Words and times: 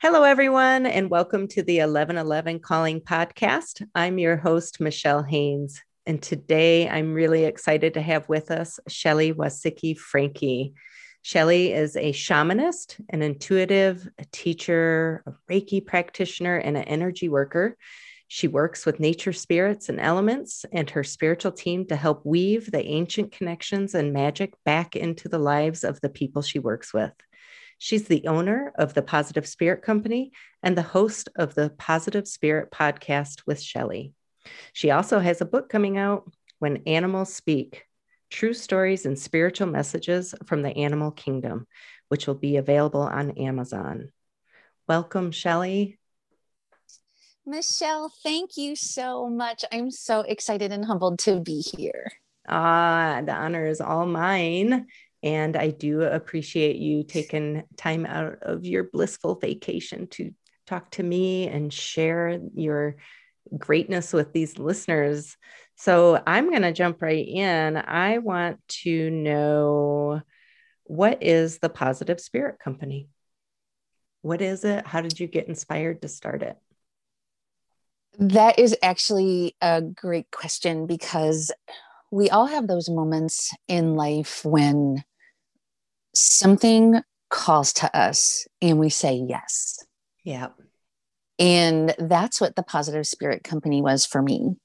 Hello, 0.00 0.22
everyone, 0.22 0.86
and 0.86 1.10
welcome 1.10 1.48
to 1.48 1.60
the 1.60 1.78
1111 1.78 2.60
Calling 2.60 3.00
Podcast. 3.00 3.84
I'm 3.96 4.16
your 4.16 4.36
host, 4.36 4.80
Michelle 4.80 5.24
Haynes, 5.24 5.82
and 6.06 6.22
today 6.22 6.88
I'm 6.88 7.12
really 7.12 7.46
excited 7.46 7.94
to 7.94 8.00
have 8.00 8.28
with 8.28 8.52
us 8.52 8.78
Shelly 8.86 9.32
Wasicki 9.32 9.98
Frankie. 9.98 10.74
Shelly 11.22 11.72
is 11.72 11.96
a 11.96 12.12
shamanist, 12.12 13.04
an 13.08 13.22
intuitive 13.22 14.08
a 14.20 14.24
teacher, 14.30 15.24
a 15.26 15.32
Reiki 15.52 15.84
practitioner, 15.84 16.58
and 16.58 16.76
an 16.76 16.84
energy 16.84 17.28
worker. 17.28 17.76
She 18.28 18.46
works 18.46 18.86
with 18.86 19.00
nature 19.00 19.32
spirits 19.32 19.88
and 19.88 19.98
elements 19.98 20.64
and 20.70 20.88
her 20.90 21.02
spiritual 21.02 21.50
team 21.50 21.86
to 21.86 21.96
help 21.96 22.24
weave 22.24 22.70
the 22.70 22.86
ancient 22.86 23.32
connections 23.32 23.96
and 23.96 24.12
magic 24.12 24.54
back 24.64 24.94
into 24.94 25.28
the 25.28 25.40
lives 25.40 25.82
of 25.82 26.00
the 26.02 26.08
people 26.08 26.40
she 26.40 26.60
works 26.60 26.94
with. 26.94 27.12
She's 27.78 28.08
the 28.08 28.26
owner 28.26 28.72
of 28.76 28.94
the 28.94 29.02
Positive 29.02 29.46
Spirit 29.46 29.82
Company 29.82 30.32
and 30.62 30.76
the 30.76 30.82
host 30.82 31.28
of 31.36 31.54
the 31.54 31.70
Positive 31.70 32.26
Spirit 32.26 32.70
podcast 32.70 33.42
with 33.46 33.62
Shelly. 33.62 34.12
She 34.72 34.90
also 34.90 35.20
has 35.20 35.40
a 35.40 35.46
book 35.46 35.68
coming 35.68 35.96
out, 35.96 36.30
When 36.58 36.82
Animals 36.86 37.32
Speak 37.32 37.84
True 38.30 38.52
Stories 38.52 39.06
and 39.06 39.18
Spiritual 39.18 39.68
Messages 39.68 40.34
from 40.44 40.62
the 40.62 40.76
Animal 40.76 41.12
Kingdom, 41.12 41.66
which 42.08 42.26
will 42.26 42.34
be 42.34 42.56
available 42.56 43.02
on 43.02 43.30
Amazon. 43.32 44.10
Welcome, 44.88 45.30
Shelly. 45.30 45.98
Michelle, 47.46 48.12
thank 48.22 48.56
you 48.56 48.76
so 48.76 49.28
much. 49.28 49.64
I'm 49.72 49.90
so 49.90 50.20
excited 50.20 50.72
and 50.72 50.84
humbled 50.84 51.20
to 51.20 51.40
be 51.40 51.60
here. 51.60 52.10
Ah, 52.46 53.22
the 53.24 53.32
honor 53.32 53.66
is 53.66 53.80
all 53.80 54.04
mine. 54.04 54.86
And 55.22 55.56
I 55.56 55.70
do 55.70 56.02
appreciate 56.02 56.76
you 56.76 57.02
taking 57.02 57.64
time 57.76 58.06
out 58.06 58.38
of 58.42 58.64
your 58.64 58.84
blissful 58.84 59.34
vacation 59.34 60.06
to 60.08 60.32
talk 60.66 60.90
to 60.92 61.02
me 61.02 61.48
and 61.48 61.72
share 61.72 62.38
your 62.54 62.96
greatness 63.56 64.12
with 64.12 64.32
these 64.32 64.58
listeners. 64.58 65.36
So 65.76 66.22
I'm 66.26 66.50
going 66.50 66.62
to 66.62 66.72
jump 66.72 67.02
right 67.02 67.26
in. 67.26 67.76
I 67.76 68.18
want 68.18 68.60
to 68.82 69.10
know 69.10 70.22
what 70.84 71.22
is 71.22 71.58
the 71.58 71.68
Positive 71.68 72.20
Spirit 72.20 72.58
Company? 72.58 73.08
What 74.22 74.42
is 74.42 74.64
it? 74.64 74.86
How 74.86 75.00
did 75.00 75.18
you 75.18 75.26
get 75.26 75.48
inspired 75.48 76.02
to 76.02 76.08
start 76.08 76.42
it? 76.42 76.56
That 78.18 78.58
is 78.58 78.76
actually 78.82 79.54
a 79.60 79.80
great 79.80 80.30
question 80.30 80.86
because 80.86 81.52
we 82.10 82.30
all 82.30 82.46
have 82.46 82.66
those 82.66 82.88
moments 82.88 83.54
in 83.68 83.94
life 83.94 84.44
when 84.44 85.04
something 86.18 87.00
calls 87.30 87.72
to 87.74 87.96
us 87.96 88.46
and 88.60 88.78
we 88.78 88.88
say 88.88 89.14
yes. 89.14 89.84
Yeah. 90.24 90.48
And 91.38 91.94
that's 91.98 92.40
what 92.40 92.56
the 92.56 92.62
Positive 92.62 93.06
Spirit 93.06 93.44
Company 93.44 93.80
was 93.80 94.04
for 94.04 94.22
me. 94.22 94.56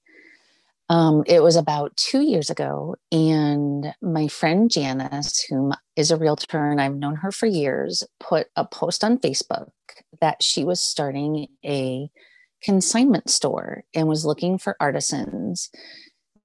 Um, 0.90 1.24
it 1.28 1.42
was 1.42 1.56
about 1.56 1.96
two 1.96 2.22
years 2.22 2.50
ago, 2.50 2.96
and 3.12 3.94
my 4.02 4.28
friend 4.28 4.70
Janice, 4.70 5.46
whom 5.50 5.74
is 5.96 6.12
a 6.12 6.18
realtor 6.18 6.70
and 6.70 6.82
I've 6.82 6.96
known 6.96 7.16
her 7.18 7.32
for 7.32 7.46
years, 7.46 8.04
put 8.20 8.48
a 8.56 8.66
post 8.66 9.04
on 9.04 9.18
Facebook 9.18 9.70
that 10.20 10.44
she 10.44 10.64
was 10.66 10.82
starting 10.82 11.48
a 11.66 12.10
consignment 12.62 13.30
store 13.30 13.84
and 13.94 14.08
was 14.08 14.26
looking 14.26 14.58
for 14.58 14.76
artisans 14.80 15.70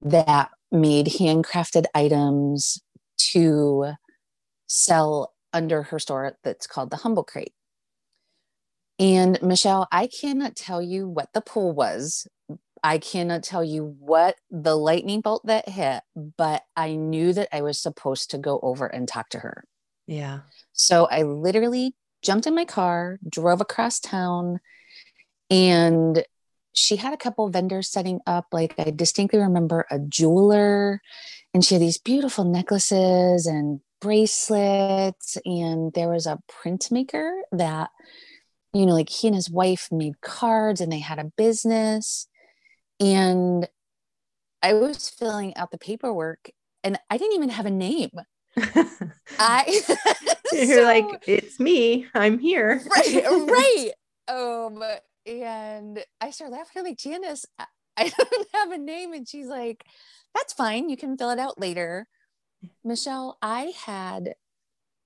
that 0.01 0.49
made 0.71 1.07
handcrafted 1.07 1.85
items 1.93 2.81
to 3.17 3.93
sell 4.69 5.33
under 5.51 5.83
her 5.83 5.99
store 5.99 6.37
that's 6.43 6.67
called 6.67 6.91
the 6.91 6.97
Humble 6.97 7.23
Crate. 7.23 7.53
And 8.99 9.41
Michelle, 9.41 9.87
I 9.91 10.07
cannot 10.07 10.55
tell 10.55 10.81
you 10.81 11.07
what 11.07 11.33
the 11.33 11.41
pull 11.41 11.73
was. 11.73 12.27
I 12.83 12.97
cannot 12.97 13.43
tell 13.43 13.63
you 13.63 13.95
what 13.99 14.35
the 14.51 14.75
lightning 14.75 15.21
bolt 15.21 15.45
that 15.45 15.67
hit, 15.67 16.03
but 16.15 16.63
I 16.77 16.95
knew 16.95 17.33
that 17.33 17.49
I 17.53 17.61
was 17.61 17.79
supposed 17.79 18.31
to 18.31 18.37
go 18.37 18.59
over 18.61 18.85
and 18.85 19.07
talk 19.07 19.29
to 19.29 19.39
her. 19.39 19.65
Yeah. 20.07 20.41
So 20.71 21.05
I 21.05 21.23
literally 21.23 21.95
jumped 22.21 22.47
in 22.47 22.55
my 22.55 22.65
car, 22.65 23.19
drove 23.27 23.61
across 23.61 23.99
town, 23.99 24.59
and 25.49 26.23
she 26.73 26.97
had 26.97 27.13
a 27.13 27.17
couple 27.17 27.49
vendors 27.49 27.89
setting 27.89 28.19
up. 28.27 28.47
Like 28.51 28.75
I 28.77 28.91
distinctly 28.91 29.39
remember 29.39 29.85
a 29.89 29.99
jeweler, 29.99 31.01
and 31.53 31.65
she 31.65 31.75
had 31.75 31.81
these 31.81 31.97
beautiful 31.97 32.45
necklaces 32.45 33.45
and 33.45 33.81
bracelets 34.01 35.37
and 35.45 35.93
there 35.93 36.09
was 36.09 36.25
a 36.25 36.39
printmaker 36.49 37.41
that 37.51 37.89
you 38.73 38.85
know 38.85 38.93
like 38.93 39.09
he 39.09 39.27
and 39.27 39.35
his 39.35 39.49
wife 39.49 39.89
made 39.91 40.21
cards 40.21 40.81
and 40.81 40.91
they 40.91 40.99
had 40.99 41.19
a 41.19 41.31
business 41.37 42.27
and 42.99 43.67
i 44.61 44.73
was 44.73 45.09
filling 45.09 45.55
out 45.57 45.71
the 45.71 45.77
paperwork 45.77 46.49
and 46.83 46.97
i 47.09 47.17
didn't 47.17 47.35
even 47.35 47.49
have 47.49 47.65
a 47.65 47.71
name. 47.71 48.11
I 49.39 49.81
you're 50.51 50.65
so, 50.65 50.83
like 50.83 51.23
it's 51.27 51.59
me. 51.59 52.07
I'm 52.13 52.39
here. 52.39 52.81
Right 52.89 53.23
right. 53.47 53.91
Um 54.27 54.83
and 55.25 56.03
i 56.19 56.31
started 56.31 56.53
laughing. 56.53 56.79
I'm 56.79 56.85
like 56.85 56.97
janice 56.97 57.45
i 57.97 58.09
don't 58.09 58.47
have 58.53 58.71
a 58.71 58.77
name. 58.77 59.13
And 59.13 59.27
she's 59.27 59.47
like 59.47 59.83
that's 60.35 60.53
fine. 60.53 60.89
You 60.89 60.97
can 60.97 61.17
fill 61.17 61.31
it 61.31 61.39
out 61.39 61.59
later 61.59 62.07
Michelle, 62.83 63.37
I 63.41 63.73
had 63.85 64.35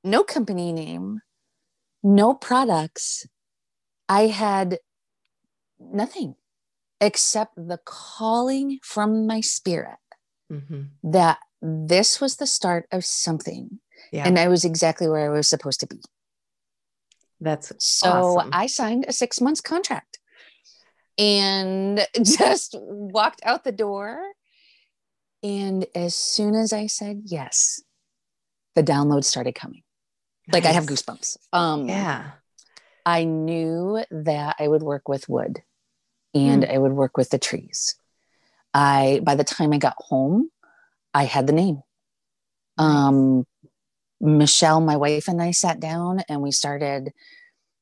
no 0.03 0.23
company 0.23 0.73
name, 0.73 1.21
no 2.01 2.33
products. 2.33 3.25
I 4.09 4.27
had 4.27 4.79
nothing 5.79 6.35
except 6.99 7.55
the 7.55 7.79
calling 7.85 8.79
from 8.83 9.27
my 9.27 9.41
spirit 9.41 9.97
mm-hmm. 10.51 10.83
that 11.03 11.39
this 11.61 12.19
was 12.21 12.37
the 12.37 12.47
start 12.47 12.85
of 12.91 13.05
something. 13.05 13.79
Yeah. 14.11 14.27
And 14.27 14.37
I 14.37 14.47
was 14.47 14.65
exactly 14.65 15.07
where 15.07 15.25
I 15.25 15.35
was 15.35 15.47
supposed 15.47 15.79
to 15.81 15.87
be. 15.87 16.01
That's 17.39 17.71
so 17.79 18.09
awesome. 18.09 18.49
I 18.53 18.67
signed 18.67 19.05
a 19.07 19.13
six 19.13 19.41
months 19.41 19.61
contract 19.61 20.19
and 21.17 22.05
just 22.23 22.75
walked 22.79 23.41
out 23.43 23.63
the 23.63 23.71
door 23.71 24.21
and 25.43 25.85
as 25.93 26.15
soon 26.15 26.55
as 26.55 26.71
I 26.71 26.87
said 26.87 27.23
yes, 27.25 27.81
the 28.75 28.83
downloads 28.83 29.25
started 29.25 29.53
coming. 29.53 29.83
Nice. 30.47 30.53
Like 30.53 30.65
I 30.65 30.71
have 30.73 30.85
goosebumps. 30.85 31.37
Um, 31.51 31.87
yeah. 31.87 32.31
I 33.05 33.25
knew 33.25 34.03
that 34.09 34.55
I 34.59 34.67
would 34.67 34.81
work 34.81 35.09
with 35.09 35.27
wood 35.27 35.61
and 36.33 36.63
mm. 36.63 36.73
I 36.73 36.77
would 36.77 36.93
work 36.93 37.17
with 37.17 37.29
the 37.29 37.37
trees. 37.37 37.95
I, 38.73 39.21
by 39.23 39.35
the 39.35 39.43
time 39.43 39.73
I 39.73 39.77
got 39.77 39.95
home, 39.97 40.49
I 41.13 41.25
had 41.25 41.45
the 41.45 41.53
name. 41.53 41.81
Um, 42.77 43.45
Michelle, 44.19 44.81
my 44.81 44.95
wife, 44.95 45.27
and 45.27 45.41
I 45.41 45.51
sat 45.51 45.79
down 45.79 46.21
and 46.29 46.41
we 46.41 46.51
started, 46.51 47.11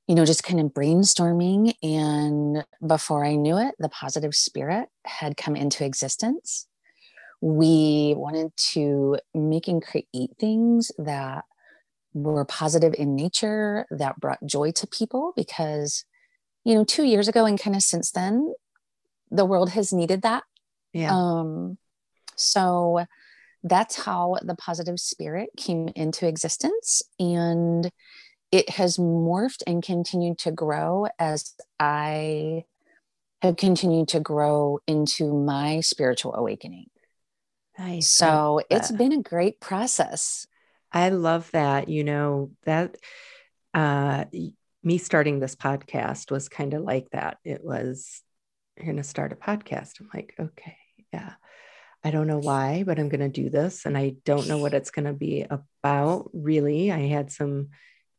you 0.07 0.15
know, 0.15 0.25
just 0.25 0.43
kind 0.43 0.59
of 0.59 0.73
brainstorming. 0.73 1.75
And 1.83 2.65
before 2.85 3.23
I 3.23 3.35
knew 3.35 3.57
it, 3.57 3.75
the 3.79 3.89
positive 3.89 4.33
spirit 4.35 4.89
had 5.05 5.37
come 5.37 5.55
into 5.55 5.85
existence 5.85 6.67
we 7.41 8.13
wanted 8.15 8.55
to 8.55 9.17
make 9.33 9.67
and 9.67 9.83
create 9.83 10.31
things 10.39 10.91
that 10.97 11.43
were 12.13 12.45
positive 12.45 12.93
in 12.97 13.15
nature 13.15 13.85
that 13.89 14.19
brought 14.19 14.45
joy 14.45 14.71
to 14.71 14.85
people 14.87 15.33
because 15.35 16.05
you 16.63 16.75
know 16.75 16.83
two 16.83 17.03
years 17.03 17.27
ago 17.27 17.45
and 17.45 17.59
kind 17.59 17.75
of 17.75 17.81
since 17.81 18.11
then 18.11 18.53
the 19.31 19.45
world 19.45 19.71
has 19.71 19.91
needed 19.91 20.21
that. 20.21 20.43
Yeah. 20.93 21.11
Um 21.11 21.77
so 22.35 23.05
that's 23.63 24.03
how 24.03 24.37
the 24.41 24.55
positive 24.55 24.99
spirit 24.99 25.49
came 25.57 25.89
into 25.95 26.27
existence 26.27 27.01
and 27.19 27.91
it 28.51 28.69
has 28.71 28.97
morphed 28.97 29.63
and 29.65 29.83
continued 29.83 30.37
to 30.39 30.51
grow 30.51 31.07
as 31.19 31.53
i 31.79 32.63
have 33.41 33.55
continued 33.57 34.07
to 34.07 34.19
grow 34.19 34.79
into 34.87 35.33
my 35.33 35.79
spiritual 35.79 36.33
awakening 36.33 36.87
Nice. 37.77 38.09
So 38.09 38.61
it's 38.69 38.91
been 38.91 39.13
a 39.13 39.21
great 39.21 39.59
process. 39.59 40.45
I 40.91 41.09
love 41.09 41.49
that. 41.51 41.89
You 41.89 42.03
know, 42.03 42.51
that 42.65 42.97
uh, 43.73 44.25
me 44.83 44.97
starting 44.97 45.39
this 45.39 45.55
podcast 45.55 46.31
was 46.31 46.49
kind 46.49 46.73
of 46.73 46.83
like 46.83 47.09
that. 47.11 47.37
It 47.43 47.63
was, 47.63 48.21
you're 48.77 48.85
going 48.85 48.97
to 48.97 49.03
start 49.03 49.31
a 49.31 49.35
podcast. 49.35 49.99
I'm 49.99 50.09
like, 50.13 50.35
okay, 50.39 50.77
yeah. 51.13 51.33
I 52.03 52.09
don't 52.09 52.27
know 52.27 52.39
why, 52.39 52.83
but 52.83 52.97
I'm 52.97 53.09
going 53.09 53.19
to 53.21 53.29
do 53.29 53.49
this. 53.49 53.85
And 53.85 53.95
I 53.95 54.15
don't 54.25 54.47
know 54.47 54.57
what 54.57 54.73
it's 54.73 54.89
going 54.89 55.05
to 55.05 55.13
be 55.13 55.45
about, 55.49 56.31
really. 56.33 56.91
I 56.91 57.07
had 57.07 57.31
some 57.31 57.69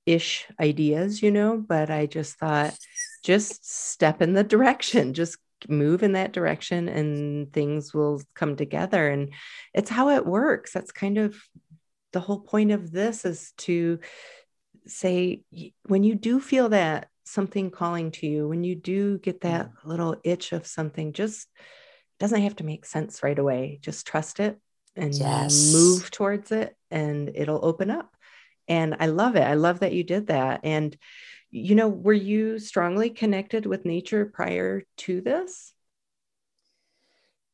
ish 0.06 0.46
ideas, 0.60 1.20
you 1.20 1.32
know, 1.32 1.56
but 1.56 1.90
I 1.90 2.06
just 2.06 2.38
thought, 2.38 2.76
just 3.24 3.68
step 3.68 4.22
in 4.22 4.34
the 4.34 4.44
direction, 4.44 5.14
just 5.14 5.36
move 5.68 6.02
in 6.02 6.12
that 6.12 6.32
direction 6.32 6.88
and 6.88 7.52
things 7.52 7.92
will 7.94 8.20
come 8.34 8.56
together 8.56 9.08
and 9.08 9.32
it's 9.74 9.90
how 9.90 10.10
it 10.10 10.26
works 10.26 10.72
that's 10.72 10.92
kind 10.92 11.18
of 11.18 11.36
the 12.12 12.20
whole 12.20 12.40
point 12.40 12.70
of 12.70 12.90
this 12.90 13.24
is 13.24 13.52
to 13.56 13.98
say 14.86 15.42
when 15.86 16.04
you 16.04 16.14
do 16.14 16.40
feel 16.40 16.68
that 16.70 17.08
something 17.24 17.70
calling 17.70 18.10
to 18.10 18.26
you, 18.26 18.48
when 18.48 18.64
you 18.64 18.74
do 18.74 19.18
get 19.18 19.42
that 19.42 19.66
mm. 19.66 19.74
little 19.84 20.16
itch 20.24 20.52
of 20.52 20.66
something, 20.66 21.12
just 21.12 21.48
doesn't 22.18 22.42
have 22.42 22.56
to 22.56 22.64
make 22.64 22.84
sense 22.84 23.22
right 23.22 23.38
away. 23.38 23.78
Just 23.82 24.06
trust 24.06 24.40
it 24.40 24.58
and 24.96 25.14
yes. 25.14 25.72
move 25.72 26.10
towards 26.10 26.52
it 26.52 26.76
and 26.90 27.30
it'll 27.34 27.64
open 27.64 27.90
up. 27.90 28.14
And 28.68 28.96
I 29.00 29.06
love 29.06 29.36
it. 29.36 29.42
I 29.42 29.54
love 29.54 29.80
that 29.80 29.92
you 29.92 30.04
did 30.04 30.28
that. 30.28 30.60
And, 30.62 30.96
you 31.52 31.74
know, 31.74 31.88
were 31.88 32.12
you 32.14 32.58
strongly 32.58 33.10
connected 33.10 33.66
with 33.66 33.84
nature 33.84 34.24
prior 34.24 34.82
to 34.96 35.20
this? 35.20 35.74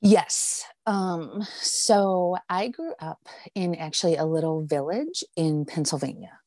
Yes. 0.01 0.65
Um, 0.87 1.45
so 1.61 2.37
I 2.49 2.69
grew 2.69 2.95
up 3.01 3.29
in 3.57 3.75
actually 3.75 4.15
a 4.15 4.25
little 4.25 4.65
village 4.65 5.25
in 5.37 5.65
Pennsylvania. 5.65 6.39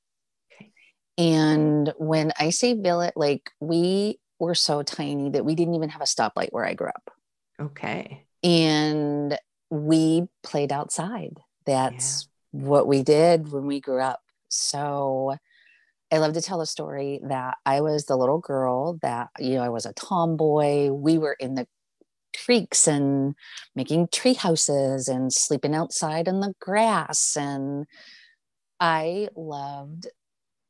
Okay. 0.54 0.72
And 1.18 1.94
when 1.98 2.32
I 2.40 2.52
say 2.52 2.74
village, 2.74 3.14
like 3.18 3.52
we 3.60 4.20
were 4.40 4.56
so 4.56 4.82
tiny 4.82 5.32
that 5.32 5.44
we 5.44 5.54
didn't 5.54 5.76
even 5.76 5.90
have 5.90 6.02
a 6.02 6.06
stoplight 6.06 6.50
where 6.52 6.66
I 6.66 6.74
grew 6.74 6.88
up. 6.88 7.12
Okay. 7.60 8.26
And 8.42 9.38
we 9.70 10.28
played 10.42 10.72
outside. 10.72 11.38
That's 11.66 12.30
yeah. 12.54 12.62
what 12.62 12.88
we 12.88 13.04
did 13.04 13.52
when 13.52 13.66
we 13.66 13.82
grew 13.82 14.02
up. 14.02 14.22
So 14.48 15.36
I 16.12 16.18
love 16.18 16.34
to 16.34 16.42
tell 16.42 16.62
a 16.62 16.66
story 16.66 17.22
that 17.24 17.58
I 17.66 17.82
was 17.82 18.06
the 18.06 18.18
little 18.18 18.40
girl 18.40 19.00
that, 19.02 19.30
you 19.40 19.56
know, 19.56 19.64
I 19.64 19.70
was 19.70 19.86
a 19.86 19.94
tomboy. 19.94 20.90
We 20.92 21.18
were 21.18 21.38
in 21.40 21.56
the 21.56 21.68
creeks 22.46 22.88
and 22.88 23.36
making 23.76 24.10
tree 24.12 24.34
houses 24.34 25.08
and 25.08 25.32
sleeping 25.32 25.74
outside 25.74 26.28
in 26.28 26.42
the 26.42 26.54
grass. 26.60 27.38
And 27.38 27.86
I 28.80 29.30
loved 29.36 30.08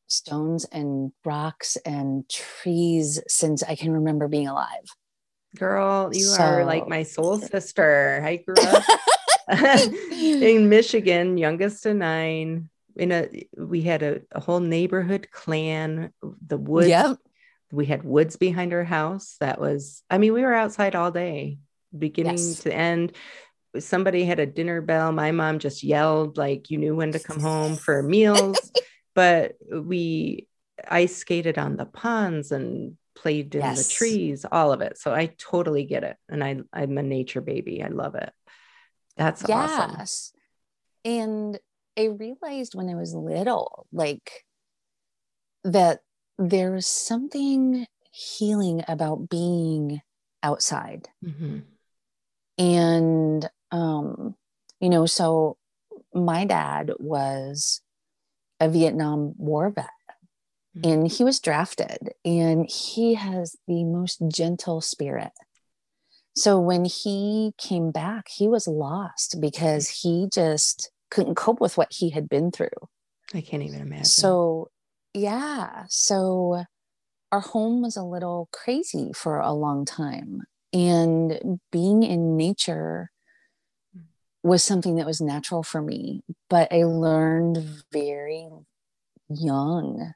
stones 0.08 0.66
and 0.66 1.12
rocks 1.26 1.78
and 1.86 2.28
trees 2.30 3.20
since 3.28 3.64
I 3.64 3.76
can 3.76 3.94
remember 3.94 4.28
being 4.28 4.48
alive. 4.48 4.86
Girl, 5.56 6.10
you 6.14 6.24
so, 6.24 6.44
are 6.44 6.66
like 6.66 6.88
my 6.88 7.04
soul 7.04 7.38
sister. 7.40 8.22
I 8.24 8.38
grew 8.38 8.56
up 8.60 8.84
in 10.14 10.70
Michigan, 10.70 11.38
youngest 11.38 11.86
of 11.86 11.98
nine. 11.98 12.70
In 12.96 13.12
a, 13.12 13.48
we 13.58 13.82
had 13.82 14.04
a, 14.04 14.22
a 14.32 14.40
whole 14.40 14.60
neighborhood 14.60 15.30
clan. 15.32 16.14
The 16.46 16.58
woods. 16.58 16.90
Yep. 16.90 17.18
We 17.72 17.86
had 17.86 18.04
woods 18.04 18.36
behind 18.36 18.74
our 18.74 18.84
house. 18.84 19.38
That 19.40 19.60
was, 19.60 20.04
I 20.10 20.18
mean, 20.18 20.34
we 20.34 20.42
were 20.42 20.54
outside 20.54 20.96
all 20.96 21.12
day, 21.12 21.60
beginning 21.98 22.38
yes. 22.38 22.60
to 22.62 22.74
end. 22.74 23.14
Somebody 23.80 24.26
had 24.26 24.40
a 24.40 24.46
dinner 24.46 24.82
bell. 24.82 25.14
My 25.14 25.32
mom 25.32 25.60
just 25.60 25.82
yelled 25.82 26.38
like 26.38 26.70
you 26.70 26.78
knew 26.78 26.96
when 26.96 27.14
to 27.14 27.20
come 27.20 27.40
home 27.40 27.78
for 27.78 28.04
meals. 28.04 28.58
but 29.16 29.54
we 29.72 30.48
ice 30.90 31.16
skated 31.16 31.58
on 31.58 31.78
the 31.78 31.86
ponds 31.86 32.52
and 32.52 32.98
played 33.16 33.54
in 33.56 33.62
yes. 33.62 33.88
the 33.88 33.94
trees, 33.94 34.46
all 34.52 34.72
of 34.72 34.82
it. 34.82 34.98
So 34.98 35.14
I 35.14 35.28
totally 35.38 35.86
get 35.86 36.04
it. 36.04 36.18
And 36.28 36.44
I, 36.44 36.60
I'm 36.74 36.98
a 36.98 37.04
nature 37.04 37.42
baby. 37.42 37.84
I 37.84 37.88
love 37.88 38.16
it. 38.16 38.32
That's 39.18 39.44
yes. 39.48 39.70
awesome. 39.80 40.40
And 41.04 41.60
I 41.98 42.06
realized 42.06 42.76
when 42.76 42.90
I 42.90 42.96
was 42.96 43.14
little, 43.14 43.88
like 43.92 44.46
that 45.64 46.00
there 46.38 46.72
was 46.72 46.88
something 46.88 47.86
healing 48.12 48.84
about 48.88 49.30
being 49.30 50.02
outside. 50.44 51.08
Mm-hmm. 51.24 51.60
And, 52.58 53.50
um, 53.72 54.36
you 54.80 54.90
know, 54.90 55.06
so 55.06 55.58
my 56.14 56.46
dad 56.46 56.92
was 57.00 57.82
a 58.60 58.70
Vietnam 58.70 59.34
War 59.38 59.70
vet 59.70 59.90
Mm-hmm. 60.78 60.90
and 60.90 61.12
he 61.12 61.26
was 61.26 61.42
drafted 61.42 62.14
and 62.24 62.66
he 62.70 63.16
has 63.16 63.58
the 63.68 63.84
most 63.84 64.22
gentle 64.34 64.80
spirit 64.80 65.34
so 66.34 66.62
when 66.62 66.86
he 66.86 67.52
came 67.58 67.92
back 67.92 68.30
he 68.30 68.48
was 68.48 68.70
lost 68.70 69.42
because 69.42 69.90
he 69.90 70.30
just 70.34 70.90
couldn't 71.12 71.36
cope 71.36 71.62
with 71.62 71.78
what 71.78 71.92
he 71.92 72.10
had 72.10 72.28
been 72.28 72.52
through 72.52 72.70
i 73.34 73.42
can't 73.42 73.64
even 73.64 73.82
imagine 73.82 74.06
so 74.06 74.70
yeah 75.14 75.86
so 75.90 76.64
our 77.32 77.42
home 77.42 77.82
was 77.82 77.96
a 77.96 78.04
little 78.04 78.50
crazy 78.52 79.12
for 79.14 79.40
a 79.40 79.54
long 79.54 79.86
time 79.86 80.42
and 80.74 81.60
being 81.72 82.04
in 82.04 82.36
nature 82.38 83.12
was 84.44 84.64
something 84.64 84.96
that 84.96 85.06
was 85.06 85.22
natural 85.22 85.62
for 85.62 85.82
me 85.82 86.24
but 86.50 86.72
i 86.74 86.84
learned 86.84 87.64
very 87.92 88.50
young 89.30 90.14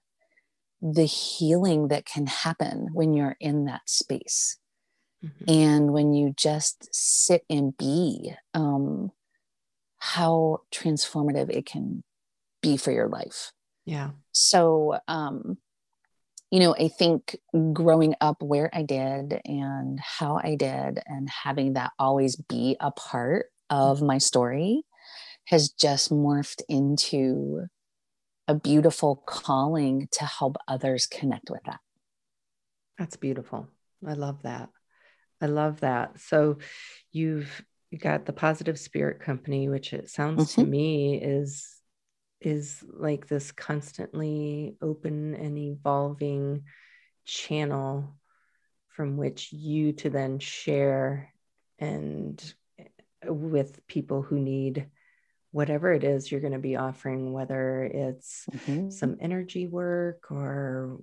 the 0.93 1.05
healing 1.05 1.87
that 1.87 2.05
can 2.05 2.27
happen 2.27 2.89
when 2.93 3.13
you're 3.13 3.37
in 3.39 3.65
that 3.65 3.89
space. 3.89 4.57
Mm-hmm. 5.23 5.45
And 5.47 5.93
when 5.93 6.13
you 6.13 6.33
just 6.37 6.93
sit 6.93 7.43
and 7.49 7.75
be, 7.75 8.33
um, 8.53 9.11
how 10.05 10.59
transformative 10.71 11.49
it 11.49 11.65
can 11.65 12.03
be 12.61 12.77
for 12.77 12.91
your 12.91 13.07
life. 13.07 13.51
Yeah. 13.85 14.11
So, 14.33 14.99
um, 15.07 15.57
you 16.51 16.59
know, 16.59 16.75
I 16.75 16.89
think 16.89 17.35
growing 17.73 18.13
up 18.21 18.41
where 18.43 18.69
I 18.71 18.83
did 18.83 19.41
and 19.45 19.99
how 19.99 20.39
I 20.41 20.55
did, 20.55 20.99
and 21.07 21.27
having 21.27 21.73
that 21.73 21.91
always 21.97 22.35
be 22.35 22.77
a 22.79 22.91
part 22.91 23.47
of 23.71 24.03
my 24.03 24.19
story 24.19 24.83
has 25.45 25.69
just 25.69 26.11
morphed 26.11 26.61
into 26.69 27.65
a 28.47 28.53
beautiful 28.53 29.23
calling 29.25 30.07
to 30.11 30.23
help 30.23 30.55
others 30.67 31.07
connect 31.07 31.49
with 31.49 31.63
that. 31.65 31.79
That's 32.99 33.17
beautiful. 33.17 33.67
I 34.05 34.13
love 34.13 34.43
that. 34.43 34.69
I 35.41 35.47
love 35.47 35.79
that. 35.79 36.19
So 36.19 36.59
you've 37.11 37.65
you 37.91 37.97
got 37.97 38.25
the 38.25 38.33
positive 38.33 38.79
spirit 38.79 39.19
company, 39.19 39.69
which 39.69 39.93
it 39.93 40.09
sounds 40.09 40.51
mm-hmm. 40.51 40.61
to 40.61 40.67
me 40.67 41.21
is 41.21 41.71
is 42.41 42.83
like 42.91 43.27
this 43.27 43.51
constantly 43.51 44.75
open 44.81 45.33
and 45.35 45.57
evolving 45.57 46.63
channel 47.25 48.15
from 48.89 49.17
which 49.17 49.51
you 49.51 49.93
to 49.93 50.09
then 50.09 50.37
share 50.39 51.33
and 51.79 52.53
with 53.25 53.85
people 53.87 54.21
who 54.21 54.39
need 54.39 54.87
whatever 55.51 55.93
it 55.93 56.03
is 56.03 56.29
you're 56.29 56.41
going 56.41 56.53
to 56.53 56.59
be 56.59 56.75
offering, 56.75 57.31
whether 57.31 57.83
it's 57.83 58.45
mm-hmm. 58.51 58.89
some 58.89 59.17
energy 59.21 59.67
work 59.67 60.29
or, 60.29 60.99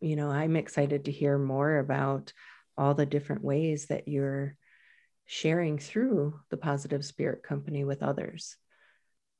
you 0.00 0.16
know, 0.16 0.30
I'm 0.30 0.56
excited 0.56 1.04
to 1.04 1.12
hear 1.12 1.38
more 1.38 1.78
about 1.78 2.32
all 2.78 2.94
the 2.94 3.06
different 3.06 3.44
ways 3.44 3.86
that 3.86 4.08
you're 4.08 4.56
sharing 5.26 5.78
through 5.78 6.38
the 6.50 6.56
Positive 6.56 7.04
Spirit 7.04 7.42
Company 7.42 7.84
with 7.84 8.02
others. 8.02 8.56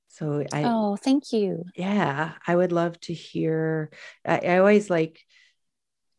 So 0.09 0.45
I 0.52 0.64
oh, 0.64 0.97
thank 0.97 1.33
you. 1.33 1.64
Yeah, 1.75 2.33
I 2.47 2.57
would 2.57 2.73
love 2.73 2.99
to 3.00 3.14
hear. 3.14 3.90
I, 4.25 4.38
I 4.38 4.59
always 4.59 4.90
like 4.90 5.21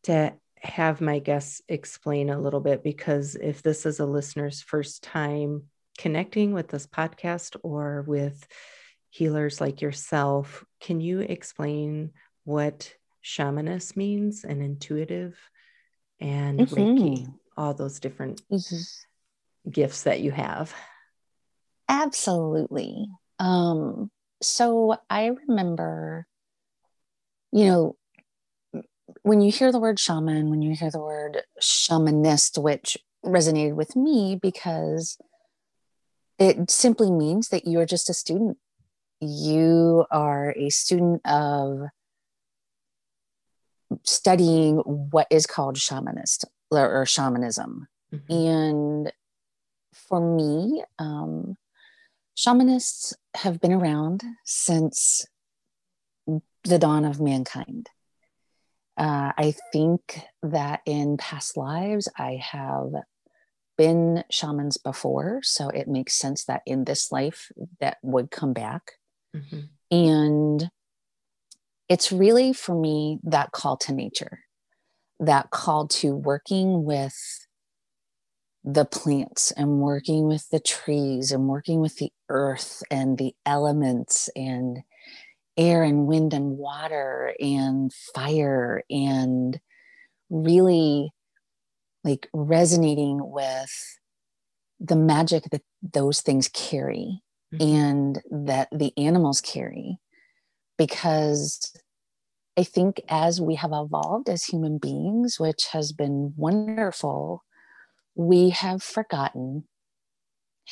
to 0.04 0.34
have 0.60 1.02
my 1.02 1.20
guests 1.20 1.62
explain 1.68 2.30
a 2.30 2.40
little 2.40 2.60
bit 2.60 2.84
because 2.84 3.36
if 3.36 3.62
this 3.62 3.86
is 3.86 4.00
a 4.00 4.06
listener's 4.06 4.62
first 4.62 5.04
time 5.04 5.64
connecting 5.98 6.54
with 6.54 6.68
this 6.68 6.88
podcast 6.88 7.58
or 7.64 8.04
with 8.08 8.48
healers 9.10 9.60
like 9.62 9.82
yourself, 9.82 10.64
can 10.80 11.00
you 11.00 11.20
explain 11.20 12.12
what 12.44 12.94
shamanist 13.24 13.98
means 13.98 14.44
and 14.44 14.62
intuitive 14.62 15.38
and 16.20 16.60
mm-hmm. 16.60 16.76
Reiki, 16.76 17.34
all 17.58 17.74
those 17.74 18.00
different 18.00 18.42
mm-hmm. 18.52 18.76
Gifts 19.70 20.04
that 20.04 20.20
you 20.22 20.32
have? 20.32 20.74
Absolutely. 21.90 23.08
Um, 23.40 24.12
so 24.42 24.98
I 25.10 25.32
remember, 25.48 26.28
you 27.52 27.66
know, 27.66 27.96
when 29.24 29.42
you 29.42 29.52
hear 29.52 29.72
the 29.72 29.80
word 29.80 30.00
shaman, 30.00 30.50
when 30.50 30.62
you 30.62 30.76
hear 30.76 30.92
the 30.92 31.00
word 31.00 31.44
shamanist, 31.62 32.62
which 32.62 32.98
resonated 33.26 33.76
with 33.76 33.96
me 33.96 34.38
because 34.42 35.18
it 36.40 36.70
simply 36.70 37.12
means 37.12 37.50
that 37.50 37.68
you're 37.68 37.86
just 37.86 38.10
a 38.10 38.14
student. 38.14 38.58
You 39.20 40.06
are 40.12 40.54
a 40.56 40.70
student 40.70 41.22
of 41.26 41.88
studying 44.04 44.78
what 44.78 45.28
is 45.32 45.48
called 45.48 45.76
shamanist 45.78 46.46
or, 46.70 47.06
shamanism. 47.06 47.88
Mm-hmm. 48.14 48.34
And 48.34 49.14
for 50.08 50.20
me, 50.20 50.84
um, 51.00 51.58
shamanists 52.36 53.14
have 53.36 53.60
been 53.60 53.74
around 53.74 54.24
since 54.46 55.26
the 56.64 56.80
dawn 56.80 57.06
of 57.06 57.20
mankind. 57.20 57.90
Uh, 58.98 59.32
I 59.38 59.54
think 59.72 60.22
that 60.44 60.82
in 60.86 61.18
past 61.18 61.58
lives, 61.58 62.10
I 62.18 62.40
have 62.42 62.92
been 63.78 64.24
shamans 64.32 64.78
before, 64.78 65.40
so 65.44 65.70
it 65.70 65.88
makes 65.88 66.14
sense 66.16 66.46
that 66.46 66.62
in 66.66 66.86
this 66.86 67.12
life 67.12 67.52
that 67.80 67.98
would 68.02 68.32
come 68.32 68.54
back. 68.54 68.94
Mm-hmm. 69.36 69.60
And 69.92 70.70
it's 71.90 72.12
really 72.12 72.54
for 72.54 72.76
me 72.80 73.20
that 73.24 73.52
call 73.52 73.78
to 73.78 73.94
nature. 73.94 74.40
that 75.20 75.50
call 75.50 75.88
to 75.88 76.16
working 76.16 76.84
with 76.84 77.47
the 78.70 78.84
plants 78.84 79.52
and 79.52 79.80
working 79.80 80.28
with 80.28 80.50
the 80.50 80.60
trees 80.60 81.32
and 81.32 81.48
working 81.48 81.80
with 81.80 81.96
the 82.00 82.12
earth 82.28 82.84
and 82.92 83.18
the 83.18 83.34
elements 83.46 84.30
and 84.36 84.80
air 85.56 85.84
and 85.84 86.06
wind 86.06 86.34
and 86.34 86.58
water 86.58 87.34
and 87.40 87.94
fire 88.14 88.84
and 88.90 89.62
really 90.30 91.12
like 92.04 92.28
resonating 92.34 93.22
with 93.32 93.72
the 94.82 94.98
magic 94.98 95.46
that 95.52 95.64
those 95.82 96.20
things 96.20 96.50
carry 96.50 97.22
mm-hmm. 97.56 97.74
and 97.74 98.22
that 98.30 98.68
the 98.74 98.92
animals 98.98 99.40
carry 99.40 99.98
because 100.78 101.74
I 102.58 102.64
think 102.64 103.00
as 103.08 103.40
we 103.40 103.56
have 103.56 103.72
evolved 103.72 104.28
as 104.28 104.44
human 104.44 104.78
beings, 104.78 105.40
which 105.40 105.68
has 105.72 105.94
been 105.94 106.34
wonderful, 106.36 107.46
we 108.18 108.50
have 108.50 108.82
forgotten 108.82 109.64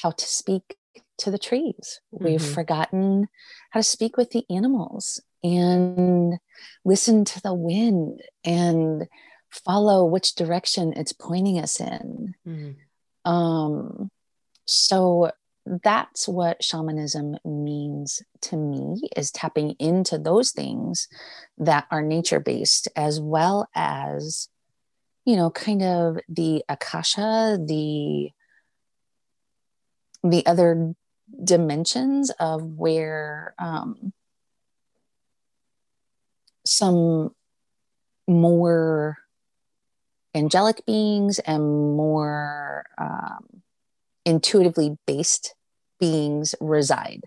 how 0.02 0.12
to 0.12 0.26
speak 0.26 0.76
to 1.20 1.32
the 1.32 1.38
trees. 1.38 2.02
Mm-hmm. 2.14 2.26
We've 2.26 2.44
forgotten 2.44 3.28
how 3.70 3.80
to 3.80 3.84
speak 3.84 4.18
with 4.18 4.32
the 4.32 4.44
animals 4.50 5.22
and 5.44 6.40
listen 6.84 7.24
to 7.24 7.42
the 7.42 7.54
wind 7.54 8.22
and 8.44 9.06
follow 9.52 10.06
which 10.06 10.36
direction 10.36 10.94
it's 10.96 11.14
pointing 11.14 11.60
us 11.60 11.80
in. 11.80 12.34
Mm-hmm. 12.48 13.32
Um, 13.32 14.10
so 14.66 15.32
that's 15.66 16.28
what 16.28 16.64
shamanism 16.64 17.38
means 17.46 18.22
to 18.42 18.58
me 18.58 19.02
is 19.16 19.32
tapping 19.32 19.72
into 19.80 20.18
those 20.18 20.52
things 20.52 21.08
that 21.60 21.86
are 21.92 22.02
nature 22.02 22.40
based 22.40 22.88
as 22.96 23.20
well 23.20 23.68
as 23.76 24.50
you 25.26 25.36
know 25.36 25.50
kind 25.50 25.82
of 25.82 26.18
the 26.30 26.64
akasha 26.70 27.58
the 27.66 28.30
the 30.24 30.46
other 30.46 30.94
dimensions 31.44 32.32
of 32.40 32.64
where 32.64 33.54
um, 33.60 34.14
some 36.66 37.34
more 38.28 39.18
angelic 40.34 40.86
beings 40.86 41.40
and 41.40 41.64
more 41.64 42.86
um, 42.98 43.62
intuitively 44.26 44.98
based 45.06 45.56
beings 46.00 46.56
reside. 46.60 47.22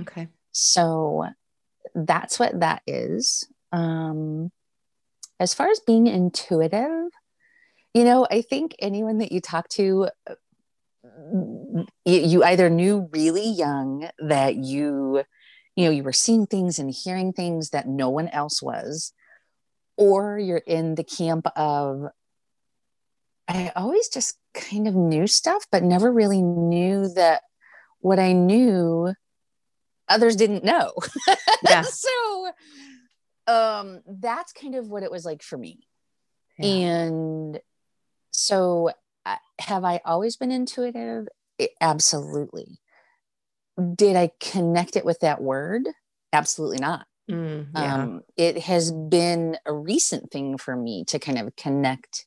Okay. 0.00 0.28
So 0.52 1.26
that's 1.94 2.38
what 2.38 2.60
that 2.60 2.82
is. 2.86 3.46
Um, 3.72 4.50
as 5.40 5.54
far 5.54 5.68
as 5.68 5.80
being 5.80 6.06
intuitive, 6.06 7.10
you 7.98 8.04
know, 8.04 8.28
I 8.30 8.42
think 8.42 8.76
anyone 8.78 9.18
that 9.18 9.32
you 9.32 9.40
talk 9.40 9.68
to, 9.70 10.08
you 12.04 12.44
either 12.44 12.70
knew 12.70 13.08
really 13.12 13.48
young 13.48 14.08
that 14.20 14.54
you, 14.54 15.24
you 15.74 15.84
know, 15.84 15.90
you 15.90 16.04
were 16.04 16.12
seeing 16.12 16.46
things 16.46 16.78
and 16.78 16.94
hearing 16.94 17.32
things 17.32 17.70
that 17.70 17.88
no 17.88 18.08
one 18.08 18.28
else 18.28 18.62
was, 18.62 19.12
or 19.96 20.38
you're 20.38 20.58
in 20.58 20.94
the 20.94 21.02
camp 21.02 21.48
of, 21.56 22.04
I 23.48 23.72
always 23.74 24.08
just 24.08 24.38
kind 24.54 24.86
of 24.86 24.94
knew 24.94 25.26
stuff, 25.26 25.66
but 25.72 25.82
never 25.82 26.12
really 26.12 26.40
knew 26.40 27.08
that 27.16 27.42
what 27.98 28.20
I 28.20 28.32
knew 28.32 29.12
others 30.08 30.36
didn't 30.36 30.62
know. 30.62 30.92
Yeah. 31.68 31.82
so 31.82 32.52
um 33.48 34.02
that's 34.06 34.52
kind 34.52 34.76
of 34.76 34.88
what 34.88 35.02
it 35.02 35.10
was 35.10 35.24
like 35.24 35.42
for 35.42 35.58
me. 35.58 35.80
Yeah. 36.58 36.66
And 36.66 37.60
so 38.38 38.90
uh, 39.26 39.36
have 39.58 39.84
I 39.84 40.00
always 40.04 40.36
been 40.36 40.52
intuitive? 40.52 41.26
It, 41.58 41.72
absolutely. 41.80 42.78
Did 43.94 44.16
I 44.16 44.30
connect 44.40 44.96
it 44.96 45.04
with 45.04 45.20
that 45.20 45.42
word? 45.42 45.82
Absolutely 46.32 46.78
not. 46.78 47.06
Mm, 47.28 47.66
yeah. 47.74 47.94
um, 47.94 48.22
it 48.36 48.58
has 48.60 48.92
been 48.92 49.58
a 49.66 49.74
recent 49.74 50.30
thing 50.30 50.56
for 50.56 50.74
me 50.76 51.04
to 51.08 51.18
kind 51.18 51.38
of 51.38 51.54
connect 51.56 52.26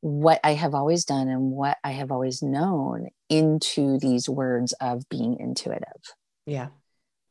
what 0.00 0.40
I 0.42 0.54
have 0.54 0.74
always 0.74 1.04
done 1.04 1.28
and 1.28 1.50
what 1.50 1.76
I 1.84 1.90
have 1.90 2.10
always 2.10 2.42
known 2.42 3.08
into 3.28 3.98
these 3.98 4.28
words 4.28 4.72
of 4.80 5.08
being 5.08 5.36
intuitive. 5.38 6.02
Yeah. 6.46 6.68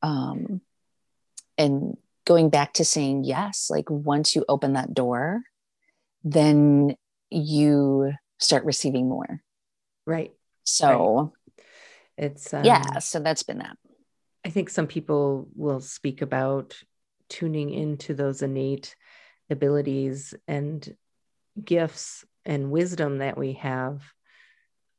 Um, 0.04 0.62
and 1.58 1.98
going 2.25 2.50
back 2.50 2.74
to 2.74 2.86
saying 2.86 3.24
yes, 3.24 3.70
like 3.70 3.89
once 3.89 4.36
you 4.36 4.46
open 4.48 4.74
that 4.74 4.94
door, 4.94 5.42
then 6.24 6.96
you 7.30 8.14
start 8.40 8.66
receiving 8.66 9.10
more. 9.10 9.42
Right. 10.06 10.32
So 10.64 11.34
right. 11.48 11.66
it's, 12.18 12.54
um, 12.54 12.64
yeah, 12.64 13.00
so 13.00 13.20
that's 13.20 13.44
been 13.44 13.60
that. 13.60 13.78
I 14.46 14.50
think 14.50 14.70
some 14.70 14.88
people 14.88 15.50
will 15.56 15.82
speak 15.82 16.22
about 16.22 16.76
tuning 17.30 17.70
into 17.72 18.14
those 18.14 18.42
innate 18.42 18.96
abilities 19.50 20.34
and 20.48 20.96
gifts 21.62 22.24
and 22.46 22.72
wisdom 22.72 23.18
that 23.18 23.38
we 23.38 23.54
have, 23.54 24.02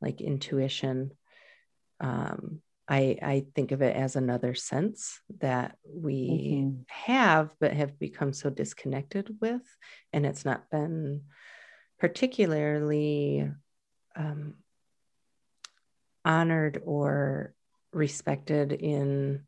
like 0.01 0.21
intuition. 0.21 1.13
Um, 2.01 2.61
I, 2.87 3.19
I 3.23 3.47
think 3.55 3.73
of 3.73 3.83
it 3.83 3.95
as 3.97 4.17
another 4.17 4.55
sense 4.55 5.21
that 5.41 5.77
we 5.87 6.63
mm-hmm. 6.63 6.81
have, 6.89 7.55
but 7.61 7.73
have 7.73 7.99
become 7.99 8.33
so 8.33 8.51
disconnected 8.51 9.37
with. 9.41 9.63
And 10.13 10.25
it's 10.25 10.45
not 10.45 10.71
been 10.71 11.23
particularly 11.99 13.51
um, 14.17 14.55
honored 16.25 16.83
or 16.85 17.55
respected 17.93 18.73
in 18.73 19.43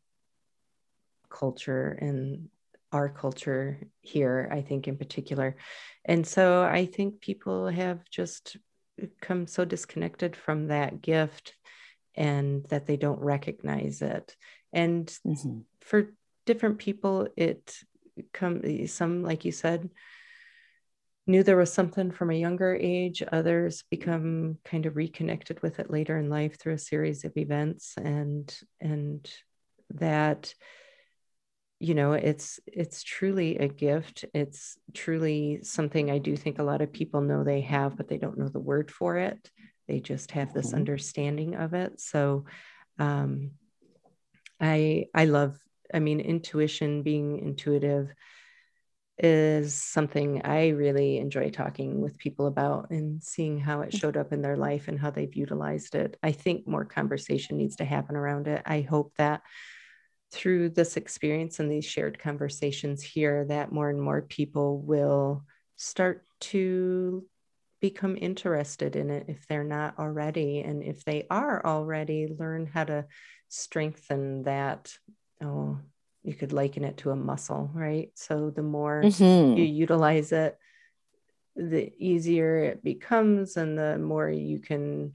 culture 1.29 1.97
and 2.01 2.49
our 2.91 3.07
culture 3.07 3.79
here, 4.01 4.49
I 4.51 4.61
think, 4.61 4.87
in 4.87 4.97
particular. 4.97 5.55
And 6.03 6.27
so 6.27 6.63
I 6.63 6.85
think 6.85 7.21
people 7.21 7.67
have 7.67 7.99
just 8.09 8.57
come 9.21 9.47
so 9.47 9.63
disconnected 9.63 10.35
from 10.35 10.67
that 10.67 11.01
gift 11.01 11.53
and 12.15 12.65
that 12.65 12.85
they 12.85 12.97
don't 12.97 13.21
recognize 13.21 14.01
it. 14.01 14.35
And 14.73 15.07
mm-hmm. 15.25 15.59
for 15.79 16.11
different 16.45 16.79
people, 16.79 17.29
it 17.37 17.77
come 18.33 18.87
some, 18.87 19.23
like 19.23 19.45
you 19.45 19.53
said, 19.53 19.89
knew 21.27 21.43
there 21.43 21.57
was 21.57 21.71
something 21.71 22.11
from 22.11 22.31
a 22.31 22.39
younger 22.39 22.75
age 22.79 23.23
others 23.31 23.83
become 23.89 24.57
kind 24.65 24.85
of 24.85 24.95
reconnected 24.95 25.61
with 25.61 25.79
it 25.79 25.91
later 25.91 26.17
in 26.17 26.29
life 26.29 26.59
through 26.59 26.73
a 26.73 26.79
series 26.79 27.23
of 27.23 27.37
events 27.37 27.93
and 27.97 28.59
and 28.79 29.31
that 29.95 30.53
you 31.79 31.95
know 31.95 32.13
it's 32.13 32.59
it's 32.67 33.01
truly 33.01 33.57
a 33.57 33.67
gift. 33.67 34.23
It's 34.35 34.77
truly 34.93 35.61
something 35.63 36.11
i 36.11 36.19
do 36.19 36.37
think 36.37 36.59
a 36.59 36.63
lot 36.63 36.81
of 36.81 36.93
people 36.93 37.21
know 37.21 37.43
they 37.43 37.61
have 37.61 37.97
but 37.97 38.07
they 38.07 38.17
don't 38.19 38.37
know 38.37 38.49
the 38.49 38.59
word 38.59 38.91
for 38.91 39.17
it. 39.17 39.49
They 39.87 39.99
just 39.99 40.31
have 40.31 40.53
this 40.53 40.67
mm-hmm. 40.67 40.77
understanding 40.77 41.55
of 41.55 41.73
it. 41.73 41.99
So 41.99 42.45
um 42.99 43.51
i 44.59 45.05
i 45.15 45.25
love 45.25 45.57
i 45.91 45.99
mean 45.99 46.19
intuition 46.19 47.01
being 47.01 47.39
intuitive 47.39 48.13
is 49.23 49.73
something 49.75 50.41
i 50.43 50.69
really 50.69 51.17
enjoy 51.17 51.49
talking 51.49 52.01
with 52.01 52.17
people 52.17 52.47
about 52.47 52.89
and 52.89 53.23
seeing 53.23 53.59
how 53.59 53.81
it 53.81 53.91
mm. 53.91 53.99
showed 53.99 54.17
up 54.17 54.33
in 54.33 54.41
their 54.41 54.57
life 54.57 54.87
and 54.87 54.99
how 54.99 55.11
they've 55.11 55.35
utilized 55.35 55.95
it. 55.95 56.17
I 56.23 56.31
think 56.31 56.67
more 56.67 56.85
conversation 56.85 57.57
needs 57.57 57.77
to 57.77 57.85
happen 57.85 58.15
around 58.15 58.47
it. 58.47 58.61
I 58.65 58.81
hope 58.81 59.13
that 59.17 59.41
through 60.31 60.69
this 60.69 60.97
experience 60.97 61.59
and 61.59 61.69
these 61.69 61.85
shared 61.85 62.17
conversations 62.17 63.03
here 63.03 63.45
that 63.45 63.71
more 63.71 63.89
and 63.89 64.01
more 64.01 64.21
people 64.21 64.79
will 64.79 65.43
start 65.75 66.25
to 66.39 67.25
become 67.81 68.17
interested 68.19 68.95
in 68.95 69.09
it 69.09 69.25
if 69.27 69.45
they're 69.47 69.63
not 69.63 69.99
already. 69.99 70.61
And 70.61 70.83
if 70.83 71.03
they 71.03 71.27
are 71.29 71.65
already 71.65 72.27
learn 72.27 72.65
how 72.65 72.85
to 72.85 73.05
strengthen 73.49 74.43
that 74.43 74.93
oh 75.43 75.79
you 76.23 76.33
could 76.33 76.53
liken 76.53 76.83
it 76.83 76.97
to 76.97 77.11
a 77.11 77.15
muscle 77.15 77.69
right 77.73 78.11
so 78.15 78.49
the 78.49 78.63
more 78.63 79.01
mm-hmm. 79.03 79.57
you 79.57 79.63
utilize 79.63 80.31
it 80.31 80.57
the 81.55 81.91
easier 81.97 82.59
it 82.59 82.83
becomes 82.83 83.57
and 83.57 83.77
the 83.77 83.97
more 83.97 84.29
you 84.29 84.59
can 84.59 85.13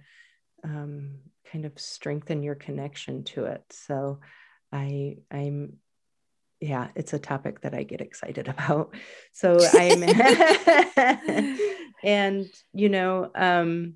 um, 0.64 1.16
kind 1.50 1.64
of 1.64 1.78
strengthen 1.78 2.42
your 2.42 2.54
connection 2.54 3.24
to 3.24 3.44
it 3.44 3.62
so 3.70 4.20
I 4.72 5.18
I'm 5.30 5.78
yeah, 6.60 6.88
it's 6.94 7.12
a 7.12 7.18
topic 7.18 7.60
that 7.60 7.74
I 7.74 7.82
get 7.82 8.00
excited 8.00 8.48
about. 8.48 8.94
So 9.32 9.58
I'm 9.72 10.02
and 12.02 12.46
you 12.72 12.88
know, 12.88 13.30
um 13.34 13.94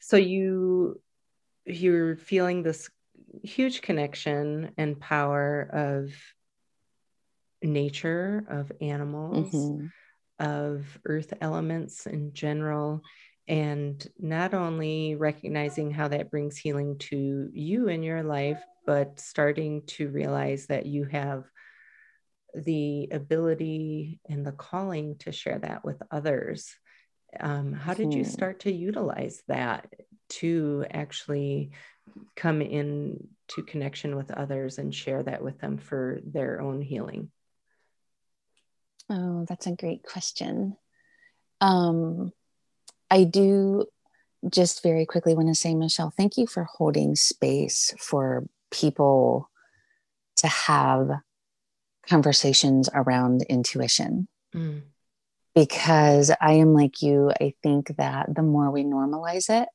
so 0.00 0.16
you 0.16 1.00
you're 1.64 2.16
feeling 2.16 2.62
this 2.62 2.88
huge 3.42 3.82
connection 3.82 4.72
and 4.76 5.00
power 5.00 5.68
of 5.72 6.12
nature 7.62 8.44
of 8.48 8.70
animals 8.80 9.52
mm-hmm. 9.52 9.86
of 10.38 10.86
earth 11.04 11.32
elements 11.40 12.06
in 12.06 12.32
general 12.32 13.02
and 13.48 14.06
not 14.18 14.54
only 14.54 15.16
recognizing 15.16 15.90
how 15.90 16.08
that 16.08 16.30
brings 16.30 16.56
healing 16.56 16.98
to 16.98 17.48
you 17.52 17.88
in 17.88 18.02
your 18.02 18.22
life 18.22 18.62
but 18.86 19.18
starting 19.18 19.82
to 19.86 20.08
realize 20.08 20.66
that 20.66 20.86
you 20.86 21.04
have 21.04 21.44
the 22.54 23.08
ability 23.10 24.20
and 24.28 24.46
the 24.46 24.52
calling 24.52 25.16
to 25.18 25.32
share 25.32 25.58
that 25.58 25.84
with 25.84 26.00
others 26.10 26.74
um, 27.40 27.72
how 27.72 27.92
did 27.92 28.14
you 28.14 28.22
hmm. 28.22 28.30
start 28.30 28.60
to 28.60 28.72
utilize 28.72 29.42
that 29.48 29.92
to 30.28 30.84
actually 30.90 31.72
come 32.36 32.62
in 32.62 33.28
to 33.48 33.62
connection 33.62 34.16
with 34.16 34.30
others 34.30 34.78
and 34.78 34.94
share 34.94 35.22
that 35.22 35.42
with 35.42 35.58
them 35.58 35.78
for 35.78 36.20
their 36.24 36.60
own 36.60 36.82
healing? 36.82 37.30
Oh 39.10 39.44
that's 39.48 39.66
a 39.66 39.76
great 39.76 40.02
question. 40.02 40.76
Um, 41.60 42.32
i 43.10 43.24
do 43.24 43.84
just 44.48 44.82
very 44.82 45.04
quickly 45.06 45.34
want 45.34 45.48
to 45.48 45.54
say 45.54 45.74
michelle 45.74 46.12
thank 46.16 46.36
you 46.36 46.46
for 46.46 46.64
holding 46.64 47.16
space 47.16 47.92
for 47.98 48.46
people 48.70 49.50
to 50.36 50.46
have 50.46 51.10
conversations 52.08 52.88
around 52.94 53.42
intuition. 53.48 54.28
Mm. 54.54 54.82
Because 55.54 56.30
I 56.40 56.52
am 56.54 56.72
like 56.74 57.02
you. 57.02 57.32
I 57.40 57.54
think 57.62 57.96
that 57.96 58.34
the 58.34 58.42
more 58.42 58.70
we 58.70 58.84
normalize 58.84 59.50
it, 59.50 59.68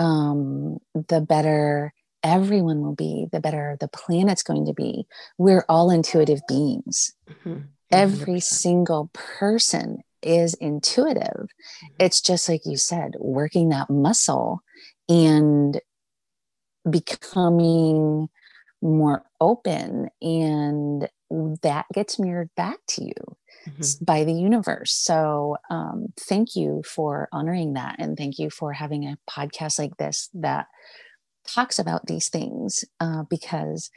um, 0.00 0.78
the 0.94 1.20
better 1.20 1.92
everyone 2.22 2.80
will 2.80 2.94
be, 2.94 3.26
the 3.32 3.40
better 3.40 3.76
the 3.80 3.88
planet's 3.88 4.42
going 4.42 4.66
to 4.66 4.74
be. 4.74 5.06
We're 5.38 5.64
all 5.68 5.90
intuitive 5.90 6.40
beings. 6.48 7.12
Mm-hmm. 7.28 7.60
Every 7.92 8.40
single 8.40 9.10
person 9.12 9.98
is 10.22 10.54
intuitive. 10.54 11.22
Mm-hmm. 11.22 11.94
It's 11.98 12.20
just 12.20 12.48
like 12.48 12.62
you 12.64 12.76
said, 12.76 13.14
working 13.18 13.68
that 13.68 13.90
muscle 13.90 14.62
and 15.08 15.80
becoming 16.88 18.28
more 18.82 19.24
open, 19.40 20.08
and 20.22 21.08
that 21.62 21.86
gets 21.92 22.18
mirrored 22.18 22.50
back 22.56 22.78
to 22.88 23.04
you 23.04 23.36
mm-hmm. 23.68 24.04
by 24.04 24.24
the 24.24 24.32
universe. 24.32 24.92
So, 24.92 25.56
um, 25.70 26.12
thank 26.18 26.56
you 26.56 26.82
for 26.84 27.28
honoring 27.32 27.74
that. 27.74 27.96
And 27.98 28.16
thank 28.16 28.38
you 28.38 28.50
for 28.50 28.72
having 28.72 29.04
a 29.04 29.18
podcast 29.28 29.78
like 29.78 29.96
this 29.96 30.28
that 30.34 30.66
talks 31.46 31.78
about 31.78 32.06
these 32.06 32.28
things 32.28 32.84
uh, 33.00 33.24
because 33.28 33.90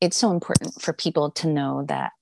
it's 0.00 0.16
so 0.16 0.30
important 0.30 0.80
for 0.80 0.92
people 0.92 1.30
to 1.32 1.48
know 1.48 1.84
that, 1.88 2.12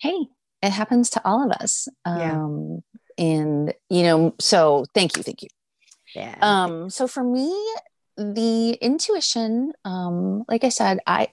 hey, 0.00 0.26
it 0.62 0.70
happens 0.70 1.10
to 1.10 1.22
all 1.24 1.44
of 1.44 1.52
us. 1.60 1.88
Um, 2.04 2.82
yeah. 3.18 3.26
And, 3.26 3.74
you 3.90 4.02
know, 4.02 4.34
so 4.40 4.86
thank 4.94 5.16
you. 5.16 5.22
Thank 5.22 5.42
you. 5.42 5.48
Yeah. 6.14 6.36
Um, 6.40 6.90
so 6.90 7.06
for 7.06 7.22
me, 7.22 7.52
the 8.16 8.78
intuition, 8.80 9.72
um, 9.84 10.44
like 10.48 10.64
I 10.64 10.68
said, 10.68 11.00
I, 11.06 11.28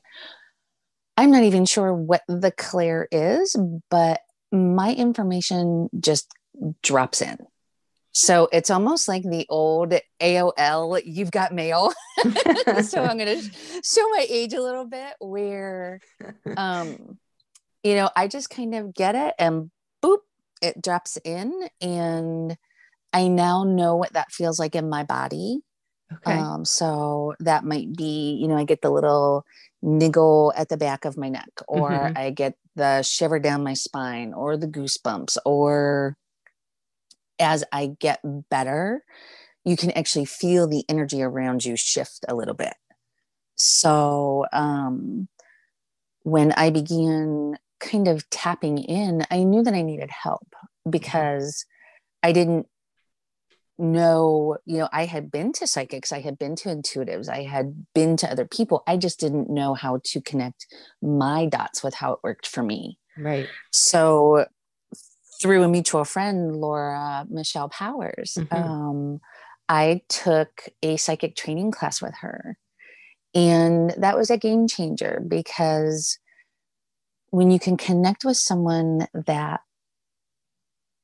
I'm 1.17 1.31
not 1.31 1.43
even 1.43 1.65
sure 1.65 1.93
what 1.93 2.23
the 2.27 2.51
clair 2.51 3.07
is, 3.11 3.55
but 3.89 4.21
my 4.51 4.93
information 4.93 5.89
just 5.99 6.31
drops 6.81 7.21
in. 7.21 7.37
So 8.13 8.49
it's 8.51 8.69
almost 8.69 9.07
like 9.07 9.23
the 9.23 9.45
old 9.49 9.93
AOL, 10.21 11.01
you've 11.05 11.31
got 11.31 11.53
mail. 11.53 11.93
so 12.83 13.01
I'm 13.01 13.17
going 13.17 13.41
to 13.41 13.51
show 13.83 14.07
my 14.09 14.25
age 14.29 14.53
a 14.53 14.61
little 14.61 14.85
bit 14.85 15.13
where, 15.19 16.01
um, 16.57 17.17
you 17.83 17.95
know, 17.95 18.09
I 18.15 18.27
just 18.27 18.49
kind 18.49 18.75
of 18.75 18.93
get 18.93 19.15
it 19.15 19.33
and 19.39 19.71
boop, 20.03 20.19
it 20.61 20.81
drops 20.81 21.17
in. 21.23 21.53
And 21.79 22.57
I 23.13 23.29
now 23.29 23.63
know 23.63 23.95
what 23.95 24.13
that 24.13 24.31
feels 24.31 24.59
like 24.59 24.75
in 24.75 24.89
my 24.89 25.03
body. 25.03 25.59
Okay. 26.13 26.37
Um, 26.37 26.65
so 26.65 27.33
that 27.39 27.63
might 27.63 27.95
be, 27.95 28.37
you 28.41 28.49
know, 28.49 28.57
I 28.57 28.65
get 28.65 28.81
the 28.81 28.89
little 28.89 29.45
niggle 29.81 30.53
at 30.55 30.69
the 30.69 30.77
back 30.77 31.05
of 31.05 31.17
my 31.17 31.29
neck, 31.29 31.49
or 31.67 31.91
mm-hmm. 31.91 32.17
I 32.17 32.29
get 32.29 32.55
the 32.75 33.01
shiver 33.01 33.39
down 33.39 33.63
my 33.63 33.73
spine, 33.73 34.33
or 34.33 34.57
the 34.57 34.67
goosebumps, 34.67 35.37
or 35.45 36.17
as 37.39 37.63
I 37.71 37.95
get 37.99 38.19
better, 38.23 39.03
you 39.65 39.75
can 39.75 39.91
actually 39.91 40.25
feel 40.25 40.67
the 40.67 40.83
energy 40.87 41.21
around 41.21 41.65
you 41.65 41.75
shift 41.75 42.25
a 42.27 42.35
little 42.35 42.53
bit. 42.53 42.73
So 43.55 44.45
um, 44.53 45.27
when 46.23 46.51
I 46.53 46.69
began 46.69 47.57
kind 47.79 48.07
of 48.07 48.29
tapping 48.29 48.77
in, 48.77 49.25
I 49.29 49.43
knew 49.43 49.63
that 49.63 49.73
I 49.73 49.81
needed 49.81 50.09
help 50.11 50.47
mm-hmm. 50.55 50.91
because 50.91 51.65
I 52.23 52.31
didn't 52.31 52.67
know, 53.81 54.57
you 54.65 54.77
know, 54.77 54.89
I 54.93 55.05
had 55.05 55.31
been 55.31 55.51
to 55.53 55.67
psychics, 55.67 56.11
I 56.11 56.21
had 56.21 56.37
been 56.37 56.55
to 56.57 56.69
intuitives, 56.69 57.27
I 57.27 57.43
had 57.43 57.85
been 57.93 58.15
to 58.17 58.31
other 58.31 58.45
people. 58.45 58.83
I 58.87 58.95
just 58.95 59.19
didn't 59.19 59.49
know 59.49 59.73
how 59.73 59.99
to 60.05 60.21
connect 60.21 60.67
my 61.01 61.47
dots 61.47 61.83
with 61.83 61.95
how 61.95 62.13
it 62.13 62.19
worked 62.23 62.47
for 62.47 62.63
me. 62.63 62.99
Right. 63.17 63.47
So 63.71 64.45
through 65.41 65.63
a 65.63 65.67
mutual 65.67 66.05
friend, 66.05 66.55
Laura 66.55 67.25
Michelle 67.29 67.69
Powers, 67.69 68.37
mm-hmm. 68.37 68.55
um, 68.55 69.21
I 69.67 70.01
took 70.07 70.69
a 70.83 70.97
psychic 70.97 71.35
training 71.35 71.71
class 71.71 72.01
with 72.01 72.13
her. 72.21 72.57
And 73.33 73.91
that 73.97 74.17
was 74.17 74.29
a 74.29 74.37
game 74.37 74.67
changer 74.67 75.23
because 75.25 76.19
when 77.29 77.49
you 77.49 77.59
can 77.59 77.77
connect 77.77 78.25
with 78.25 78.37
someone 78.37 79.07
that 79.13 79.61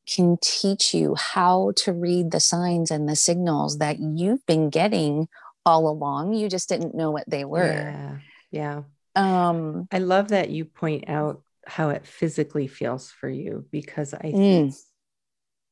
can 0.07 0.37
teach 0.41 0.93
you 0.93 1.15
how 1.15 1.73
to 1.75 1.91
read 1.93 2.31
the 2.31 2.39
signs 2.39 2.91
and 2.91 3.07
the 3.07 3.15
signals 3.15 3.79
that 3.79 3.99
you've 3.99 4.45
been 4.45 4.69
getting 4.69 5.27
all 5.65 5.87
along. 5.87 6.33
You 6.33 6.47
just 6.49 6.69
didn't 6.69 6.95
know 6.95 7.11
what 7.11 7.29
they 7.29 7.43
were. 7.43 7.65
Yeah. 7.65 8.17
Yeah. 8.49 8.81
Um, 9.15 9.87
I 9.91 9.99
love 9.99 10.29
that 10.29 10.49
you 10.49 10.65
point 10.65 11.09
out 11.09 11.41
how 11.65 11.89
it 11.89 12.05
physically 12.05 12.67
feels 12.67 13.11
for 13.11 13.27
you 13.27 13.65
because 13.71 14.13
I 14.13 14.31
think 14.31 14.71
mm. 14.71 14.81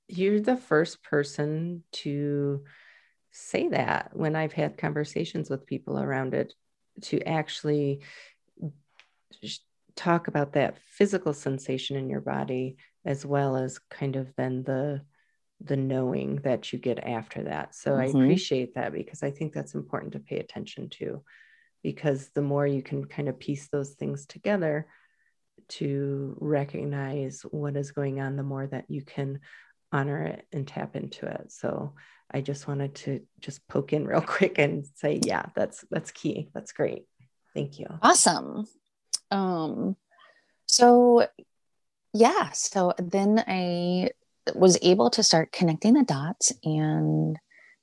you're 0.08 0.42
the 0.42 0.58
first 0.58 1.02
person 1.04 1.84
to 1.94 2.64
say 3.32 3.70
that 3.70 4.12
when 4.14 4.36
I've 4.36 4.54
had 4.54 4.78
conversations 4.78 5.50
with 5.50 5.66
people 5.66 5.98
around 5.98 6.34
it 6.34 6.54
to 7.04 7.22
actually 7.22 8.02
talk 9.96 10.28
about 10.28 10.54
that 10.54 10.78
physical 10.86 11.34
sensation 11.34 11.96
in 11.96 12.10
your 12.10 12.22
body 12.22 12.78
as 13.06 13.26
well 13.26 13.56
as 13.56 13.80
kind 13.90 14.16
of 14.16 14.34
then 14.36 14.64
the 14.64 15.02
the 15.62 15.78
knowing 15.78 16.38
that 16.38 16.74
you 16.74 16.80
get 16.80 17.00
after 17.08 17.44
that. 17.44 17.74
So 17.74 17.92
mm-hmm. 17.92 18.02
i 18.02 18.06
appreciate 18.24 18.76
that 18.76 18.92
because 18.92 19.24
i 19.24 19.32
think 19.32 19.54
that's 19.54 19.76
important 19.76 20.14
to 20.14 20.20
pay 20.20 20.40
attention 20.40 20.90
to 20.90 21.24
because 21.82 22.30
the 22.30 22.42
more 22.42 22.66
you 22.66 22.82
can 22.82 23.06
kind 23.06 23.30
of 23.30 23.40
piece 23.40 23.68
those 23.68 23.92
things 23.92 24.26
together 24.26 24.88
to 25.68 26.36
recognize 26.40 27.42
what 27.52 27.78
is 27.78 27.92
going 27.92 28.20
on 28.20 28.36
the 28.36 28.44
more 28.44 28.66
that 28.68 28.86
you 28.90 29.04
can 29.04 29.40
honor 29.92 30.24
it 30.24 30.48
and 30.52 30.68
tap 30.68 30.96
into 30.96 31.26
it. 31.28 31.52
So 31.52 31.94
i 32.32 32.42
just 32.42 32.68
wanted 32.68 32.96
to 32.96 33.22
just 33.40 33.66
poke 33.68 33.94
in 33.94 34.08
real 34.08 34.22
quick 34.36 34.58
and 34.58 34.84
say 34.96 35.20
yeah 35.24 35.46
that's 35.56 35.86
that's 35.92 36.12
key. 36.12 36.50
That's 36.54 36.74
great. 36.74 37.06
Thank 37.54 37.80
you. 37.80 37.88
Awesome. 38.02 38.66
Um 39.32 39.96
so 40.66 41.28
yeah, 42.16 42.50
so 42.52 42.94
then 42.98 43.44
I 43.46 44.12
was 44.54 44.78
able 44.82 45.10
to 45.10 45.22
start 45.22 45.52
connecting 45.52 45.96
the 45.96 46.04
dots 46.04 46.54
and 46.64 47.38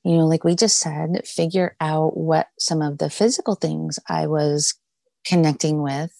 you 0.04 0.16
know 0.16 0.26
like 0.26 0.44
we 0.44 0.54
just 0.54 0.78
said 0.78 1.20
figure 1.26 1.76
out 1.80 2.16
what 2.16 2.48
some 2.58 2.80
of 2.80 2.98
the 2.98 3.10
physical 3.10 3.56
things 3.56 3.98
i 4.08 4.26
was 4.28 4.74
connecting 5.26 5.82
with 5.82 6.12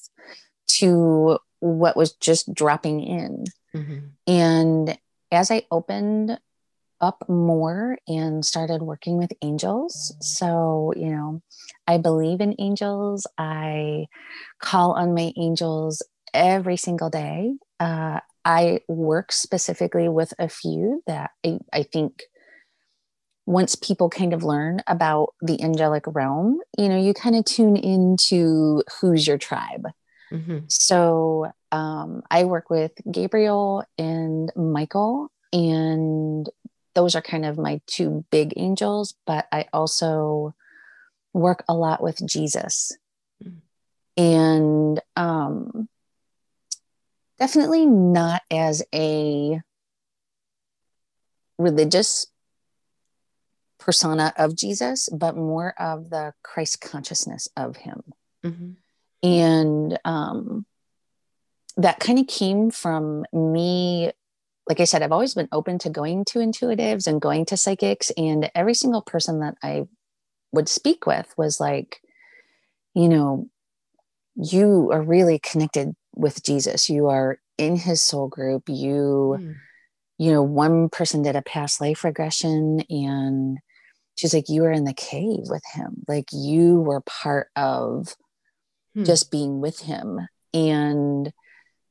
to 0.66 1.38
what 1.60 1.96
was 1.96 2.12
just 2.14 2.52
dropping 2.52 3.00
in 3.00 3.44
mm-hmm. 3.74 3.98
and 4.26 4.98
as 5.30 5.50
i 5.50 5.62
opened 5.70 6.38
up 7.00 7.24
more 7.28 7.98
and 8.08 8.44
started 8.44 8.82
working 8.82 9.16
with 9.16 9.32
angels 9.42 10.14
so 10.20 10.92
you 10.96 11.10
know 11.10 11.40
i 11.86 11.98
believe 11.98 12.40
in 12.40 12.54
angels 12.58 13.28
i 13.38 14.06
call 14.60 14.92
on 14.92 15.14
my 15.14 15.32
angels 15.36 16.02
every 16.34 16.76
single 16.76 17.10
day 17.10 17.52
uh, 17.82 18.20
I 18.44 18.80
work 18.86 19.32
specifically 19.32 20.08
with 20.08 20.32
a 20.38 20.48
few 20.48 21.02
that 21.08 21.32
I, 21.44 21.58
I 21.72 21.82
think 21.82 22.22
once 23.44 23.74
people 23.74 24.08
kind 24.08 24.32
of 24.32 24.44
learn 24.44 24.82
about 24.86 25.34
the 25.40 25.60
angelic 25.60 26.04
realm, 26.06 26.60
you 26.78 26.88
know, 26.88 26.96
you 26.96 27.12
kind 27.12 27.34
of 27.34 27.44
tune 27.44 27.76
into 27.76 28.84
who's 29.00 29.26
your 29.26 29.36
tribe. 29.36 29.88
Mm-hmm. 30.30 30.58
So 30.68 31.50
um, 31.72 32.22
I 32.30 32.44
work 32.44 32.70
with 32.70 32.92
Gabriel 33.10 33.84
and 33.98 34.52
Michael, 34.54 35.32
and 35.52 36.48
those 36.94 37.16
are 37.16 37.22
kind 37.22 37.44
of 37.44 37.58
my 37.58 37.80
two 37.88 38.24
big 38.30 38.54
angels, 38.56 39.14
but 39.26 39.48
I 39.50 39.66
also 39.72 40.54
work 41.32 41.64
a 41.68 41.74
lot 41.74 42.00
with 42.00 42.24
Jesus. 42.24 42.96
Mm-hmm. 43.42 44.22
And 44.22 45.00
um, 45.16 45.88
definitely 47.42 47.84
not 47.86 48.40
as 48.52 48.84
a 48.94 49.60
religious 51.58 52.28
persona 53.80 54.32
of 54.36 54.54
Jesus, 54.54 55.08
but 55.08 55.36
more 55.36 55.74
of 55.76 56.08
the 56.08 56.34
Christ 56.44 56.80
consciousness 56.80 57.48
of 57.56 57.78
him. 57.78 58.04
Mm-hmm. 58.44 58.70
And 59.28 59.98
um, 60.04 60.66
that 61.76 61.98
kind 61.98 62.20
of 62.20 62.28
came 62.28 62.70
from 62.70 63.24
me. 63.32 64.12
Like 64.68 64.78
I 64.78 64.84
said, 64.84 65.02
I've 65.02 65.10
always 65.10 65.34
been 65.34 65.48
open 65.50 65.80
to 65.80 65.90
going 65.90 66.24
to 66.26 66.38
intuitives 66.38 67.08
and 67.08 67.20
going 67.20 67.46
to 67.46 67.56
psychics. 67.56 68.12
And 68.16 68.52
every 68.54 68.74
single 68.74 69.02
person 69.02 69.40
that 69.40 69.56
I 69.64 69.88
would 70.52 70.68
speak 70.68 71.06
with 71.08 71.34
was 71.36 71.58
like, 71.58 72.00
you 72.94 73.08
know, 73.08 73.48
you 74.36 74.92
are 74.92 75.02
really 75.02 75.40
connected 75.40 75.96
with 76.14 76.42
Jesus. 76.42 76.90
You 76.90 77.08
are 77.08 77.38
in 77.58 77.76
his 77.76 78.00
soul 78.00 78.28
group. 78.28 78.68
You, 78.68 79.36
mm. 79.40 79.54
you 80.18 80.32
know, 80.32 80.42
one 80.42 80.88
person 80.88 81.22
did 81.22 81.36
a 81.36 81.42
past 81.42 81.80
life 81.80 82.04
regression 82.04 82.82
and 82.90 83.58
she's 84.14 84.34
like, 84.34 84.48
you 84.48 84.62
were 84.62 84.70
in 84.70 84.84
the 84.84 84.94
cave 84.94 85.44
with 85.48 85.62
him. 85.74 86.04
Like 86.08 86.28
you 86.32 86.80
were 86.80 87.00
part 87.02 87.48
of 87.56 88.14
hmm. 88.94 89.04
just 89.04 89.30
being 89.30 89.60
with 89.60 89.80
him. 89.80 90.20
And 90.54 91.32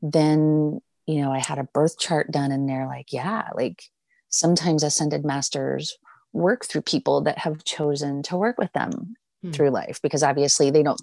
then, 0.02 0.82
you 1.08 1.22
know, 1.22 1.32
I 1.32 1.40
had 1.40 1.58
a 1.58 1.68
birth 1.74 1.98
chart 2.00 2.32
done 2.32 2.52
and 2.52 2.70
they're 2.70 2.88
like, 2.88 3.12
yeah, 3.12 3.50
like 3.56 3.84
sometimes 4.30 4.84
ascended 4.84 5.26
masters 5.26 5.98
work 6.34 6.66
through 6.66 6.84
people 6.84 7.22
that 7.22 7.40
have 7.40 7.64
chosen 7.64 8.24
to 8.24 8.38
work 8.38 8.58
with 8.58 8.72
them 8.74 9.16
hmm. 9.42 9.52
through 9.52 9.72
life 9.72 10.00
because 10.02 10.24
obviously 10.24 10.72
they 10.72 10.84
don't 10.84 11.02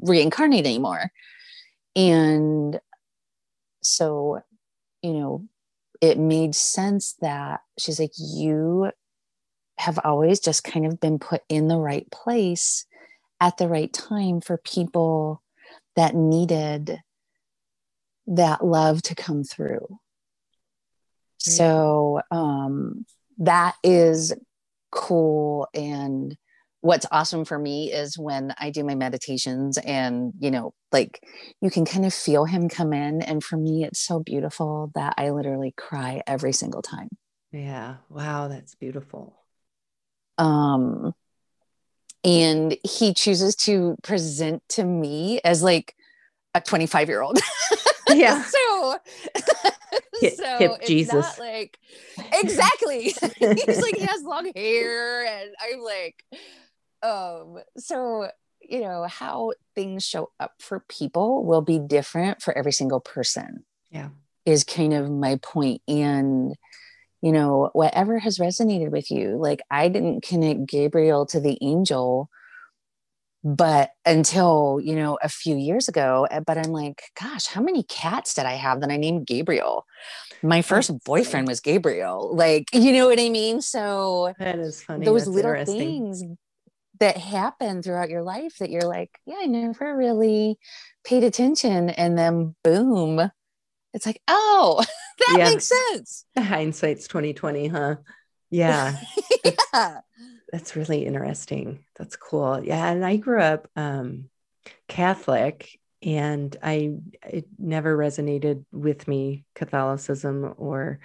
reincarnate 0.00 0.66
anymore. 0.66 1.10
And 2.00 2.80
so, 3.82 4.40
you 5.02 5.12
know, 5.12 5.48
it 6.00 6.18
made 6.18 6.54
sense 6.54 7.14
that 7.20 7.60
she's 7.78 8.00
like, 8.00 8.14
you 8.16 8.90
have 9.76 9.98
always 10.02 10.40
just 10.40 10.64
kind 10.64 10.86
of 10.86 10.98
been 10.98 11.18
put 11.18 11.42
in 11.50 11.68
the 11.68 11.76
right 11.76 12.10
place 12.10 12.86
at 13.38 13.58
the 13.58 13.68
right 13.68 13.92
time 13.92 14.40
for 14.40 14.56
people 14.56 15.42
that 15.94 16.14
needed 16.14 17.02
that 18.26 18.64
love 18.64 19.02
to 19.02 19.14
come 19.14 19.44
through. 19.44 19.98
So 21.36 22.22
um, 22.30 23.04
that 23.38 23.74
is 23.84 24.32
cool. 24.90 25.68
And 25.74 26.34
what's 26.80 27.06
awesome 27.10 27.44
for 27.44 27.58
me 27.58 27.92
is 27.92 28.18
when 28.18 28.54
I 28.58 28.70
do 28.70 28.84
my 28.84 28.94
meditations 28.94 29.78
and, 29.78 30.32
you 30.38 30.50
know, 30.50 30.72
like 30.92 31.22
you 31.60 31.70
can 31.70 31.84
kind 31.84 32.06
of 32.06 32.14
feel 32.14 32.44
him 32.46 32.68
come 32.68 32.92
in. 32.92 33.20
And 33.22 33.44
for 33.44 33.56
me, 33.56 33.84
it's 33.84 34.00
so 34.00 34.20
beautiful 34.20 34.90
that 34.94 35.14
I 35.18 35.30
literally 35.30 35.74
cry 35.76 36.22
every 36.26 36.52
single 36.52 36.82
time. 36.82 37.08
Yeah. 37.52 37.96
Wow. 38.08 38.48
That's 38.48 38.74
beautiful. 38.74 39.36
Um, 40.38 41.12
and 42.24 42.76
he 42.82 43.12
chooses 43.12 43.56
to 43.56 43.96
present 44.02 44.62
to 44.70 44.84
me 44.84 45.40
as 45.44 45.62
like 45.62 45.94
a 46.54 46.60
25 46.60 47.08
year 47.08 47.22
old. 47.22 47.38
Yeah. 48.12 48.42
so, 48.42 48.98
hip, 50.20 50.34
so 50.34 50.58
hip 50.58 50.72
Jesus. 50.86 51.38
like 51.38 51.78
exactly. 52.32 53.02
He's 53.38 53.82
like 53.82 53.96
he 53.96 54.04
has 54.04 54.22
long 54.22 54.50
hair, 54.54 55.26
and 55.26 55.50
I'm 55.62 55.80
like, 55.80 56.24
um. 57.02 57.58
So 57.76 58.28
you 58.60 58.80
know 58.80 59.04
how 59.04 59.52
things 59.74 60.04
show 60.04 60.30
up 60.38 60.54
for 60.60 60.80
people 60.80 61.44
will 61.44 61.62
be 61.62 61.78
different 61.78 62.42
for 62.42 62.56
every 62.56 62.72
single 62.72 63.00
person. 63.00 63.64
Yeah, 63.90 64.10
is 64.44 64.64
kind 64.64 64.92
of 64.92 65.10
my 65.10 65.36
point, 65.36 65.82
and 65.88 66.54
you 67.22 67.32
know 67.32 67.70
whatever 67.72 68.18
has 68.18 68.38
resonated 68.38 68.90
with 68.90 69.10
you. 69.10 69.36
Like 69.36 69.60
I 69.70 69.88
didn't 69.88 70.22
connect 70.22 70.66
Gabriel 70.66 71.26
to 71.26 71.40
the 71.40 71.58
angel 71.60 72.30
but 73.42 73.90
until 74.04 74.78
you 74.82 74.94
know 74.94 75.18
a 75.22 75.28
few 75.28 75.56
years 75.56 75.88
ago 75.88 76.26
eh, 76.30 76.40
but 76.40 76.58
i'm 76.58 76.72
like 76.72 77.02
gosh 77.20 77.46
how 77.46 77.60
many 77.60 77.82
cats 77.84 78.34
did 78.34 78.44
i 78.44 78.52
have 78.52 78.80
that 78.80 78.90
i 78.90 78.96
named 78.96 79.26
gabriel 79.26 79.86
my 80.42 80.60
first 80.60 80.92
boyfriend 81.04 81.48
was 81.48 81.60
gabriel 81.60 82.34
like 82.34 82.66
you 82.72 82.92
know 82.92 83.06
what 83.06 83.18
i 83.18 83.28
mean 83.28 83.62
so 83.62 84.32
that 84.38 84.58
is 84.58 84.82
funny 84.82 85.06
those 85.06 85.24
That's 85.24 85.34
little 85.34 85.64
things 85.64 86.22
that 87.00 87.16
happen 87.16 87.82
throughout 87.82 88.10
your 88.10 88.22
life 88.22 88.56
that 88.58 88.70
you're 88.70 88.82
like 88.82 89.18
yeah 89.26 89.36
i 89.40 89.46
never 89.46 89.96
really 89.96 90.58
paid 91.04 91.24
attention 91.24 91.90
and 91.90 92.16
then 92.18 92.54
boom 92.62 93.30
it's 93.92 94.06
like 94.06 94.20
oh 94.28 94.84
that 95.18 95.36
yeah. 95.38 95.44
makes 95.50 95.66
sense 95.66 96.24
hindsight's 96.38 97.08
2020 97.08 97.68
huh 97.68 97.96
yeah 98.50 98.96
yeah 99.44 100.00
that's 100.50 100.76
really 100.76 101.06
interesting. 101.06 101.84
That's 101.96 102.16
cool. 102.16 102.62
Yeah, 102.64 102.90
and 102.90 103.04
I 103.04 103.16
grew 103.16 103.40
up 103.40 103.68
um, 103.76 104.28
Catholic, 104.88 105.78
and 106.02 106.54
I 106.62 106.94
it 107.28 107.46
never 107.58 107.96
resonated 107.96 108.64
with 108.72 109.06
me 109.06 109.44
Catholicism 109.54 110.54
or 110.56 111.00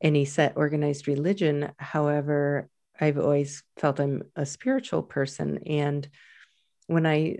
any 0.00 0.24
set 0.24 0.54
organized 0.56 1.08
religion. 1.08 1.72
However, 1.76 2.68
I've 3.00 3.18
always 3.18 3.62
felt 3.76 4.00
I'm 4.00 4.22
a 4.36 4.44
spiritual 4.44 5.02
person, 5.02 5.58
and 5.66 6.08
when 6.86 7.06
I 7.06 7.38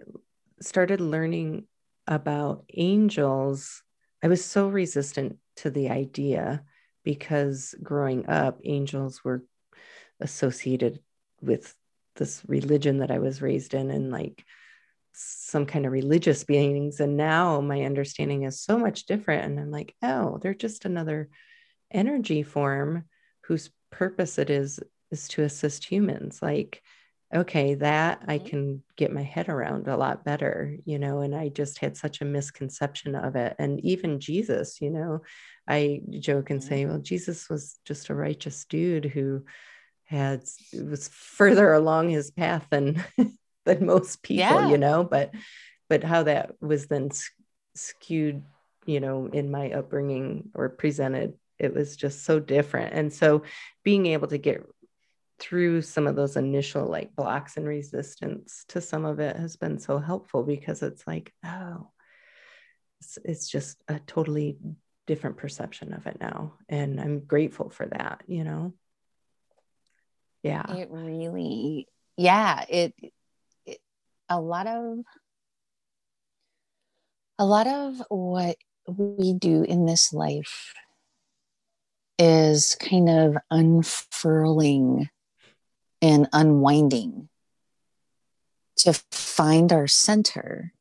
started 0.60 1.00
learning 1.00 1.66
about 2.06 2.64
angels, 2.74 3.82
I 4.22 4.28
was 4.28 4.44
so 4.44 4.68
resistant 4.68 5.38
to 5.56 5.70
the 5.70 5.90
idea 5.90 6.62
because 7.04 7.74
growing 7.82 8.28
up, 8.28 8.60
angels 8.64 9.24
were 9.24 9.44
associated 10.20 11.00
with 11.40 11.74
this 12.16 12.42
religion 12.46 12.98
that 12.98 13.10
I 13.10 13.18
was 13.18 13.40
raised 13.40 13.74
in 13.74 13.90
and 13.90 14.10
like 14.10 14.44
some 15.12 15.66
kind 15.66 15.86
of 15.86 15.92
religious 15.92 16.44
beings. 16.52 17.00
And 17.00 17.16
now 17.16 17.60
my 17.60 17.82
understanding 17.82 18.42
is 18.42 18.60
so 18.60 18.78
much 18.78 19.06
different. 19.06 19.44
And 19.44 19.58
I'm 19.60 19.70
like, 19.70 19.94
oh, 20.02 20.38
they're 20.40 20.54
just 20.54 20.84
another 20.84 21.28
energy 21.90 22.42
form 22.42 23.04
whose 23.46 23.70
purpose 23.90 24.38
it 24.38 24.50
is 24.50 24.78
is 25.10 25.28
to 25.28 25.42
assist 25.42 25.84
humans. 25.84 26.40
Like, 26.42 26.82
okay, 27.34 27.74
that 27.74 28.22
I 28.26 28.38
mm-hmm. 28.38 28.46
can 28.46 28.82
get 28.96 29.12
my 29.12 29.22
head 29.22 29.48
around 29.48 29.86
a 29.88 29.96
lot 29.96 30.24
better, 30.24 30.76
you 30.84 30.98
know, 30.98 31.20
and 31.20 31.34
I 31.34 31.48
just 31.48 31.78
had 31.78 31.96
such 31.96 32.20
a 32.20 32.24
misconception 32.24 33.14
of 33.14 33.36
it. 33.36 33.54
And 33.58 33.80
even 33.84 34.20
Jesus, 34.20 34.80
you 34.80 34.90
know, 34.90 35.22
I 35.68 36.00
joke 36.18 36.50
and 36.50 36.62
say, 36.62 36.82
mm-hmm. 36.82 36.90
well, 36.90 37.00
Jesus 37.00 37.48
was 37.48 37.78
just 37.84 38.08
a 38.08 38.14
righteous 38.14 38.64
dude 38.64 39.04
who 39.04 39.44
had 40.10 40.42
was 40.72 41.08
further 41.08 41.72
along 41.72 42.10
his 42.10 42.32
path 42.32 42.66
than 42.68 43.02
than 43.64 43.86
most 43.86 44.22
people 44.22 44.62
yeah. 44.62 44.68
you 44.68 44.76
know 44.76 45.04
but 45.04 45.32
but 45.88 46.02
how 46.02 46.24
that 46.24 46.50
was 46.60 46.86
then 46.86 47.10
skewed 47.76 48.42
you 48.86 48.98
know 48.98 49.26
in 49.26 49.50
my 49.50 49.70
upbringing 49.70 50.50
or 50.54 50.68
presented 50.68 51.34
it 51.60 51.72
was 51.72 51.96
just 51.96 52.24
so 52.24 52.40
different 52.40 52.92
and 52.92 53.12
so 53.12 53.42
being 53.84 54.06
able 54.06 54.26
to 54.26 54.38
get 54.38 54.66
through 55.40 55.82
some 55.82 56.06
of 56.06 56.14
those 56.14 56.36
initial 56.36 56.86
like 56.86 57.16
blocks 57.16 57.56
and 57.56 57.66
resistance 57.66 58.64
to 58.68 58.80
some 58.80 59.04
of 59.04 59.18
it 59.18 59.36
has 59.36 59.56
been 59.56 59.78
so 59.78 59.98
helpful 59.98 60.42
because 60.42 60.82
it's 60.82 61.06
like 61.06 61.32
oh 61.44 61.90
it's, 63.00 63.18
it's 63.24 63.48
just 63.48 63.78
a 63.88 63.98
totally 64.00 64.58
different 65.06 65.38
perception 65.38 65.94
of 65.94 66.06
it 66.06 66.18
now. 66.20 66.54
And 66.68 67.00
i'm 67.00 67.20
grateful 67.20 67.70
for 67.70 67.86
that 67.86 68.22
you 68.26 68.44
know? 68.44 68.74
Yeah. 70.42 70.70
It 70.74 70.90
really 70.90 71.88
yeah 72.16 72.64
it, 72.68 72.94
it 73.66 73.78
a 74.28 74.40
lot 74.40 74.66
of 74.66 74.98
a 77.38 77.44
lot 77.44 77.66
of 77.66 78.02
what 78.10 78.56
we 78.86 79.32
do 79.32 79.62
in 79.62 79.86
this 79.86 80.12
life 80.12 80.74
is 82.18 82.76
kind 82.78 83.08
of 83.08 83.36
unfurling 83.50 85.08
and 86.02 86.28
unwinding 86.32 87.28
to 88.76 88.94
find 89.10 89.72
our 89.72 89.86
center 89.86 90.72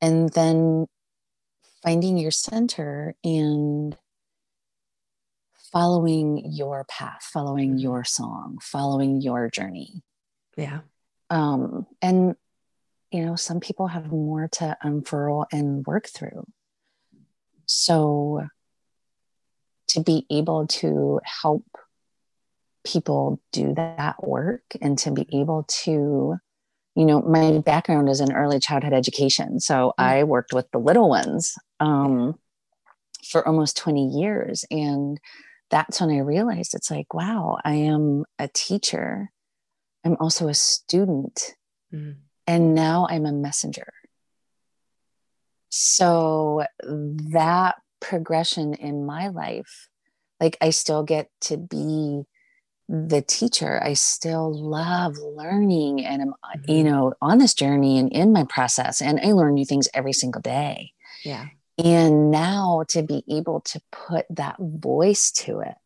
and 0.00 0.30
then 0.30 0.86
finding 1.82 2.16
your 2.16 2.30
center 2.30 3.14
and 3.22 3.96
following 5.72 6.42
your 6.50 6.84
path, 6.84 7.22
following 7.22 7.70
mm-hmm. 7.70 7.78
your 7.78 8.04
song, 8.04 8.58
following 8.60 9.20
your 9.20 9.50
journey. 9.50 10.02
Yeah. 10.56 10.80
Um, 11.28 11.86
and, 12.02 12.34
you 13.10 13.24
know, 13.24 13.36
some 13.36 13.60
people 13.60 13.86
have 13.86 14.10
more 14.10 14.48
to 14.52 14.76
unfurl 14.82 15.46
and 15.52 15.86
work 15.86 16.08
through. 16.08 16.46
So 17.66 18.46
to 19.88 20.00
be 20.00 20.26
able 20.30 20.66
to 20.66 21.20
help 21.24 21.64
people 22.84 23.40
do 23.52 23.74
that 23.74 24.26
work 24.26 24.62
and 24.80 24.98
to 24.98 25.10
be 25.10 25.26
able 25.32 25.64
to, 25.68 26.36
you 26.94 27.04
know, 27.04 27.20
my 27.22 27.58
background 27.58 28.08
is 28.08 28.20
in 28.20 28.32
early 28.32 28.58
childhood 28.60 28.92
education. 28.92 29.60
So 29.60 29.88
mm-hmm. 29.88 30.02
I 30.02 30.24
worked 30.24 30.52
with 30.52 30.70
the 30.70 30.78
little 30.78 31.08
ones 31.08 31.54
um, 31.78 32.38
for 33.24 33.46
almost 33.46 33.76
20 33.76 34.08
years. 34.08 34.64
And 34.70 35.20
that's 35.70 36.00
when 36.00 36.10
I 36.10 36.18
realized 36.18 36.74
it's 36.74 36.90
like, 36.90 37.14
wow, 37.14 37.58
I 37.64 37.74
am 37.74 38.24
a 38.38 38.48
teacher. 38.48 39.30
I'm 40.04 40.16
also 40.18 40.48
a 40.48 40.54
student. 40.54 41.54
Mm. 41.92 42.16
And 42.46 42.74
now 42.74 43.06
I'm 43.08 43.26
a 43.26 43.32
messenger. 43.32 43.92
So 45.68 46.64
that 46.82 47.76
progression 48.00 48.74
in 48.74 49.06
my 49.06 49.28
life, 49.28 49.88
like 50.40 50.56
I 50.60 50.70
still 50.70 51.04
get 51.04 51.30
to 51.42 51.56
be 51.56 52.24
the 52.90 53.22
teacher. 53.22 53.80
I 53.80 53.92
still 53.92 54.52
love 54.52 55.16
learning 55.16 56.04
and 56.04 56.22
I'm, 56.22 56.28
mm-hmm. 56.30 56.70
you 56.70 56.82
know, 56.82 57.14
on 57.22 57.38
this 57.38 57.54
journey 57.54 57.98
and 58.00 58.12
in 58.12 58.32
my 58.32 58.44
process. 58.44 59.00
And 59.00 59.20
I 59.20 59.30
learn 59.30 59.54
new 59.54 59.64
things 59.64 59.88
every 59.94 60.12
single 60.12 60.42
day. 60.42 60.92
Yeah. 61.24 61.46
And 61.78 62.32
now 62.32 62.84
to 62.88 63.02
be 63.04 63.22
able 63.30 63.60
to 63.60 63.80
put 63.92 64.26
that 64.30 64.56
voice 64.58 65.30
to 65.32 65.60
it, 65.60 65.76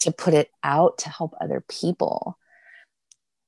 to 0.00 0.12
put 0.12 0.32
it 0.32 0.50
out 0.64 0.96
to 0.98 1.10
help 1.10 1.34
other 1.40 1.62
people, 1.68 2.38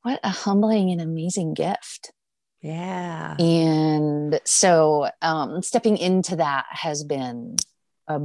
what 0.02 0.20
a 0.22 0.28
humbling 0.28 0.90
and 0.90 1.00
amazing 1.00 1.54
gift. 1.54 2.12
Yeah. 2.60 3.36
And 3.38 4.38
so 4.44 5.08
um, 5.22 5.62
stepping 5.62 5.96
into 5.96 6.36
that 6.36 6.66
has 6.68 7.04
been 7.04 7.56
a 8.06 8.20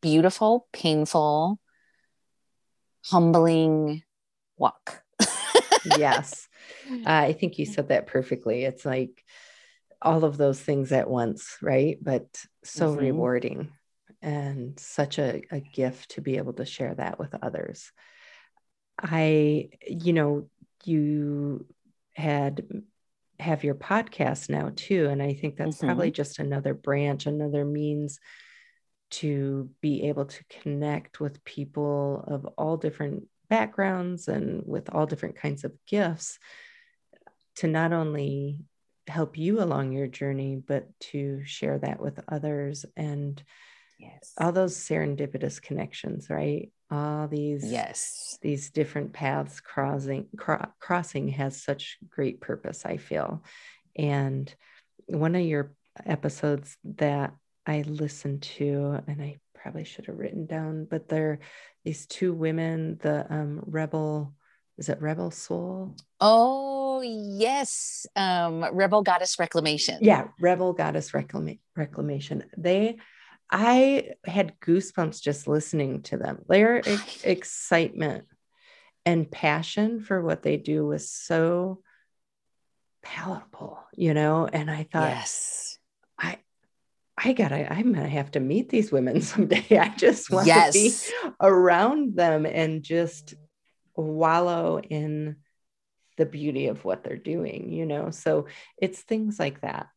beautiful, 0.00 0.68
painful, 0.72 1.58
humbling 3.04 4.02
walk. 4.56 5.02
yes. 5.98 6.48
Uh, 6.90 7.02
I 7.04 7.32
think 7.32 7.58
you 7.58 7.66
said 7.66 7.88
that 7.88 8.06
perfectly. 8.06 8.64
It's 8.64 8.84
like 8.84 9.22
all 10.00 10.24
of 10.24 10.36
those 10.36 10.60
things 10.60 10.92
at 10.92 11.08
once, 11.08 11.56
right? 11.62 11.98
But 12.00 12.26
so 12.62 12.90
mm-hmm. 12.90 13.00
rewarding 13.00 13.72
and 14.22 14.78
such 14.78 15.18
a, 15.18 15.42
a 15.50 15.60
gift 15.60 16.12
to 16.12 16.20
be 16.20 16.36
able 16.36 16.54
to 16.54 16.64
share 16.64 16.94
that 16.94 17.18
with 17.18 17.34
others. 17.42 17.90
I, 18.98 19.70
you 19.86 20.12
know, 20.12 20.48
you 20.84 21.66
had 22.14 22.64
have 23.40 23.64
your 23.64 23.74
podcast 23.74 24.48
now 24.48 24.70
too. 24.74 25.08
And 25.08 25.22
I 25.22 25.34
think 25.34 25.56
that's 25.56 25.78
mm-hmm. 25.78 25.86
probably 25.86 26.10
just 26.10 26.38
another 26.38 26.74
branch, 26.74 27.26
another 27.26 27.64
means 27.64 28.20
to 29.10 29.70
be 29.80 30.08
able 30.08 30.24
to 30.24 30.44
connect 30.44 31.20
with 31.20 31.44
people 31.44 32.24
of 32.26 32.46
all 32.58 32.76
different 32.76 33.24
backgrounds 33.48 34.28
and 34.28 34.62
with 34.66 34.88
all 34.92 35.06
different 35.06 35.36
kinds 35.36 35.64
of 35.64 35.72
gifts 35.86 36.38
to 37.56 37.66
not 37.66 37.92
only 37.92 38.64
help 39.06 39.36
you 39.36 39.62
along 39.62 39.92
your 39.92 40.06
journey, 40.06 40.56
but 40.56 40.88
to 40.98 41.44
share 41.44 41.78
that 41.78 42.00
with 42.00 42.18
others 42.28 42.84
and 42.96 43.42
yes. 43.98 44.32
all 44.38 44.52
those 44.52 44.76
serendipitous 44.76 45.60
connections, 45.60 46.30
right? 46.30 46.72
All 46.90 47.28
these 47.28 47.64
yes, 47.64 48.38
these 48.42 48.70
different 48.70 49.12
paths 49.12 49.60
crossing 49.60 50.28
cro- 50.36 50.70
crossing 50.80 51.28
has 51.28 51.62
such 51.62 51.98
great 52.08 52.40
purpose. 52.40 52.84
I 52.84 52.98
feel, 52.98 53.42
and 53.96 54.52
one 55.06 55.34
of 55.34 55.42
your 55.42 55.72
episodes 56.04 56.76
that 56.84 57.34
I 57.66 57.82
listened 57.82 58.42
to, 58.42 59.00
and 59.06 59.22
I 59.22 59.38
probably 59.54 59.84
should 59.84 60.06
have 60.06 60.18
written 60.18 60.46
down, 60.46 60.86
but 60.90 61.08
there 61.08 61.38
these 61.84 62.06
two 62.06 62.32
women, 62.32 62.98
the 63.02 63.26
um, 63.32 63.62
rebel, 63.66 64.34
is 64.78 64.88
it 64.88 65.00
Rebel 65.00 65.30
Soul? 65.30 65.96
Oh, 66.20 67.02
yes. 67.02 68.06
Um, 68.16 68.64
Rebel 68.72 69.02
Goddess 69.02 69.38
Reclamation. 69.38 69.98
Yeah, 70.00 70.28
Rebel 70.40 70.72
Goddess 70.72 71.12
Reclama- 71.12 71.60
Reclamation. 71.76 72.44
They, 72.56 72.96
I 73.50 74.10
had 74.24 74.58
goosebumps 74.60 75.22
just 75.22 75.46
listening 75.46 76.02
to 76.04 76.16
them. 76.16 76.44
Their 76.48 76.78
ex- 76.78 77.24
excitement 77.24 78.24
and 79.06 79.30
passion 79.30 80.00
for 80.00 80.22
what 80.22 80.42
they 80.42 80.56
do 80.56 80.86
was 80.86 81.10
so 81.10 81.82
palatable, 83.02 83.78
you 83.94 84.14
know? 84.14 84.48
And 84.50 84.70
I 84.70 84.88
thought, 84.90 85.10
yes. 85.10 85.63
I, 87.24 87.32
gotta, 87.32 87.72
I'm 87.72 87.92
gonna 87.92 88.08
have 88.08 88.30
to 88.32 88.40
meet 88.40 88.68
these 88.68 88.92
women 88.92 89.20
someday. 89.22 89.78
I 89.78 89.88
just 89.96 90.30
want 90.30 90.46
yes. 90.46 90.72
to 90.72 90.78
be 90.78 91.30
around 91.40 92.16
them 92.16 92.46
and 92.46 92.82
just 92.82 93.34
wallow 93.96 94.80
in 94.80 95.36
the 96.16 96.26
beauty 96.26 96.68
of 96.68 96.84
what 96.84 97.02
they're 97.02 97.16
doing, 97.16 97.72
you 97.72 97.86
know? 97.86 98.10
So 98.10 98.46
it's 98.80 99.00
things 99.00 99.38
like 99.38 99.60
that 99.62 99.88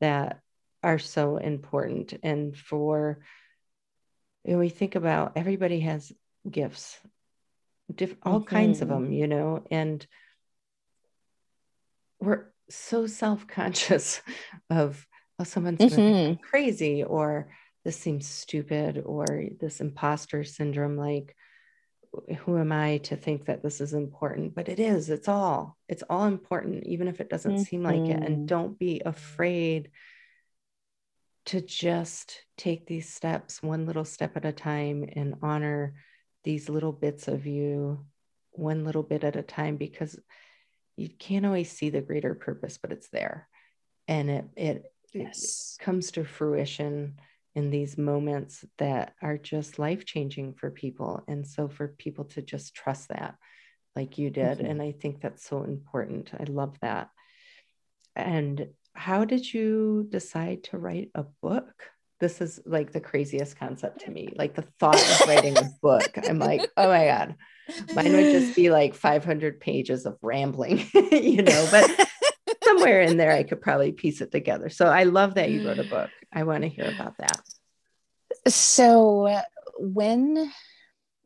that 0.00 0.40
are 0.82 0.98
so 0.98 1.36
important. 1.36 2.14
And 2.22 2.56
for, 2.56 3.18
know, 4.44 4.58
we 4.58 4.68
think 4.68 4.94
about 4.94 5.32
everybody 5.36 5.80
has 5.80 6.12
gifts, 6.48 6.98
diff- 7.94 8.16
all 8.22 8.40
mm-hmm. 8.40 8.54
kinds 8.54 8.80
of 8.80 8.88
mm-hmm. 8.88 9.04
them, 9.04 9.12
you 9.12 9.26
know, 9.26 9.64
and 9.70 10.06
we're 12.20 12.46
so 12.70 13.06
self 13.06 13.46
conscious 13.46 14.22
of 14.70 15.06
oh, 15.38 15.44
someone's 15.44 15.80
mm-hmm. 15.80 16.42
crazy 16.42 17.02
or 17.02 17.48
this 17.84 17.96
seems 17.96 18.26
stupid 18.26 19.02
or 19.04 19.44
this 19.60 19.80
imposter 19.80 20.44
syndrome 20.44 20.96
like 20.96 21.36
who 22.38 22.58
am 22.58 22.72
i 22.72 22.98
to 22.98 23.16
think 23.16 23.46
that 23.46 23.62
this 23.62 23.80
is 23.80 23.92
important 23.92 24.54
but 24.54 24.68
it 24.68 24.80
is 24.80 25.10
it's 25.10 25.28
all 25.28 25.76
it's 25.88 26.02
all 26.08 26.24
important 26.24 26.84
even 26.86 27.08
if 27.08 27.20
it 27.20 27.28
doesn't 27.28 27.54
mm-hmm. 27.54 27.62
seem 27.62 27.82
like 27.82 28.08
it 28.08 28.22
and 28.22 28.36
mm-hmm. 28.36 28.46
don't 28.46 28.78
be 28.78 29.02
afraid 29.04 29.90
to 31.44 31.60
just 31.60 32.42
take 32.56 32.86
these 32.86 33.12
steps 33.12 33.62
one 33.62 33.86
little 33.86 34.04
step 34.04 34.36
at 34.36 34.44
a 34.44 34.52
time 34.52 35.08
and 35.14 35.36
honor 35.42 35.94
these 36.44 36.68
little 36.68 36.92
bits 36.92 37.28
of 37.28 37.46
you 37.46 38.04
one 38.52 38.84
little 38.84 39.02
bit 39.02 39.22
at 39.22 39.36
a 39.36 39.42
time 39.42 39.76
because 39.76 40.18
you 40.96 41.08
can't 41.08 41.46
always 41.46 41.70
see 41.70 41.90
the 41.90 42.00
greater 42.00 42.34
purpose 42.34 42.78
but 42.78 42.92
it's 42.92 43.08
there 43.10 43.48
and 44.08 44.30
it 44.30 44.44
it 44.56 44.92
yes. 45.18 45.76
comes 45.80 46.10
to 46.12 46.24
fruition 46.24 47.14
in 47.54 47.70
these 47.70 47.96
moments 47.96 48.64
that 48.76 49.14
are 49.22 49.38
just 49.38 49.78
life 49.78 50.04
changing 50.04 50.52
for 50.52 50.70
people. 50.70 51.24
And 51.26 51.46
so 51.46 51.68
for 51.68 51.88
people 51.88 52.24
to 52.26 52.42
just 52.42 52.74
trust 52.74 53.08
that, 53.08 53.36
like 53.96 54.18
you 54.18 54.28
did. 54.30 54.58
Mm-hmm. 54.58 54.66
And 54.66 54.82
I 54.82 54.92
think 54.92 55.20
that's 55.20 55.48
so 55.48 55.62
important. 55.62 56.30
I 56.38 56.44
love 56.44 56.76
that. 56.82 57.08
And 58.14 58.68
how 58.94 59.24
did 59.24 59.52
you 59.52 60.06
decide 60.10 60.64
to 60.64 60.78
write 60.78 61.10
a 61.14 61.24
book? 61.42 61.72
This 62.20 62.40
is 62.40 62.60
like 62.66 62.92
the 62.92 63.00
craziest 63.00 63.58
concept 63.58 64.02
to 64.02 64.10
me. 64.10 64.32
Like 64.36 64.54
the 64.54 64.66
thought 64.78 64.96
of 64.96 65.28
writing 65.28 65.56
a 65.56 65.70
book. 65.82 66.18
I'm 66.28 66.38
like, 66.38 66.70
oh 66.76 66.88
my 66.88 67.06
God. 67.06 67.34
Mine 67.94 68.12
would 68.12 68.32
just 68.32 68.54
be 68.54 68.70
like 68.70 68.94
500 68.94 69.60
pages 69.60 70.06
of 70.06 70.16
rambling, 70.22 70.86
you 70.94 71.42
know, 71.42 71.68
but 71.70 72.08
somewhere 72.76 73.02
in 73.02 73.16
there, 73.16 73.32
I 73.32 73.42
could 73.42 73.60
probably 73.60 73.92
piece 73.92 74.20
it 74.20 74.30
together. 74.30 74.68
So 74.68 74.86
I 74.86 75.04
love 75.04 75.34
that 75.34 75.50
you 75.50 75.66
wrote 75.66 75.78
a 75.78 75.84
book. 75.84 76.10
I 76.32 76.44
want 76.44 76.62
to 76.62 76.68
hear 76.68 76.92
about 76.94 77.16
that. 77.18 77.40
So 78.48 79.40
when 79.78 80.50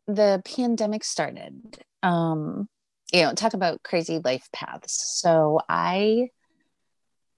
the 0.07 0.43
pandemic 0.45 1.05
started, 1.05 1.79
um, 2.03 2.69
you 3.13 3.23
know, 3.23 3.35
talk 3.35 3.55
about 3.55 3.83
crazy 3.83 4.21
life 4.25 4.49
paths. 4.53 5.21
So 5.21 5.61
I 5.69 6.29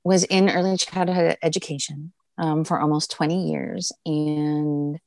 was 0.04 0.24
in 0.24 0.50
early 0.50 0.76
childhood 0.76 1.38
education 1.42 2.12
um, 2.38 2.64
for 2.64 2.80
almost 2.80 3.10
20 3.12 3.50
years 3.50 3.92
and 4.04 4.98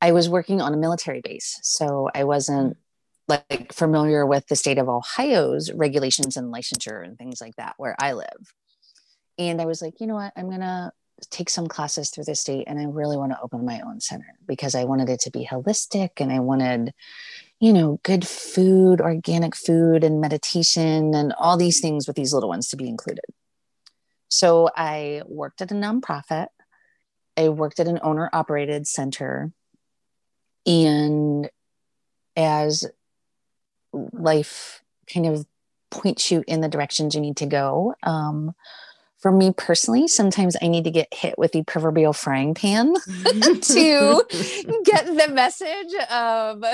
I 0.00 0.12
was 0.12 0.28
working 0.28 0.60
on 0.60 0.72
a 0.72 0.78
military 0.78 1.20
base. 1.20 1.58
So 1.62 2.08
I 2.14 2.24
wasn't 2.24 2.76
like 3.30 3.72
familiar 3.72 4.26
with 4.26 4.46
the 4.48 4.56
state 4.56 4.78
of 4.78 4.88
Ohio's 4.88 5.72
regulations 5.72 6.36
and 6.36 6.52
licensure 6.52 7.02
and 7.02 7.16
things 7.16 7.40
like 7.40 7.56
that 7.56 7.74
where 7.78 7.96
I 7.98 8.12
live. 8.12 8.54
And 9.38 9.60
I 9.60 9.64
was 9.64 9.80
like, 9.80 10.00
you 10.00 10.06
know 10.06 10.16
what, 10.16 10.32
I'm 10.36 10.48
going 10.48 10.60
to 10.60 10.92
take 11.30 11.48
some 11.50 11.66
classes 11.66 12.10
through 12.10 12.24
the 12.24 12.34
state 12.34 12.64
and 12.66 12.78
I 12.78 12.84
really 12.84 13.16
want 13.16 13.32
to 13.32 13.40
open 13.42 13.64
my 13.64 13.80
own 13.80 14.00
center 14.00 14.34
because 14.46 14.74
I 14.74 14.84
wanted 14.84 15.08
it 15.08 15.20
to 15.20 15.30
be 15.30 15.46
holistic 15.46 16.10
and 16.18 16.32
I 16.32 16.40
wanted, 16.40 16.92
you 17.58 17.72
know, 17.72 18.00
good 18.02 18.26
food, 18.26 19.00
organic 19.00 19.54
food 19.54 20.04
and 20.04 20.20
meditation 20.20 21.14
and 21.14 21.32
all 21.38 21.56
these 21.56 21.80
things 21.80 22.06
with 22.06 22.16
these 22.16 22.32
little 22.32 22.48
ones 22.48 22.68
to 22.68 22.76
be 22.76 22.88
included. 22.88 23.24
So 24.28 24.70
I 24.76 25.22
worked 25.26 25.60
at 25.60 25.72
a 25.72 25.74
nonprofit. 25.74 26.48
I 27.36 27.48
worked 27.48 27.80
at 27.80 27.88
an 27.88 28.00
owner 28.02 28.30
operated 28.32 28.86
center. 28.86 29.52
And 30.66 31.50
as 32.36 32.86
life 33.92 34.82
kind 35.12 35.26
of 35.26 35.46
points 35.90 36.30
you 36.30 36.44
in 36.46 36.60
the 36.60 36.68
directions 36.68 37.14
you 37.14 37.20
need 37.20 37.36
to 37.38 37.46
go. 37.46 37.94
Um, 38.02 38.54
for 39.18 39.30
me 39.30 39.52
personally, 39.54 40.08
sometimes 40.08 40.56
I 40.62 40.68
need 40.68 40.84
to 40.84 40.90
get 40.90 41.12
hit 41.12 41.38
with 41.38 41.52
the 41.52 41.62
proverbial 41.62 42.14
frying 42.14 42.54
pan 42.54 42.94
to 43.04 44.22
get 44.84 45.06
the 45.06 45.28
message 45.30 45.94
of 46.10 46.64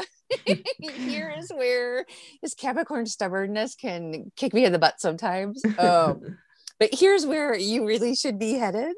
here 0.80 1.34
is 1.36 1.50
where 1.50 2.06
this 2.42 2.54
Capricorn 2.54 3.06
stubbornness 3.06 3.74
can 3.74 4.30
kick 4.36 4.54
me 4.54 4.64
in 4.64 4.72
the 4.72 4.78
butt 4.78 5.00
sometimes. 5.00 5.60
Um, 5.76 6.38
but 6.78 6.90
here's 6.92 7.26
where 7.26 7.56
you 7.56 7.84
really 7.84 8.14
should 8.14 8.38
be 8.38 8.52
headed. 8.54 8.94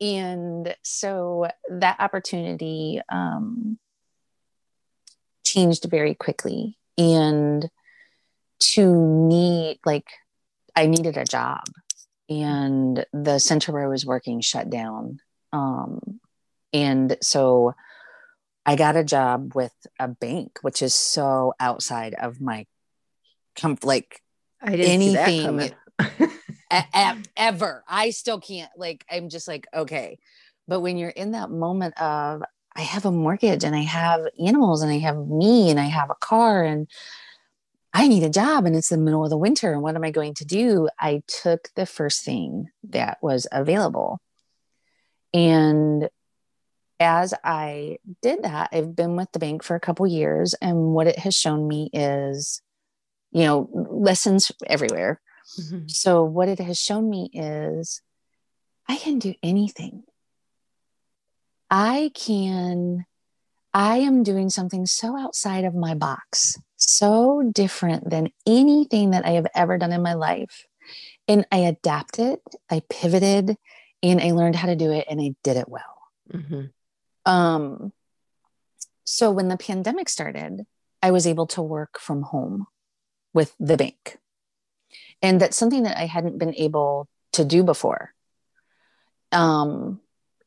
And 0.00 0.74
so 0.82 1.48
that 1.68 1.96
opportunity 2.00 3.02
um, 3.10 3.78
changed 5.44 5.84
very 5.84 6.14
quickly. 6.14 6.78
And 6.98 7.68
to 8.60 9.26
need, 9.28 9.80
like, 9.84 10.06
I 10.74 10.86
needed 10.86 11.16
a 11.16 11.24
job, 11.24 11.64
and 12.28 13.04
the 13.12 13.38
center 13.38 13.72
where 13.72 13.84
I 13.84 13.88
was 13.88 14.06
working 14.06 14.40
shut 14.40 14.70
down. 14.70 15.20
Um, 15.52 16.20
and 16.72 17.16
so 17.20 17.74
I 18.64 18.76
got 18.76 18.96
a 18.96 19.04
job 19.04 19.54
with 19.54 19.74
a 19.98 20.08
bank, 20.08 20.58
which 20.62 20.82
is 20.82 20.94
so 20.94 21.54
outside 21.60 22.14
of 22.14 22.40
my 22.40 22.66
comfort, 23.56 23.84
like 23.84 24.22
I 24.62 24.76
didn't 24.76 25.16
anything 25.16 25.72
ever. 27.36 27.84
I 27.88 28.10
still 28.10 28.40
can't, 28.40 28.70
like, 28.76 29.04
I'm 29.10 29.28
just 29.28 29.48
like, 29.48 29.66
okay. 29.74 30.18
But 30.68 30.80
when 30.80 30.96
you're 30.96 31.10
in 31.10 31.32
that 31.32 31.50
moment 31.50 32.00
of, 32.00 32.42
I 32.74 32.82
have 32.82 33.04
a 33.04 33.12
mortgage 33.12 33.64
and 33.64 33.74
I 33.76 33.82
have 33.82 34.26
animals 34.44 34.82
and 34.82 34.90
I 34.90 34.98
have 34.98 35.16
me 35.26 35.70
and 35.70 35.78
I 35.78 35.84
have 35.84 36.10
a 36.10 36.14
car 36.14 36.64
and 36.64 36.88
I 37.92 38.08
need 38.08 38.22
a 38.22 38.30
job 38.30 38.64
and 38.64 38.74
it's 38.74 38.88
the 38.88 38.96
middle 38.96 39.24
of 39.24 39.30
the 39.30 39.36
winter 39.36 39.72
and 39.72 39.82
what 39.82 39.96
am 39.96 40.04
I 40.04 40.10
going 40.10 40.34
to 40.34 40.44
do? 40.44 40.88
I 40.98 41.22
took 41.26 41.68
the 41.76 41.84
first 41.84 42.24
thing 42.24 42.70
that 42.88 43.18
was 43.20 43.46
available. 43.52 44.20
And 45.34 46.08
as 46.98 47.34
I 47.44 47.98
did 48.22 48.44
that, 48.44 48.70
I've 48.72 48.96
been 48.96 49.16
with 49.16 49.32
the 49.32 49.38
bank 49.38 49.62
for 49.62 49.74
a 49.74 49.80
couple 49.80 50.06
years 50.06 50.54
and 50.54 50.94
what 50.94 51.06
it 51.06 51.18
has 51.18 51.34
shown 51.34 51.68
me 51.68 51.90
is 51.92 52.62
you 53.32 53.44
know 53.44 53.68
lessons 53.72 54.52
everywhere. 54.66 55.20
Mm-hmm. 55.60 55.88
So 55.88 56.22
what 56.22 56.48
it 56.48 56.60
has 56.60 56.78
shown 56.78 57.10
me 57.10 57.30
is 57.32 58.00
I 58.88 58.96
can 58.96 59.18
do 59.18 59.34
anything. 59.42 60.04
I 61.72 62.10
can 62.14 63.06
I 63.72 63.96
am 63.96 64.22
doing 64.22 64.50
something 64.50 64.84
so 64.84 65.16
outside 65.18 65.64
of 65.64 65.74
my 65.74 65.94
box 65.94 66.58
so 66.76 67.50
different 67.54 68.10
than 68.10 68.28
anything 68.46 69.12
that 69.12 69.24
I 69.24 69.30
have 69.30 69.46
ever 69.54 69.78
done 69.78 69.92
in 69.92 70.02
my 70.02 70.12
life. 70.12 70.66
And 71.26 71.46
I 71.50 71.58
adapted, 71.58 72.40
I 72.68 72.82
pivoted, 72.90 73.56
and 74.02 74.20
I 74.20 74.32
learned 74.32 74.56
how 74.56 74.66
to 74.66 74.76
do 74.76 74.90
it, 74.90 75.06
and 75.08 75.20
I 75.20 75.34
did 75.42 75.56
it 75.56 75.68
well. 75.68 75.96
Mm-hmm. 76.30 76.64
Um, 77.24 77.92
so 79.04 79.30
when 79.30 79.48
the 79.48 79.56
pandemic 79.56 80.10
started, 80.10 80.66
I 81.02 81.12
was 81.12 81.26
able 81.26 81.46
to 81.48 81.62
work 81.62 81.98
from 81.98 82.22
home 82.22 82.66
with 83.32 83.54
the 83.58 83.78
bank. 83.78 84.18
And 85.22 85.40
that's 85.40 85.56
something 85.56 85.84
that 85.84 85.96
I 85.96 86.04
hadn't 86.04 86.38
been 86.38 86.54
able 86.56 87.08
to 87.32 87.44
do 87.44 87.62
before. 87.62 88.12
Um, 89.30 90.00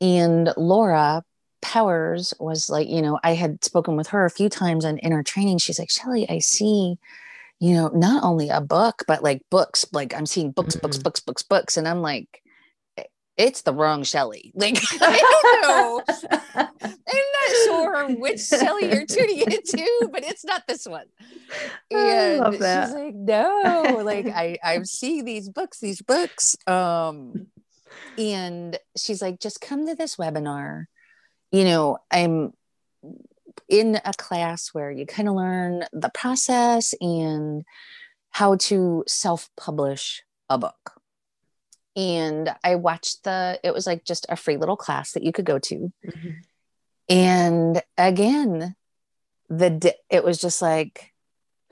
and 0.05 0.53
Laura 0.55 1.23
Powers 1.61 2.33
was 2.39 2.69
like, 2.69 2.87
you 2.87 3.01
know, 3.01 3.19
I 3.23 3.33
had 3.33 3.63
spoken 3.65 3.95
with 3.95 4.09
her 4.09 4.23
a 4.23 4.29
few 4.29 4.49
times 4.49 4.85
on 4.85 4.99
in 4.99 5.13
our 5.13 5.23
training. 5.23 5.57
She's 5.57 5.79
like, 5.79 5.89
Shelly, 5.89 6.29
I 6.29 6.37
see, 6.37 6.97
you 7.59 7.73
know, 7.73 7.87
not 7.87 8.23
only 8.23 8.49
a 8.49 8.61
book, 8.61 9.03
but 9.07 9.23
like 9.23 9.41
books, 9.49 9.85
like 9.91 10.13
I'm 10.15 10.27
seeing 10.27 10.51
books, 10.51 10.75
mm-hmm. 10.75 10.81
books, 10.81 10.99
books, 10.99 11.19
books, 11.21 11.41
books. 11.41 11.77
And 11.77 11.87
I'm 11.87 12.01
like, 12.01 12.43
it's 13.35 13.63
the 13.63 13.73
wrong 13.73 14.03
Shelly. 14.03 14.51
Like, 14.55 14.77
I 15.01 15.17
don't 15.17 15.61
know. 15.63 16.03
I'm 16.55 16.69
not 16.83 17.49
sure 17.65 18.15
which 18.19 18.41
Shelly 18.41 18.91
you're 18.93 19.05
tuning 19.07 19.41
into, 19.41 20.09
but 20.11 20.23
it's 20.23 20.45
not 20.45 20.63
this 20.67 20.85
one. 20.85 21.07
And 21.91 21.99
I 21.99 22.37
love 22.37 22.59
that. 22.59 22.87
she's 22.87 22.95
like, 22.95 23.15
no, 23.15 24.01
like 24.03 24.27
I, 24.27 24.57
I'm 24.63 24.85
seeing 24.85 25.25
these 25.25 25.49
books, 25.49 25.79
these 25.79 26.01
books. 26.01 26.55
Um, 26.67 27.47
and 28.17 28.77
she's 28.97 29.21
like, 29.21 29.39
just 29.39 29.61
come 29.61 29.87
to 29.87 29.95
this 29.95 30.15
webinar 30.15 30.85
you 31.55 31.63
know, 31.63 31.99
I'm 32.11 32.51
in 33.69 33.99
a 34.03 34.13
class 34.17 34.73
where 34.73 34.91
you 34.91 35.05
kind 35.05 35.29
of 35.29 35.35
learn 35.35 35.85
the 35.93 36.09
process 36.09 36.93
and 36.99 37.63
how 38.31 38.57
to 38.57 39.05
self 39.07 39.49
publish 39.55 40.21
a 40.49 40.57
book. 40.57 40.99
And 41.95 42.53
I 42.61 42.75
watched 42.75 43.23
the, 43.23 43.57
it 43.63 43.73
was 43.73 43.87
like 43.87 44.03
just 44.03 44.25
a 44.27 44.35
free 44.35 44.57
little 44.57 44.75
class 44.75 45.13
that 45.13 45.23
you 45.23 45.31
could 45.31 45.45
go 45.45 45.59
to. 45.59 45.93
Mm-hmm. 46.05 46.29
And 47.07 47.81
again, 47.97 48.75
the, 49.47 49.95
it 50.09 50.25
was 50.25 50.41
just 50.41 50.61
like, 50.61 51.13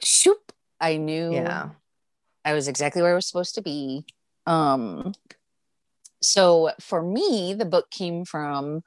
shoop, 0.02 0.54
I 0.80 0.96
knew 0.96 1.34
yeah. 1.34 1.72
I 2.46 2.54
was 2.54 2.70
exactly 2.70 3.02
where 3.02 3.12
I 3.12 3.16
was 3.16 3.28
supposed 3.28 3.56
to 3.56 3.62
be. 3.62 4.06
Um, 4.48 5.14
so 6.24 6.72
for 6.80 7.02
me, 7.02 7.54
the 7.54 7.66
book 7.66 7.90
came 7.90 8.26
from 8.26 8.84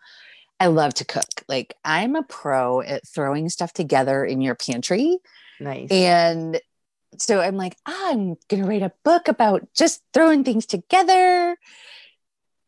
I 0.59 0.66
love 0.66 0.94
to 0.94 1.05
cook. 1.05 1.44
Like 1.49 1.75
I'm 1.85 2.16
a 2.16 2.22
pro 2.22 2.81
at 2.81 3.07
throwing 3.07 3.49
stuff 3.49 3.72
together 3.72 4.25
in 4.25 4.40
your 4.40 4.55
pantry. 4.55 5.18
Nice. 5.61 5.90
And 5.90 6.61
so 7.18 7.40
I'm 7.40 7.57
like, 7.57 7.77
ah, 7.87 8.11
I'm 8.11 8.37
going 8.49 8.62
to 8.62 8.68
write 8.68 8.83
a 8.83 8.92
book 9.05 9.29
about 9.29 9.68
just 9.75 10.03
throwing 10.12 10.44
things 10.44 10.66
together. 10.66 11.57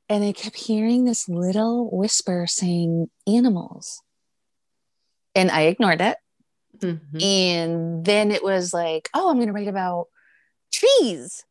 And 0.09 0.25
I 0.25 0.33
kept 0.33 0.57
hearing 0.57 1.05
this 1.05 1.29
little 1.29 1.91
whisper 1.91 2.47
saying 2.47 3.11
animals. 3.27 4.03
And 5.35 5.51
I 5.51 5.63
ignored 5.63 6.01
it. 6.01 6.17
Mm-hmm. 6.79 7.21
And 7.21 8.05
then 8.05 8.31
it 8.31 8.43
was 8.43 8.73
like, 8.73 9.11
oh, 9.15 9.29
I'm 9.29 9.37
going 9.37 9.49
to 9.49 9.53
write 9.53 9.69
about 9.69 10.07
trees. 10.73 11.45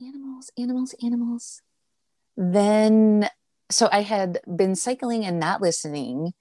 Animals, 0.00 0.50
animals, 0.58 0.94
animals. 1.02 1.62
Then 2.36 3.28
so 3.72 3.88
I 3.90 4.02
had 4.02 4.40
been 4.46 4.76
cycling 4.76 5.24
and 5.24 5.40
not 5.40 5.62
listening. 5.62 6.34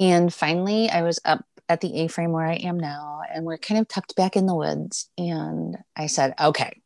And 0.00 0.32
finally, 0.32 0.88
I 0.88 1.02
was 1.02 1.20
up 1.24 1.44
at 1.68 1.80
the 1.80 2.00
A 2.00 2.08
frame 2.08 2.32
where 2.32 2.46
I 2.46 2.54
am 2.54 2.80
now, 2.80 3.20
and 3.32 3.44
we're 3.44 3.58
kind 3.58 3.80
of 3.80 3.86
tucked 3.86 4.16
back 4.16 4.34
in 4.34 4.46
the 4.46 4.54
woods. 4.54 5.08
And 5.16 5.76
I 5.94 6.06
said, 6.06 6.34
okay, 6.40 6.80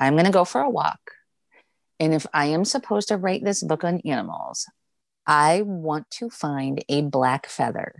I'm 0.00 0.14
going 0.14 0.26
to 0.26 0.32
go 0.32 0.44
for 0.44 0.60
a 0.60 0.70
walk. 0.70 1.00
And 2.00 2.14
if 2.14 2.26
I 2.32 2.46
am 2.46 2.64
supposed 2.64 3.08
to 3.08 3.16
write 3.16 3.44
this 3.44 3.62
book 3.62 3.84
on 3.84 4.00
animals, 4.00 4.66
I 5.26 5.62
want 5.62 6.10
to 6.12 6.30
find 6.30 6.82
a 6.88 7.02
black 7.02 7.46
feather. 7.46 7.94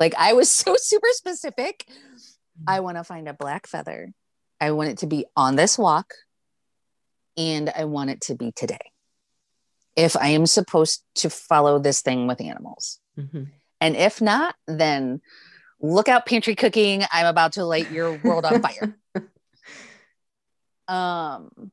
Like 0.00 0.14
I 0.16 0.32
was 0.32 0.50
so 0.50 0.76
super 0.78 1.08
specific. 1.10 1.84
Mm-hmm. 1.88 2.64
I 2.66 2.80
want 2.80 2.96
to 2.96 3.04
find 3.04 3.28
a 3.28 3.34
black 3.34 3.66
feather. 3.66 4.12
I 4.60 4.72
want 4.72 4.90
it 4.90 4.98
to 4.98 5.06
be 5.06 5.26
on 5.36 5.56
this 5.56 5.78
walk 5.78 6.14
and 7.38 7.70
I 7.74 7.84
want 7.84 8.10
it 8.10 8.20
to 8.22 8.34
be 8.34 8.52
today 8.52 8.92
if 9.96 10.16
I 10.16 10.28
am 10.28 10.44
supposed 10.46 11.02
to 11.16 11.30
follow 11.30 11.78
this 11.78 12.02
thing 12.02 12.26
with 12.26 12.40
animals. 12.40 13.00
Mm-hmm. 13.18 13.44
And 13.80 13.96
if 13.96 14.20
not, 14.20 14.54
then 14.66 15.20
look 15.80 16.08
out 16.08 16.26
pantry 16.26 16.54
cooking. 16.54 17.04
I'm 17.10 17.26
about 17.26 17.52
to 17.52 17.64
light 17.64 17.90
your 17.90 18.16
world 18.18 18.44
on 18.44 18.60
fire. 18.60 18.96
um, 20.88 21.72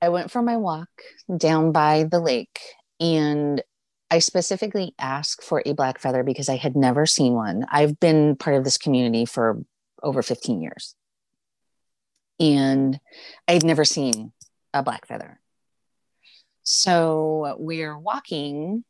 I 0.00 0.08
went 0.08 0.30
for 0.30 0.42
my 0.42 0.56
walk 0.56 0.88
down 1.36 1.72
by 1.72 2.04
the 2.04 2.20
lake 2.20 2.60
and 2.98 3.62
I 4.10 4.18
specifically 4.18 4.94
asked 4.98 5.44
for 5.44 5.62
a 5.64 5.72
black 5.72 6.00
feather 6.00 6.24
because 6.24 6.48
I 6.48 6.56
had 6.56 6.74
never 6.74 7.06
seen 7.06 7.34
one. 7.34 7.64
I've 7.70 8.00
been 8.00 8.36
part 8.36 8.56
of 8.56 8.64
this 8.64 8.78
community 8.78 9.24
for 9.24 9.62
over 10.02 10.22
15 10.22 10.60
years. 10.60 10.96
And 12.40 12.98
I 13.46 13.52
had 13.52 13.64
never 13.64 13.84
seen 13.84 14.32
a 14.72 14.82
black 14.82 15.06
feather. 15.06 15.40
So 16.62 17.56
we're 17.58 17.98
walking, 17.98 18.84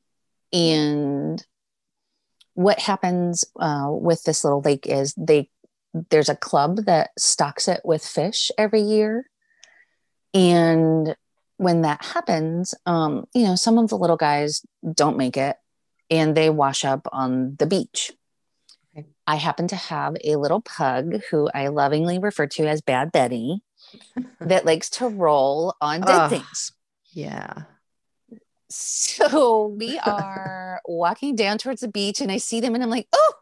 and 0.53 1.45
what 2.55 2.79
happens 2.79 3.45
uh, 3.59 3.88
with 3.88 4.25
this 4.25 4.45
little 4.45 4.61
lake 4.61 4.87
is 4.87 5.14
they 5.16 5.49
there's 6.11 6.29
a 6.29 6.37
club 6.37 6.85
that 6.87 7.11
stocks 7.19 7.66
it 7.69 7.81
with 7.85 8.05
fish 8.05 8.51
every 8.59 8.83
year, 8.83 9.25
and 10.35 11.16
when 11.57 11.83
that 11.83 12.05
happens, 12.05 12.75
um, 12.87 13.27
you 13.35 13.45
know, 13.45 13.55
some 13.55 13.79
of 13.79 13.88
the 13.88 13.99
little 13.99 14.16
guys 14.16 14.62
don't 14.95 15.16
make 15.16 15.37
it, 15.37 15.57
and 16.11 16.37
they 16.37 16.51
wash 16.51 16.85
up 16.85 17.07
on 17.12 17.57
the 17.59 17.66
beach. 17.66 18.12
Okay. 18.97 19.07
I 19.26 19.37
happen 19.37 19.68
to 19.68 19.76
have 19.76 20.16
a 20.24 20.37
little 20.37 20.61
pug 20.61 21.20
who 21.31 21.49
I 21.55 21.68
lovingly 21.68 22.18
refer 22.18 22.47
to 22.49 22.66
as 22.66 22.83
Bad 22.83 23.12
Betty 23.12 23.62
that 24.41 24.64
likes 24.64 24.91
to 24.91 25.09
roll 25.09 25.74
on 25.80 26.01
dead 26.03 26.28
things. 26.28 26.72
Yeah. 27.12 27.64
So 28.68 29.66
we 29.66 29.99
are 29.99 30.80
walking 30.86 31.34
down 31.34 31.59
towards 31.59 31.80
the 31.80 31.88
beach 31.88 32.20
and 32.20 32.30
I 32.30 32.38
see 32.38 32.61
them 32.61 32.74
and 32.74 32.82
I'm 32.82 32.91
like, 32.91 33.09
oh. 33.12 33.34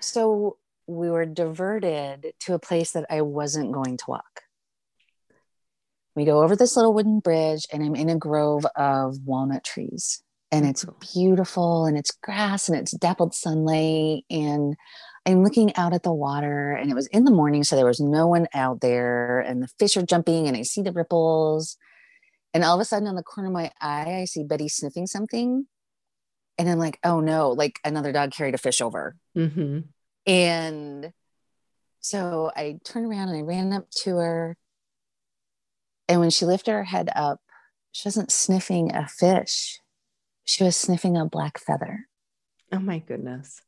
So 0.00 0.56
we 0.86 1.10
were 1.10 1.26
diverted 1.26 2.32
to 2.40 2.54
a 2.54 2.58
place 2.58 2.92
that 2.92 3.06
I 3.08 3.22
wasn't 3.22 3.72
going 3.72 3.96
to 3.98 4.04
walk. 4.08 4.42
We 6.16 6.24
go 6.24 6.42
over 6.42 6.56
this 6.56 6.76
little 6.76 6.92
wooden 6.92 7.20
bridge 7.20 7.66
and 7.72 7.82
I'm 7.82 7.94
in 7.94 8.10
a 8.10 8.18
grove 8.18 8.66
of 8.76 9.18
walnut 9.24 9.62
trees. 9.64 10.22
And 10.50 10.66
it's 10.66 10.84
mm-hmm. 10.84 10.98
beautiful 11.12 11.86
and 11.86 11.96
it's 11.96 12.10
grass 12.10 12.68
and 12.68 12.76
it's 12.76 12.90
dappled 12.90 13.34
sunlight. 13.34 14.24
And 14.28 14.74
I'm 15.26 15.44
looking 15.44 15.74
out 15.76 15.92
at 15.92 16.02
the 16.02 16.12
water 16.12 16.72
and 16.72 16.90
it 16.90 16.94
was 16.94 17.06
in 17.08 17.24
the 17.24 17.30
morning. 17.30 17.62
So 17.64 17.76
there 17.76 17.86
was 17.86 18.00
no 18.00 18.26
one 18.26 18.46
out 18.54 18.80
there 18.80 19.40
and 19.40 19.62
the 19.62 19.68
fish 19.78 19.96
are 19.96 20.02
jumping 20.02 20.48
and 20.48 20.56
I 20.56 20.62
see 20.62 20.82
the 20.82 20.92
ripples 20.92 21.76
and 22.52 22.64
all 22.64 22.74
of 22.74 22.80
a 22.80 22.84
sudden, 22.84 23.08
on 23.08 23.14
the 23.14 23.22
corner 23.22 23.48
of 23.48 23.52
my 23.52 23.70
eye, 23.80 24.20
I 24.20 24.24
see 24.24 24.42
Betty 24.42 24.68
sniffing 24.68 25.06
something. 25.06 25.66
And 26.58 26.68
I'm 26.68 26.78
like, 26.78 26.98
oh 27.04 27.20
no, 27.20 27.50
like 27.50 27.78
another 27.84 28.12
dog 28.12 28.32
carried 28.32 28.54
a 28.54 28.58
fish 28.58 28.80
over. 28.80 29.16
Mm-hmm. 29.36 29.80
And 30.26 31.12
so 32.00 32.50
I 32.54 32.78
turned 32.84 33.06
around 33.06 33.28
and 33.28 33.38
I 33.38 33.42
ran 33.42 33.72
up 33.72 33.88
to 34.02 34.16
her. 34.16 34.56
And 36.08 36.20
when 36.20 36.30
she 36.30 36.44
lifted 36.44 36.72
her 36.72 36.84
head 36.84 37.08
up, 37.14 37.40
she 37.92 38.06
wasn't 38.06 38.32
sniffing 38.32 38.94
a 38.94 39.06
fish, 39.08 39.80
she 40.44 40.64
was 40.64 40.76
sniffing 40.76 41.16
a 41.16 41.24
black 41.24 41.58
feather. 41.58 42.08
Oh 42.72 42.78
my 42.78 42.98
goodness. 42.98 43.62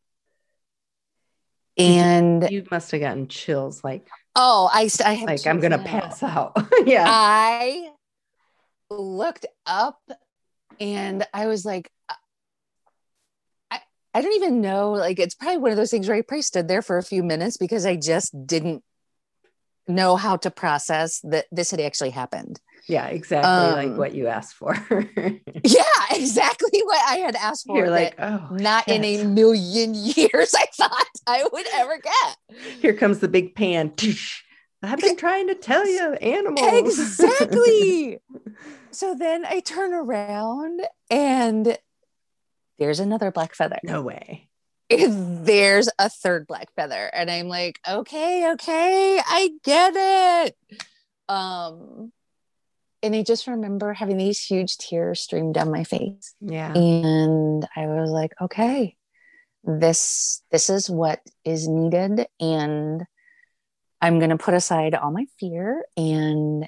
And 1.79 2.51
you, 2.51 2.65
must 2.71 2.91
have 2.91 3.01
gotten 3.01 3.29
chills 3.29 3.83
like, 3.83 4.07
oh, 4.37 4.69
I, 4.73 4.91
I 5.05 5.25
like 5.25 5.47
I'm 5.47 5.61
going 5.61 5.73
to 5.73 5.79
pass 5.79 6.23
out. 6.23 6.53
yeah. 6.85 7.05
I 7.07 7.91
looked 8.91 9.47
up 9.65 10.01
and 10.79 11.27
I 11.33 11.47
was 11.47 11.65
like, 11.65 11.91
uh, 12.09 12.15
I, 13.71 13.81
I 14.13 14.21
don't 14.21 14.35
even 14.35 14.61
know. 14.61 14.93
Like, 14.93 15.19
it's 15.19 15.35
probably 15.35 15.59
one 15.59 15.71
of 15.71 15.77
those 15.77 15.91
things 15.91 16.09
where 16.09 16.17
I 16.17 16.23
probably 16.23 16.43
stood 16.43 16.69
there 16.69 16.83
for 16.83 16.99
a 16.99 17.03
few 17.03 17.23
minutes 17.23 17.57
because 17.57 17.87
I 17.87 17.97
just 17.97 18.35
didn't 18.47 18.85
know 19.89 20.17
how 20.17 20.37
to 20.37 20.51
process 20.51 21.21
that 21.25 21.47
this 21.51 21.71
had 21.71 21.81
actually 21.81 22.11
happened. 22.11 22.61
Yeah, 22.89 23.07
exactly 23.07 23.51
um, 23.51 23.91
like 23.91 23.99
what 23.99 24.15
you 24.15 24.27
asked 24.27 24.55
for. 24.55 24.75
yeah, 25.65 25.83
exactly 26.13 26.83
what 26.85 27.01
I 27.09 27.19
had 27.19 27.37
asked 27.37 27.67
for. 27.67 27.77
You're 27.77 27.91
like, 27.91 28.15
oh, 28.19 28.49
not 28.51 28.85
shit. 28.85 29.05
in 29.05 29.05
a 29.05 29.25
million 29.25 29.95
years 29.95 30.55
I 30.55 30.67
thought 30.75 31.07
I 31.27 31.49
would 31.53 31.67
ever 31.75 31.99
get. 31.99 32.59
Here 32.81 32.95
comes 32.95 33.21
the 33.21 33.29
big 33.29 33.55
pan. 33.55 33.93
I've 34.83 34.99
been 34.99 35.17
trying 35.17 35.47
to 35.47 35.55
tell 35.55 35.87
you, 35.87 36.15
animals. 36.15 36.99
Exactly. 36.99 38.19
so 38.91 39.15
then 39.15 39.45
I 39.45 39.61
turn 39.61 39.95
around 39.95 40.81
and 41.09 41.79
there's 42.81 42.99
another 42.99 43.31
black 43.31 43.55
feather. 43.55 43.79
No 43.85 44.03
way. 44.03 44.49
There's 44.91 45.89
a 45.99 46.09
third 46.09 46.47
black 46.47 46.69
feather. 46.75 47.11
And 47.13 47.31
I'm 47.31 47.49
like, 47.49 47.79
okay, 47.89 48.53
okay, 48.53 49.21
I 49.25 49.51
get 49.65 49.93
it. 49.97 50.57
Um, 51.29 52.13
and 53.03 53.17
I 53.17 53.23
just 53.23 53.47
remember 53.47 53.93
having 53.93 54.17
these 54.17 54.41
huge 54.41 54.77
tears 54.79 55.21
stream 55.21 55.53
down 55.53 55.71
my 55.71 55.85
face. 55.85 56.35
Yeah. 56.41 56.73
And 56.73 57.67
I 57.75 57.87
was 57.87 58.11
like, 58.11 58.33
okay, 58.41 58.97
this 59.65 60.43
this 60.51 60.71
is 60.71 60.89
what 60.89 61.21
is 61.45 61.69
needed. 61.69 62.27
And 62.39 63.05
I'm 64.01 64.19
gonna 64.19 64.39
put 64.39 64.55
aside 64.55 64.95
all 64.95 65.11
my 65.11 65.27
fear 65.39 65.85
and 65.97 66.67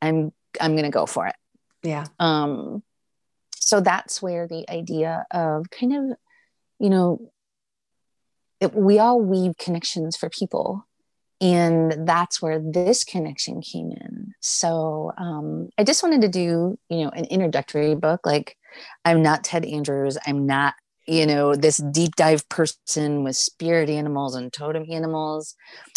I'm 0.00 0.32
I'm 0.60 0.76
gonna 0.76 0.90
go 0.90 1.06
for 1.06 1.26
it. 1.26 1.36
Yeah. 1.82 2.06
Um 2.18 2.82
so 3.58 3.80
that's 3.80 4.22
where 4.22 4.46
the 4.46 4.70
idea 4.70 5.26
of 5.30 5.68
kind 5.70 5.94
of, 5.94 6.16
you 6.78 6.88
know, 6.90 7.32
it, 8.60 8.74
we 8.74 8.98
all 8.98 9.20
weave 9.20 9.56
connections 9.58 10.16
for 10.16 10.28
people. 10.28 10.86
And 11.40 12.08
that's 12.08 12.40
where 12.40 12.58
this 12.58 13.04
connection 13.04 13.60
came 13.60 13.90
in. 13.90 14.32
So 14.40 15.12
um, 15.18 15.68
i 15.78 15.84
just 15.84 16.02
wanted 16.02 16.22
to 16.22 16.28
do 16.28 16.78
you 16.88 17.04
know 17.04 17.10
an 17.10 17.26
introductory 17.26 17.94
book 17.94 18.24
like 18.24 18.56
i'm 19.04 19.22
not 19.22 19.44
ted 19.44 19.64
andrews. 19.64 20.16
I'm 20.26 20.46
not 20.46 20.74
you 21.06 21.26
know 21.26 21.54
this 21.54 21.76
deep 21.76 22.16
dive 22.16 22.48
person 22.48 23.22
with 23.22 23.36
spirit 23.36 23.90
animals 23.90 24.34
and 24.34 24.52
totem 24.52 24.86
animals. 24.90 25.54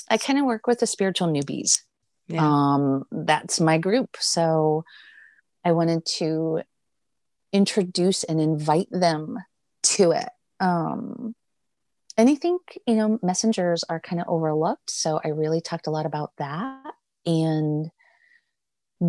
I 0.10 0.18
kind 0.18 0.40
of 0.40 0.46
work 0.46 0.68
with 0.68 0.80
the 0.80 0.88
spiritual 0.88 1.30
newbies. 1.30 1.80
Yeah. 2.28 2.46
um, 2.46 3.06
that's 3.12 3.60
my 3.60 3.78
group. 3.78 4.18
So 4.20 4.84
i 5.66 5.72
wanted 5.72 6.06
to 6.18 6.62
introduce 7.52 8.24
and 8.24 8.40
invite 8.40 8.88
them 8.92 9.38
to 9.82 10.12
it. 10.12 10.30
Um, 10.60 11.34
and 12.20 12.30
I 12.30 12.36
think, 12.36 12.78
you 12.86 12.96
know, 12.96 13.18
messengers 13.24 13.86
are 13.86 14.02
kind 14.02 14.22
of 14.22 14.28
overlooked. 14.28 14.92
So 14.92 15.22
I 15.24 15.30
really 15.30 15.62
talked 15.62 15.88
a 15.88 15.90
lot 15.90 16.06
about 16.06 16.34
that. 16.38 16.94
And 17.26 17.90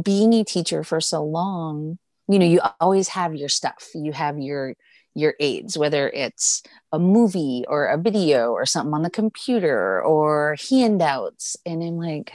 being 0.05 0.33
a 0.33 0.45
teacher 0.45 0.85
for 0.85 1.01
so 1.01 1.25
long, 1.25 1.99
you 2.29 2.39
know, 2.39 2.47
you 2.47 2.61
always 2.79 3.09
have 3.09 3.35
your 3.35 3.49
stuff. 3.49 3.89
You 3.97 4.13
have 4.13 4.39
your 4.39 4.77
your 5.15 5.35
aids, 5.41 5.77
whether 5.77 6.09
it's 6.11 6.63
a 6.93 7.01
movie 7.01 7.65
or 7.67 7.87
a 7.87 7.99
video 7.99 8.53
or 8.53 8.65
something 8.65 8.95
on 8.95 9.03
the 9.03 9.11
computer 9.11 10.01
or 10.01 10.57
handouts. 10.71 11.57
And 11.67 11.83
I'm 11.83 11.97
like, 11.97 12.33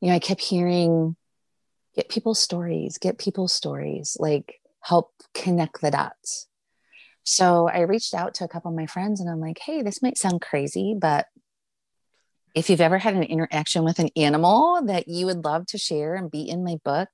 you 0.00 0.08
know, 0.08 0.16
I 0.16 0.18
kept 0.18 0.40
hearing, 0.40 1.14
get 1.94 2.08
people's 2.08 2.40
stories, 2.40 2.98
get 2.98 3.18
people's 3.18 3.52
stories, 3.52 4.16
like 4.18 4.60
help 4.80 5.12
connect 5.32 5.80
the 5.80 5.92
dots. 5.92 6.48
So 7.28 7.68
I 7.68 7.80
reached 7.80 8.14
out 8.14 8.34
to 8.34 8.44
a 8.44 8.48
couple 8.48 8.70
of 8.70 8.76
my 8.76 8.86
friends 8.86 9.20
and 9.20 9.28
I'm 9.28 9.40
like, 9.40 9.58
hey, 9.58 9.82
this 9.82 10.00
might 10.00 10.16
sound 10.16 10.40
crazy, 10.40 10.94
but 10.96 11.26
if 12.54 12.70
you've 12.70 12.80
ever 12.80 12.98
had 12.98 13.14
an 13.14 13.24
interaction 13.24 13.82
with 13.82 13.98
an 13.98 14.10
animal 14.14 14.80
that 14.86 15.08
you 15.08 15.26
would 15.26 15.44
love 15.44 15.66
to 15.66 15.78
share 15.78 16.14
and 16.14 16.30
be 16.30 16.48
in 16.48 16.62
my 16.62 16.76
book. 16.84 17.08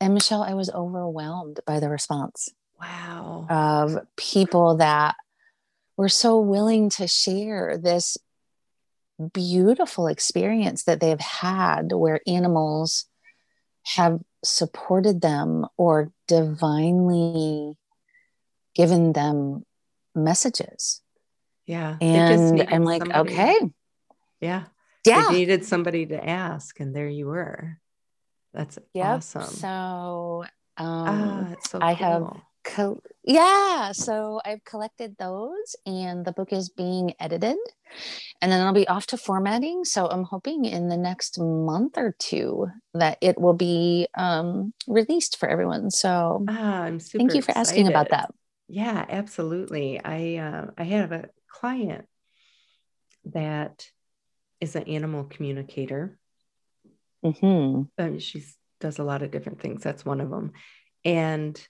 And 0.00 0.14
Michelle, 0.14 0.42
I 0.42 0.54
was 0.54 0.68
overwhelmed 0.70 1.60
by 1.64 1.78
the 1.78 1.88
response. 1.88 2.48
Wow. 2.80 3.46
Of 3.48 3.98
people 4.16 4.78
that 4.78 5.14
were 5.96 6.08
so 6.08 6.40
willing 6.40 6.90
to 6.90 7.06
share 7.06 7.78
this 7.78 8.18
beautiful 9.32 10.08
experience 10.08 10.82
that 10.84 10.98
they've 10.98 11.20
had 11.20 11.92
where 11.92 12.20
animals 12.26 13.04
have 13.84 14.20
supported 14.42 15.20
them 15.20 15.66
or 15.76 16.10
divinely 16.26 17.76
given 18.80 19.12
them 19.12 19.64
messages. 20.14 21.02
Yeah. 21.66 21.96
And 22.00 22.66
I'm 22.68 22.84
like, 22.84 23.02
somebody. 23.02 23.32
okay. 23.32 23.58
Yeah. 24.40 24.64
Yeah. 25.04 25.26
They 25.28 25.38
needed 25.38 25.64
somebody 25.64 26.06
to 26.06 26.28
ask, 26.28 26.80
and 26.80 26.94
there 26.94 27.08
you 27.08 27.26
were. 27.26 27.78
That's 28.52 28.78
yep. 28.94 29.06
awesome. 29.06 29.42
So, 29.42 30.44
um, 30.76 30.86
ah, 31.48 31.54
so 31.68 31.78
I 31.80 31.92
have, 31.92 32.24
co- 32.64 33.02
yeah. 33.22 33.92
So 33.92 34.40
I've 34.44 34.64
collected 34.64 35.16
those, 35.18 35.76
and 35.86 36.24
the 36.24 36.32
book 36.32 36.52
is 36.52 36.68
being 36.68 37.14
edited, 37.20 37.56
and 38.42 38.50
then 38.50 38.60
I'll 38.60 38.72
be 38.72 38.88
off 38.88 39.06
to 39.08 39.16
formatting. 39.16 39.84
So 39.84 40.08
I'm 40.08 40.24
hoping 40.24 40.64
in 40.64 40.88
the 40.88 40.96
next 40.96 41.38
month 41.38 41.96
or 41.96 42.14
two 42.18 42.66
that 42.94 43.18
it 43.20 43.40
will 43.40 43.54
be 43.54 44.08
um, 44.16 44.72
released 44.88 45.38
for 45.38 45.48
everyone. 45.48 45.90
So, 45.90 46.44
ah, 46.48 46.82
I'm 46.82 46.98
super. 46.98 47.18
Thank 47.18 47.34
you 47.34 47.42
for 47.42 47.52
excited. 47.52 47.68
asking 47.68 47.88
about 47.88 48.10
that. 48.10 48.30
Yeah, 48.70 49.04
absolutely. 49.08 50.00
I 50.02 50.36
uh, 50.36 50.70
I 50.78 50.84
have 50.84 51.10
a 51.10 51.28
client 51.48 52.06
that 53.24 53.90
is 54.60 54.76
an 54.76 54.84
animal 54.84 55.24
communicator. 55.24 56.16
Mm-hmm. 57.24 57.82
Um, 57.98 58.18
she 58.20 58.44
does 58.78 59.00
a 59.00 59.04
lot 59.04 59.22
of 59.22 59.32
different 59.32 59.60
things. 59.60 59.82
That's 59.82 60.04
one 60.04 60.20
of 60.20 60.30
them. 60.30 60.52
And 61.04 61.60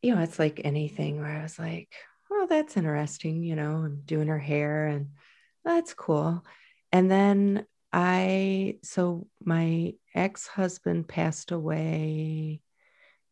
you 0.00 0.14
know, 0.14 0.22
it's 0.22 0.38
like 0.38 0.62
anything 0.64 1.20
where 1.20 1.38
I 1.38 1.42
was 1.42 1.58
like, 1.58 1.94
"Oh, 2.30 2.46
that's 2.48 2.78
interesting." 2.78 3.42
You 3.42 3.54
know, 3.54 3.82
and 3.82 4.06
doing 4.06 4.28
her 4.28 4.38
hair, 4.38 4.86
and 4.86 5.10
that's 5.66 5.92
cool. 5.92 6.44
And 6.92 7.10
then 7.10 7.66
I, 7.92 8.78
so 8.82 9.26
my 9.44 9.94
ex 10.14 10.46
husband 10.46 11.08
passed 11.08 11.52
away. 11.52 12.62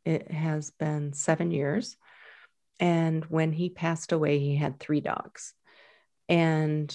It 0.04 0.30
has 0.30 0.70
been 0.70 1.14
seven 1.14 1.50
years. 1.50 1.96
And 2.82 3.24
when 3.26 3.52
he 3.52 3.70
passed 3.70 4.10
away, 4.10 4.40
he 4.40 4.56
had 4.56 4.80
three 4.80 5.00
dogs. 5.00 5.54
And 6.28 6.92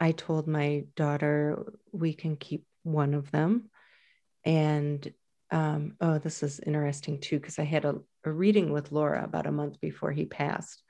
I 0.00 0.12
told 0.12 0.48
my 0.48 0.84
daughter, 0.96 1.74
we 1.92 2.14
can 2.14 2.36
keep 2.36 2.64
one 2.84 3.12
of 3.12 3.30
them. 3.30 3.68
And 4.46 5.12
um, 5.50 5.96
oh, 6.00 6.16
this 6.16 6.42
is 6.42 6.58
interesting 6.58 7.20
too, 7.20 7.38
because 7.38 7.58
I 7.58 7.64
had 7.64 7.84
a, 7.84 7.96
a 8.24 8.32
reading 8.32 8.72
with 8.72 8.92
Laura 8.92 9.22
about 9.22 9.46
a 9.46 9.52
month 9.52 9.78
before 9.78 10.10
he 10.10 10.24
passed. 10.24 10.82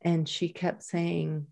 And 0.00 0.26
she 0.26 0.48
kept 0.48 0.82
saying, 0.82 1.46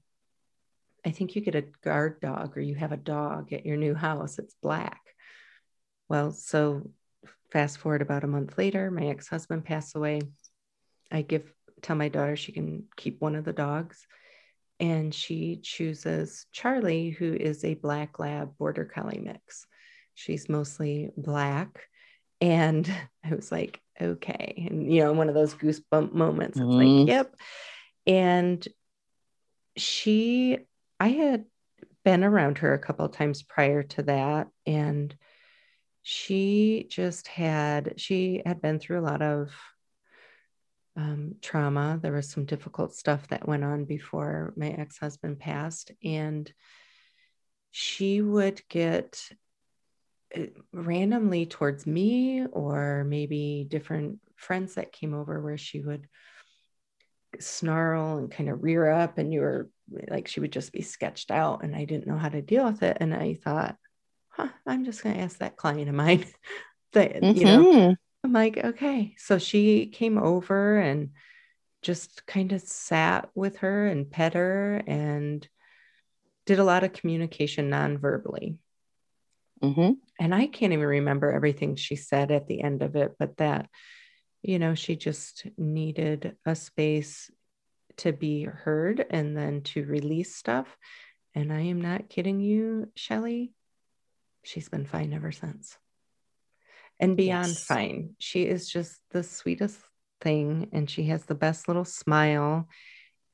I 1.04 1.10
think 1.10 1.36
you 1.36 1.42
get 1.42 1.56
a 1.56 1.66
guard 1.84 2.22
dog 2.22 2.56
or 2.56 2.62
you 2.62 2.74
have 2.76 2.92
a 2.92 2.96
dog 2.96 3.52
at 3.52 3.66
your 3.66 3.76
new 3.76 3.94
house. 3.94 4.38
It's 4.38 4.54
black. 4.62 5.02
Well, 6.08 6.32
so 6.32 6.90
fast 7.52 7.76
forward 7.76 8.00
about 8.00 8.24
a 8.24 8.28
month 8.28 8.56
later, 8.56 8.90
my 8.90 9.08
ex 9.08 9.28
husband 9.28 9.66
passed 9.66 9.94
away. 9.94 10.22
I 11.12 11.20
give 11.20 11.52
tell 11.82 11.96
my 11.96 12.08
daughter 12.08 12.36
she 12.36 12.52
can 12.52 12.84
keep 12.96 13.20
one 13.20 13.34
of 13.34 13.44
the 13.44 13.52
dogs. 13.52 14.06
And 14.80 15.12
she 15.12 15.56
chooses 15.62 16.46
Charlie, 16.52 17.10
who 17.10 17.32
is 17.32 17.64
a 17.64 17.74
black 17.74 18.18
lab 18.18 18.56
border 18.58 18.84
collie 18.84 19.20
mix. 19.22 19.66
She's 20.14 20.48
mostly 20.48 21.10
black. 21.16 21.88
And 22.40 22.88
I 23.24 23.34
was 23.34 23.50
like, 23.50 23.80
okay. 24.00 24.66
And, 24.68 24.92
you 24.92 25.02
know, 25.02 25.12
one 25.12 25.28
of 25.28 25.34
those 25.34 25.54
goosebump 25.54 26.12
moments. 26.12 26.58
It's 26.58 26.66
mm-hmm. 26.66 26.98
like, 27.00 27.08
yep. 27.08 27.34
And 28.06 28.66
she, 29.76 30.58
I 31.00 31.08
had 31.08 31.44
been 32.04 32.24
around 32.24 32.58
her 32.58 32.72
a 32.74 32.78
couple 32.78 33.04
of 33.04 33.12
times 33.12 33.42
prior 33.42 33.82
to 33.82 34.02
that. 34.04 34.48
And 34.66 35.14
she 36.02 36.86
just 36.88 37.28
had, 37.28 37.94
she 37.96 38.42
had 38.46 38.62
been 38.62 38.78
through 38.78 39.00
a 39.00 39.02
lot 39.02 39.22
of 39.22 39.50
um, 40.98 41.36
trauma. 41.40 41.98
There 42.02 42.12
was 42.12 42.28
some 42.28 42.44
difficult 42.44 42.92
stuff 42.92 43.28
that 43.28 43.46
went 43.46 43.62
on 43.62 43.84
before 43.84 44.52
my 44.56 44.70
ex 44.70 44.98
husband 44.98 45.38
passed. 45.38 45.92
And 46.04 46.52
she 47.70 48.20
would 48.20 48.60
get 48.68 49.22
uh, 50.36 50.46
randomly 50.72 51.46
towards 51.46 51.86
me 51.86 52.44
or 52.46 53.04
maybe 53.04 53.64
different 53.68 54.18
friends 54.34 54.74
that 54.74 54.92
came 54.92 55.14
over 55.14 55.40
where 55.40 55.58
she 55.58 55.80
would 55.80 56.08
snarl 57.38 58.18
and 58.18 58.30
kind 58.30 58.48
of 58.48 58.64
rear 58.64 58.90
up 58.90 59.18
and 59.18 59.32
you 59.32 59.42
were 59.42 59.68
like 60.08 60.26
she 60.26 60.40
would 60.40 60.50
just 60.50 60.72
be 60.72 60.80
sketched 60.80 61.30
out 61.30 61.62
and 61.62 61.76
I 61.76 61.84
didn't 61.84 62.06
know 62.06 62.16
how 62.16 62.30
to 62.30 62.40
deal 62.40 62.64
with 62.64 62.82
it 62.82 62.96
and 63.00 63.14
I 63.14 63.34
thought 63.34 63.76
huh 64.30 64.48
I'm 64.66 64.86
just 64.86 65.02
going 65.02 65.14
to 65.14 65.20
ask 65.20 65.38
that 65.38 65.56
client 65.56 65.90
of 65.90 65.94
mine 65.94 66.24
that 66.94 67.16
mm-hmm. 67.16 67.38
you 67.38 67.44
know 67.44 67.64
mm-hmm. 67.64 67.92
I'm 68.28 68.32
like 68.32 68.58
okay 68.58 69.14
so 69.16 69.38
she 69.38 69.86
came 69.86 70.18
over 70.18 70.78
and 70.78 71.10
just 71.80 72.26
kind 72.26 72.52
of 72.52 72.60
sat 72.60 73.30
with 73.34 73.58
her 73.58 73.86
and 73.86 74.10
pet 74.10 74.34
her 74.34 74.82
and 74.86 75.46
did 76.44 76.58
a 76.58 76.64
lot 76.64 76.84
of 76.84 76.92
communication 76.92 77.70
non-verbally 77.70 78.58
mm-hmm. 79.62 79.92
and 80.20 80.34
I 80.34 80.46
can't 80.46 80.72
even 80.72 80.86
remember 80.86 81.32
everything 81.32 81.76
she 81.76 81.96
said 81.96 82.30
at 82.30 82.46
the 82.46 82.62
end 82.62 82.82
of 82.82 82.96
it 82.96 83.14
but 83.18 83.36
that 83.38 83.68
you 84.42 84.58
know, 84.58 84.74
she 84.74 84.96
just 84.96 85.46
needed 85.56 86.36
a 86.46 86.54
space 86.54 87.30
to 87.98 88.12
be 88.12 88.44
heard 88.44 89.04
and 89.10 89.36
then 89.36 89.62
to 89.62 89.84
release 89.84 90.36
stuff. 90.36 90.76
And 91.34 91.52
I 91.52 91.62
am 91.62 91.80
not 91.80 92.08
kidding 92.08 92.40
you, 92.40 92.90
Shelly. 92.94 93.52
She's 94.44 94.68
been 94.68 94.86
fine 94.86 95.12
ever 95.12 95.32
since. 95.32 95.76
And 97.00 97.16
beyond 97.16 97.48
yes. 97.48 97.64
fine. 97.64 98.16
She 98.18 98.42
is 98.42 98.68
just 98.68 99.00
the 99.10 99.22
sweetest 99.22 99.78
thing. 100.20 100.68
And 100.72 100.88
she 100.90 101.04
has 101.04 101.24
the 101.24 101.34
best 101.34 101.68
little 101.68 101.84
smile. 101.84 102.68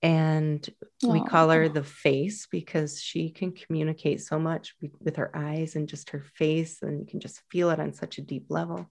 And 0.02 0.68
Aww. 1.02 1.12
we 1.12 1.24
call 1.24 1.48
her 1.48 1.68
the 1.68 1.82
face 1.82 2.46
because 2.50 3.00
she 3.00 3.30
can 3.30 3.52
communicate 3.52 4.20
so 4.20 4.38
much 4.38 4.74
with 5.00 5.16
her 5.16 5.34
eyes 5.34 5.76
and 5.76 5.88
just 5.88 6.10
her 6.10 6.22
face. 6.34 6.82
And 6.82 7.00
you 7.00 7.06
can 7.06 7.20
just 7.20 7.40
feel 7.50 7.70
it 7.70 7.80
on 7.80 7.94
such 7.94 8.18
a 8.18 8.22
deep 8.22 8.46
level 8.50 8.90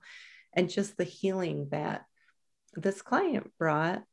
and 0.53 0.69
just 0.69 0.97
the 0.97 1.03
healing 1.03 1.67
that 1.71 2.05
this 2.75 3.01
client 3.01 3.51
brought 3.57 4.03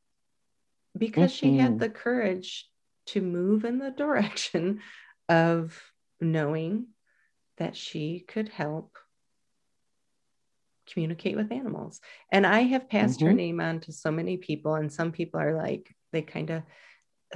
because 0.97 1.33
mm-hmm. 1.33 1.47
she 1.47 1.59
had 1.59 1.73
mm-hmm. 1.73 1.79
the 1.79 1.91
courage 1.91 2.69
to 3.07 3.21
move 3.21 3.65
in 3.65 3.79
the 3.79 3.91
direction 3.97 4.81
of 5.29 5.81
knowing 6.21 6.87
that 7.59 7.77
she 7.77 8.25
could 8.27 8.49
help 8.49 8.97
communicate 10.93 11.37
with 11.37 11.53
animals. 11.53 12.01
And 12.31 12.47
I 12.47 12.61
have 12.61 12.89
passed 12.89 13.19
mm-hmm. 13.19 13.29
her 13.29 13.33
name 13.33 13.61
on 13.61 13.81
to 13.81 13.93
so 13.93 14.11
many 14.11 14.37
people, 14.37 14.75
and 14.75 14.93
some 14.93 15.13
people 15.13 15.41
are 15.41 15.57
like, 15.57 15.95
they 16.13 16.23
kind 16.23 16.51
of 16.51 16.63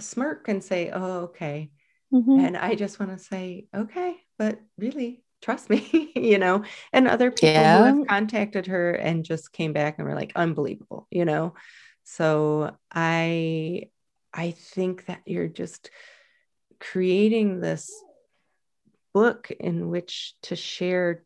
smirk 0.00 0.48
and 0.48 0.62
say, 0.62 0.90
Oh, 0.90 1.20
okay. 1.22 1.70
Mm-hmm. 2.12 2.40
And 2.40 2.56
I 2.56 2.74
just 2.74 2.98
want 2.98 3.16
to 3.16 3.22
say, 3.22 3.66
Okay, 3.74 4.16
but 4.38 4.58
really, 4.78 5.24
trust 5.44 5.68
me, 5.68 6.10
you 6.16 6.38
know, 6.38 6.64
and 6.92 7.06
other 7.06 7.30
people 7.30 7.50
yeah. 7.50 7.78
who 7.78 7.98
have 7.98 8.06
contacted 8.06 8.66
her 8.66 8.92
and 8.92 9.24
just 9.24 9.52
came 9.52 9.72
back 9.72 9.96
and 9.98 10.08
were 10.08 10.14
like, 10.14 10.32
unbelievable, 10.34 11.06
you 11.10 11.24
know. 11.24 11.54
So 12.04 12.76
I 12.92 13.90
I 14.32 14.50
think 14.50 15.06
that 15.06 15.22
you're 15.26 15.48
just 15.48 15.90
creating 16.80 17.60
this 17.60 17.90
book 19.12 19.50
in 19.50 19.88
which 19.88 20.34
to 20.42 20.56
share 20.56 21.24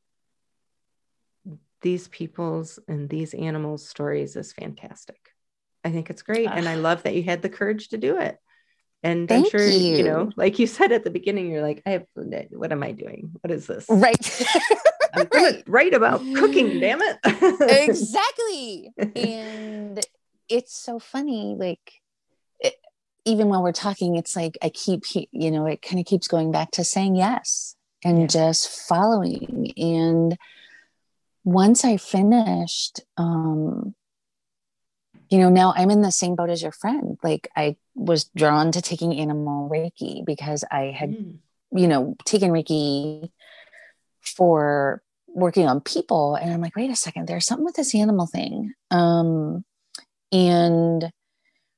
these 1.83 2.09
people's 2.09 2.79
and 2.89 3.09
these 3.09 3.35
animals' 3.35 3.89
stories 3.89 4.37
is 4.37 4.53
fantastic. 4.53 5.20
I 5.85 5.91
think 5.91 6.11
it's 6.11 6.22
great. 6.22 6.49
And 6.49 6.68
I 6.68 6.74
love 6.74 7.05
that 7.05 7.14
you 7.14 7.22
had 7.22 7.43
the 7.43 7.49
courage 7.49 7.89
to 7.89 7.99
do 7.99 8.18
it. 8.18 8.37
And 9.03 9.29
Thank 9.29 9.47
I'm 9.47 9.51
sure, 9.51 9.66
you. 9.66 9.99
you. 9.99 10.03
know, 10.03 10.31
like 10.37 10.59
you 10.59 10.66
said 10.66 10.91
at 10.91 11.05
the 11.05 11.11
beginning, 11.11 11.51
you're 11.51 11.62
like, 11.62 11.83
I 11.87 11.91
have, 11.91 12.07
what 12.14 12.72
am 12.72 12.83
I 12.83 12.93
doing? 12.93 13.31
What 13.41 13.53
is 13.53 13.66
this? 13.66 13.87
Right. 13.89 14.47
I'm 15.14 15.29
right. 15.35 15.62
write 15.66 15.95
about 15.95 16.20
cooking, 16.35 16.81
damn 16.81 17.01
it. 17.03 17.18
exactly. 17.61 18.93
And 19.16 20.01
it's 20.49 20.76
so 20.76 20.99
funny. 20.99 21.55
Like, 21.59 21.93
it, 22.61 22.74
even 23.24 23.49
while 23.49 23.62
we're 23.62 23.72
talking, 23.72 24.16
it's 24.16 24.35
like 24.35 24.59
I 24.62 24.70
keep, 24.70 25.05
you 25.12 25.51
know, 25.51 25.66
it 25.66 25.83
kind 25.83 26.01
of 26.01 26.07
keeps 26.07 26.29
going 26.29 26.51
back 26.51 26.70
to 26.72 26.85
saying 26.85 27.16
yes 27.16 27.76
and 28.05 28.20
yeah. 28.22 28.26
just 28.26 28.68
following. 28.89 29.72
And 29.76 30.37
once 31.49 31.82
I 31.82 31.96
finished, 31.96 33.01
um, 33.16 33.94
you 35.30 35.38
know, 35.38 35.49
now 35.49 35.72
I'm 35.74 35.90
in 35.90 36.03
the 36.03 36.12
same 36.12 36.34
boat 36.34 36.51
as 36.51 36.62
your 36.62 36.72
friend. 36.72 37.16
Like 37.22 37.49
I 37.57 37.76
was 37.94 38.24
drawn 38.36 38.70
to 38.72 38.82
taking 38.82 39.18
animal 39.18 39.70
Reiki 39.70 40.26
because 40.26 40.62
I 40.70 40.94
had, 40.94 41.12
mm. 41.12 41.38
you 41.72 41.88
know, 41.88 42.16
taken 42.26 42.51
Reiki 42.51 43.30
for 44.20 45.03
working 45.26 45.66
on 45.66 45.80
people. 45.80 46.34
And 46.34 46.53
I'm 46.53 46.61
like, 46.61 46.76
wait 46.76 46.90
a 46.90 46.96
second, 46.96 47.28
there's 47.28 47.46
something 47.46 47.64
with 47.64 47.76
this 47.76 47.94
animal 47.94 48.26
thing. 48.26 48.74
Um, 48.90 49.64
and 50.30 51.11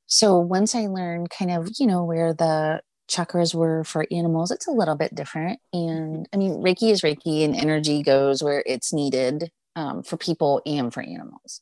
so 0.07 0.41
once 0.41 0.75
I 0.75 0.87
learned 0.87 1.31
kind 1.31 1.53
of, 1.53 1.68
you 1.79 1.87
know, 1.87 2.03
where 2.03 2.35
the 2.35 2.81
chakras 3.09 3.55
were 3.55 3.85
for 3.85 4.05
animals, 4.11 4.51
it's 4.51 4.66
a 4.66 4.73
little 4.73 4.97
bit 4.97 5.14
different. 5.14 5.61
And 5.73 6.29
I 6.33 6.39
mean, 6.39 6.55
Reiki 6.55 6.91
is 6.91 7.03
Reiki 7.03 7.45
and 7.45 7.55
energy 7.55 8.03
goes 8.03 8.43
where 8.43 8.64
it's 8.66 8.93
needed 8.93 9.53
um, 9.77 10.03
for 10.03 10.16
people 10.16 10.62
and 10.66 10.93
for 10.93 11.03
animals. 11.03 11.61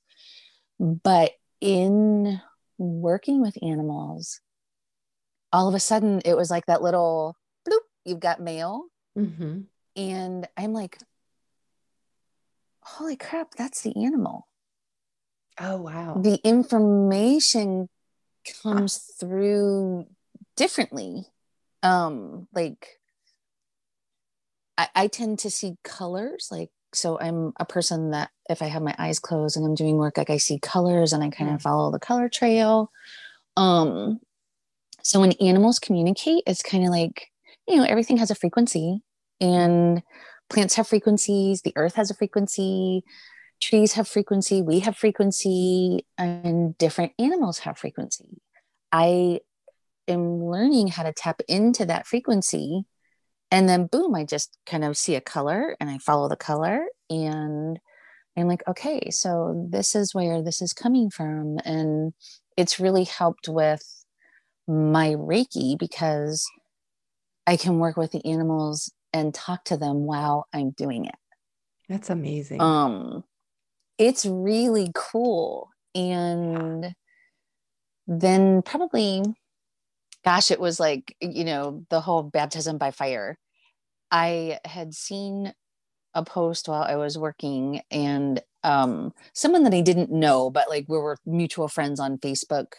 But 0.78 1.32
in 1.60 2.40
working 2.78 3.40
with 3.40 3.62
animals, 3.62 4.40
all 5.52 5.68
of 5.68 5.74
a 5.74 5.80
sudden 5.80 6.20
it 6.24 6.36
was 6.36 6.50
like 6.50 6.66
that 6.66 6.82
little 6.82 7.36
bloop, 7.68 7.80
you've 8.04 8.20
got 8.20 8.40
mail. 8.40 8.84
Mm-hmm. 9.16 9.60
And 9.96 10.48
I'm 10.56 10.72
like, 10.72 10.98
holy 12.82 13.16
crap, 13.16 13.54
that's 13.56 13.82
the 13.82 14.04
animal. 14.04 14.46
Oh, 15.60 15.78
wow. 15.78 16.20
The 16.22 16.38
information 16.44 17.88
comes 18.62 18.98
through 19.18 20.06
differently. 20.56 21.26
Um, 21.82 22.46
like 22.54 22.86
I, 24.76 24.88
I 24.94 25.06
tend 25.08 25.40
to 25.40 25.50
see 25.50 25.76
colors 25.82 26.48
like 26.50 26.70
so 26.94 27.18
I'm 27.20 27.52
a 27.58 27.64
person 27.64 28.10
that 28.10 28.30
if 28.48 28.62
I 28.62 28.66
have 28.66 28.82
my 28.82 28.94
eyes 28.98 29.18
closed 29.18 29.56
and 29.56 29.66
I'm 29.66 29.74
doing 29.74 29.96
work, 29.96 30.16
like 30.16 30.30
I 30.30 30.38
see 30.38 30.58
colors 30.58 31.12
and 31.12 31.22
I 31.22 31.30
kind 31.30 31.50
of 31.50 31.62
follow 31.62 31.90
the 31.90 31.98
color 31.98 32.28
trail. 32.28 32.90
Um, 33.56 34.20
so 35.02 35.20
when 35.20 35.32
animals 35.32 35.78
communicate, 35.78 36.44
it's 36.46 36.62
kind 36.62 36.84
of 36.84 36.90
like, 36.90 37.28
you 37.66 37.76
know, 37.76 37.84
everything 37.84 38.16
has 38.18 38.30
a 38.30 38.34
frequency 38.34 39.02
and 39.40 40.02
plants 40.48 40.74
have 40.74 40.88
frequencies, 40.88 41.62
the 41.62 41.72
earth 41.76 41.94
has 41.96 42.10
a 42.10 42.14
frequency, 42.14 43.04
trees 43.60 43.92
have 43.94 44.08
frequency, 44.08 44.62
we 44.62 44.80
have 44.80 44.96
frequency, 44.96 46.06
and 46.16 46.76
different 46.78 47.12
animals 47.18 47.60
have 47.60 47.78
frequency. 47.78 48.40
I 48.90 49.40
am 50.06 50.44
learning 50.44 50.88
how 50.88 51.02
to 51.02 51.12
tap 51.12 51.40
into 51.48 51.84
that 51.86 52.06
frequency 52.06 52.86
and 53.50 53.68
then 53.68 53.86
boom 53.86 54.14
i 54.14 54.24
just 54.24 54.58
kind 54.66 54.84
of 54.84 54.96
see 54.96 55.14
a 55.14 55.20
color 55.20 55.76
and 55.80 55.88
i 55.90 55.98
follow 55.98 56.28
the 56.28 56.36
color 56.36 56.86
and 57.10 57.78
i'm 58.36 58.46
like 58.46 58.62
okay 58.68 59.10
so 59.10 59.66
this 59.70 59.94
is 59.94 60.14
where 60.14 60.42
this 60.42 60.62
is 60.62 60.72
coming 60.72 61.10
from. 61.10 61.58
And 61.64 62.12
it's 62.56 62.80
really 62.80 63.04
helped 63.04 63.48
with 63.48 64.04
my 64.66 65.08
reiki 65.10 65.78
because 65.78 66.46
i 67.46 67.56
can 67.56 67.78
work 67.78 67.96
with 67.96 68.12
the 68.12 68.24
animals 68.24 68.92
and 69.12 69.34
talk 69.34 69.64
to 69.64 69.76
them 69.76 70.04
while 70.04 70.46
i'm 70.52 70.70
doing 70.70 71.06
it. 71.06 71.14
That's 71.88 72.10
amazing. 72.10 72.60
Um 72.60 73.24
it's 73.98 74.24
really 74.24 74.90
cool. 74.94 75.70
And 75.94 76.94
then 78.06 78.62
probably 78.62 79.22
gosh, 80.28 80.50
it 80.50 80.60
was 80.60 80.78
like, 80.78 81.16
you 81.22 81.42
know, 81.42 81.86
the 81.88 82.02
whole 82.02 82.22
baptism 82.22 82.76
by 82.76 82.90
fire. 82.90 83.38
I 84.10 84.58
had 84.62 84.92
seen 84.92 85.54
a 86.12 86.22
post 86.22 86.68
while 86.68 86.82
I 86.82 86.96
was 86.96 87.16
working 87.16 87.80
and 87.90 88.38
um, 88.62 89.14
someone 89.32 89.64
that 89.64 89.72
I 89.72 89.80
didn't 89.80 90.12
know, 90.12 90.50
but 90.50 90.68
like 90.68 90.84
we 90.86 90.98
were 90.98 91.16
mutual 91.24 91.66
friends 91.66 91.98
on 91.98 92.18
Facebook. 92.18 92.74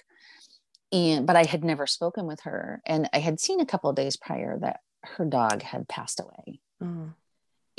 And 0.91 1.25
but 1.25 1.35
I 1.35 1.43
had 1.43 1.63
never 1.63 1.87
spoken 1.87 2.27
with 2.27 2.41
her. 2.41 2.83
And 2.85 3.09
I 3.13 3.17
had 3.17 3.39
seen 3.39 3.59
a 3.59 3.65
couple 3.65 3.91
days 3.93 4.15
prior 4.15 4.59
that 4.59 4.81
her 5.01 5.25
dog 5.25 5.63
had 5.63 5.87
passed 5.87 6.19
away. 6.19 6.59
Mm. 6.83 7.15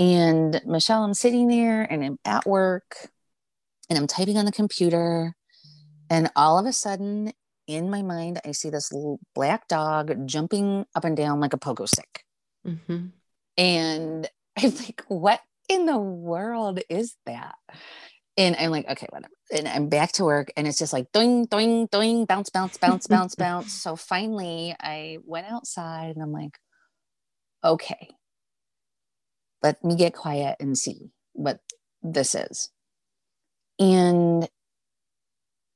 And 0.00 0.62
Michelle, 0.66 1.04
I'm 1.04 1.14
sitting 1.14 1.46
there 1.46 1.82
and 1.82 2.02
I'm 2.02 2.18
at 2.24 2.44
work 2.44 3.08
and 3.88 3.96
I'm 3.96 4.08
typing 4.08 4.36
on 4.36 4.46
the 4.46 4.52
computer. 4.52 5.36
And 6.08 6.28
all 6.34 6.58
of 6.58 6.66
a 6.66 6.72
sudden, 6.72 7.32
in 7.74 7.90
my 7.90 8.02
mind, 8.02 8.40
I 8.44 8.52
see 8.52 8.70
this 8.70 8.92
little 8.92 9.18
black 9.34 9.68
dog 9.68 10.26
jumping 10.26 10.86
up 10.94 11.04
and 11.04 11.16
down 11.16 11.40
like 11.40 11.52
a 11.52 11.58
pogo 11.58 11.88
stick. 11.88 12.24
Mm-hmm. 12.66 13.06
And 13.56 14.28
I'm 14.58 14.74
like, 14.76 15.02
what 15.08 15.40
in 15.68 15.86
the 15.86 15.98
world 15.98 16.80
is 16.88 17.16
that? 17.26 17.54
and 18.40 18.56
I'm 18.58 18.70
like, 18.70 18.88
okay, 18.88 19.06
whatever. 19.10 19.34
And 19.52 19.68
I'm 19.68 19.88
back 19.90 20.12
to 20.12 20.24
work 20.24 20.50
and 20.56 20.66
it's 20.66 20.78
just 20.78 20.94
like 20.94 21.12
doing, 21.12 21.44
doing, 21.44 21.88
doing, 21.92 22.24
bounce, 22.24 22.48
bounce, 22.48 22.78
bounce, 22.78 23.06
bounce, 23.08 23.34
bounce. 23.34 23.72
So 23.72 23.96
finally 23.96 24.74
I 24.80 25.18
went 25.26 25.46
outside 25.50 26.14
and 26.14 26.22
I'm 26.22 26.32
like, 26.32 26.56
okay, 27.62 28.08
let 29.62 29.84
me 29.84 29.94
get 29.94 30.14
quiet 30.14 30.56
and 30.58 30.78
see 30.78 31.10
what 31.34 31.60
this 32.02 32.34
is. 32.34 32.70
And 33.78 34.48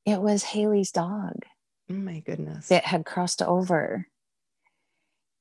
it 0.07 0.21
was 0.21 0.43
Haley's 0.43 0.91
dog. 0.91 1.45
Oh 1.91 1.95
my 1.95 2.21
goodness. 2.21 2.69
That 2.69 2.85
had 2.85 3.05
crossed 3.05 3.43
over. 3.43 4.07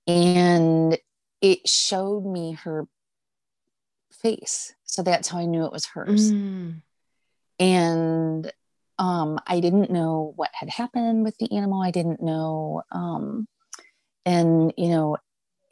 And 0.05 0.97
it 1.41 1.67
showed 1.67 2.25
me 2.25 2.53
her 2.63 2.87
face. 4.21 4.73
So 4.83 5.03
that's 5.03 5.29
how 5.29 5.39
I 5.39 5.45
knew 5.45 5.65
it 5.65 5.71
was 5.71 5.85
hers. 5.85 6.31
Mm. 6.31 6.81
And 7.59 8.51
um, 8.99 9.39
I 9.47 9.59
didn't 9.59 9.89
know 9.89 10.33
what 10.35 10.51
had 10.53 10.69
happened 10.69 11.23
with 11.23 11.37
the 11.37 11.55
animal. 11.55 11.81
I 11.81 11.91
didn't 11.91 12.21
know. 12.21 12.83
Um, 12.91 13.47
and, 14.25 14.73
you 14.77 14.89
know, 14.89 15.17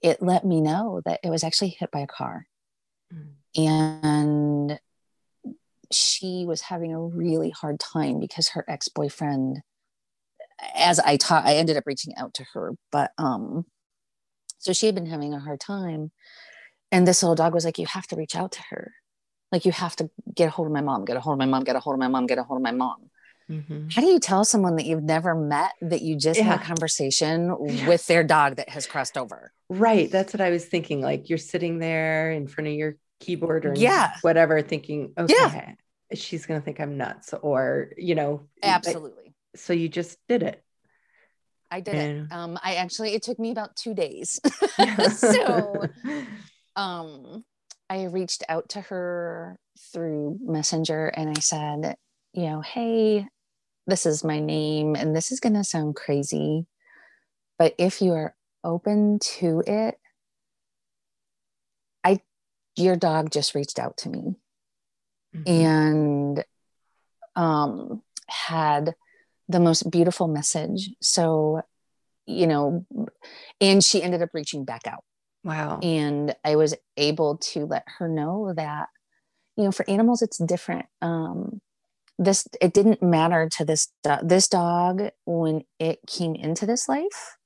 it 0.01 0.22
let 0.22 0.45
me 0.45 0.61
know 0.61 1.01
that 1.05 1.19
it 1.24 1.30
was 1.30 1.43
actually 1.43 1.69
hit 1.69 1.91
by 1.91 1.99
a 1.99 2.07
car. 2.07 2.47
Mm. 3.13 3.34
And 3.57 4.80
she 5.91 6.45
was 6.47 6.61
having 6.61 6.93
a 6.93 7.01
really 7.01 7.49
hard 7.49 7.80
time 7.80 8.19
because 8.19 8.49
her 8.49 8.63
ex-boyfriend 8.67 9.61
as 10.76 10.99
I 10.99 11.18
taught 11.18 11.45
I 11.45 11.55
ended 11.55 11.78
up 11.78 11.84
reaching 11.86 12.14
out 12.18 12.34
to 12.36 12.45
her 12.53 12.74
but 12.91 13.12
um 13.18 13.66
so 14.59 14.74
she 14.74 14.86
had 14.86 14.95
been 14.95 15.07
having 15.07 15.34
a 15.34 15.39
hard 15.39 15.59
time 15.59 16.12
and 16.91 17.07
this 17.07 17.24
little 17.24 17.36
dog 17.36 17.53
was 17.53 17.66
like 17.66 17.80
you 17.80 17.88
have 17.88 18.07
to 18.07 18.16
reach 18.16 18.36
out 18.36 18.51
to 18.53 18.62
her 18.70 18.93
like 19.51 19.66
you 19.66 19.72
have 19.72 19.95
to 19.97 20.09
get 20.34 20.47
a 20.47 20.51
hold 20.51 20.68
of 20.68 20.74
my 20.74 20.82
mom 20.82 21.05
get 21.05 21.18
a 21.18 21.20
hold 21.20 21.34
of 21.34 21.39
my 21.39 21.45
mom 21.45 21.64
get 21.64 21.76
a 21.76 21.80
hold 21.80 21.95
of 21.95 21.99
my 21.99 22.07
mom 22.07 22.28
get 22.28 22.38
a 22.38 22.43
hold 22.43 22.57
of 22.57 22.64
my 22.64 22.72
mom 22.72 23.09
mm-hmm. 23.49 23.88
how 23.89 24.01
do 24.01 24.07
you 24.07 24.20
tell 24.20 24.45
someone 24.45 24.76
that 24.76 24.86
you've 24.86 25.03
never 25.03 25.36
met 25.36 25.72
that 25.82 26.01
you 26.01 26.16
just 26.16 26.39
yeah. 26.39 26.45
had 26.45 26.62
a 26.62 26.64
conversation 26.64 27.55
yeah. 27.66 27.88
with 27.88 28.05
their 28.07 28.24
dog 28.24 28.57
that 28.57 28.70
has 28.70 28.86
crossed 28.86 29.18
over 29.18 29.51
right 29.70 30.12
that's 30.12 30.34
what 30.34 30.41
i 30.41 30.49
was 30.49 30.66
thinking 30.66 31.01
like 31.01 31.30
you're 31.30 31.38
sitting 31.38 31.80
there 31.80 32.32
in 32.32 32.47
front 32.47 32.68
of 32.68 32.74
your 32.74 32.95
keyboard 33.20 33.66
or 33.66 33.74
yeah 33.76 34.14
whatever 34.22 34.62
thinking 34.62 35.14
okay 35.18 35.34
yeah. 35.38 35.74
she's 36.14 36.45
gonna 36.45 36.62
think 36.62 36.80
i'm 36.80 36.97
nuts 36.97 37.34
or 37.41 37.91
you 37.97 38.16
know 38.16 38.47
absolutely 38.64 39.30
so 39.56 39.74
you 39.74 39.89
just 39.89 40.18
did 40.28 40.43
it 40.43 40.64
I 41.72 41.80
did 41.80 41.95
and... 41.95 42.26
it. 42.26 42.34
Um, 42.34 42.60
I 42.62 42.76
actually 42.76 43.14
it 43.14 43.24
took 43.24 43.39
me 43.39 43.52
about 43.52 43.76
two 43.76 43.93
days. 43.93 44.39
so 45.16 45.88
um 46.76 47.43
I 47.89 48.04
reached 48.06 48.43
out 48.47 48.70
to 48.70 48.82
her 48.82 49.58
through 49.91 50.38
Messenger 50.41 51.08
and 51.08 51.30
I 51.30 51.39
said, 51.39 51.95
you 52.34 52.43
know, 52.43 52.62
hey, 52.62 53.28
this 53.88 54.06
is 54.06 54.24
my 54.24 54.39
name 54.39 54.95
and 54.95 55.16
this 55.16 55.32
is 55.32 55.39
gonna 55.39 55.64
sound 55.64 55.95
crazy, 55.95 56.68
but 57.58 57.74
if 57.78 58.02
you 58.02 58.14
are 58.14 58.36
open 58.64 59.20
to 59.20 59.64
it, 59.66 59.95
I 62.04 62.20
your 62.76 62.97
dog 62.97 63.32
just 63.32 63.56
reached 63.56 63.80
out 63.80 63.97
to 63.97 64.10
me 64.10 64.36
mm-hmm. 65.36 65.49
and 65.49 66.45
um 67.36 68.02
had 68.28 68.93
the 69.52 69.60
most 69.60 69.89
beautiful 69.91 70.28
message. 70.28 70.89
So, 71.02 71.62
you 72.26 72.47
know, 72.47 72.86
and 73.60 73.84
she 73.84 74.02
ended 74.02 74.22
up 74.22 74.30
reaching 74.34 74.66
back 74.66 74.88
out. 74.88 75.04
Wow. 75.43 75.80
And 75.82 76.36
I 76.43 76.56
was 76.56 76.76
able 76.97 77.38
to 77.38 77.66
let 77.66 77.84
her 77.97 78.08
know 78.08 78.54
that, 78.56 78.88
you 79.58 79.64
know, 79.64 79.72
for 79.72 79.89
animals, 79.89 80.22
it's 80.22 80.38
different. 80.38 80.86
Um, 81.02 81.62
this, 82.18 82.47
it 82.62 82.74
didn't 82.74 83.02
matter 83.02 83.49
to 83.58 83.66
this, 83.66 83.91
do- 84.04 84.20
this 84.24 84.47
dog 84.47 85.10
when 85.26 85.64
it 85.80 85.99
came 86.08 86.36
into 86.36 86.66
this 86.66 86.88
life. 86.88 87.38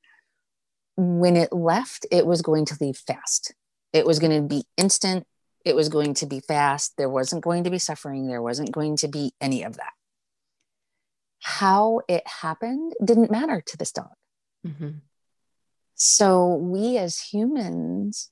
When 0.97 1.35
it 1.35 1.51
left, 1.51 2.05
it 2.11 2.25
was 2.25 2.41
going 2.41 2.65
to 2.65 2.77
leave 2.79 2.97
fast. 2.97 3.53
It 3.93 4.05
was 4.05 4.19
going 4.19 4.41
to 4.41 4.47
be 4.47 4.63
instant. 4.77 5.25
It 5.65 5.75
was 5.75 5.89
going 5.89 6.13
to 6.15 6.25
be 6.25 6.41
fast. 6.41 6.93
There 6.97 7.09
wasn't 7.09 7.43
going 7.43 7.63
to 7.63 7.69
be 7.69 7.79
suffering. 7.79 8.27
There 8.27 8.41
wasn't 8.41 8.71
going 8.71 8.97
to 8.97 9.07
be 9.07 9.33
any 9.41 9.63
of 9.63 9.77
that 9.77 9.93
how 11.47 12.01
it 12.07 12.25
happened 12.25 12.93
didn't 13.03 13.29
matter 13.29 13.61
to 13.63 13.77
this 13.77 13.91
dog. 13.91 14.09
Mm-hmm. 14.65 14.97
So 15.93 16.55
we 16.55 16.97
as 16.97 17.19
humans, 17.19 18.31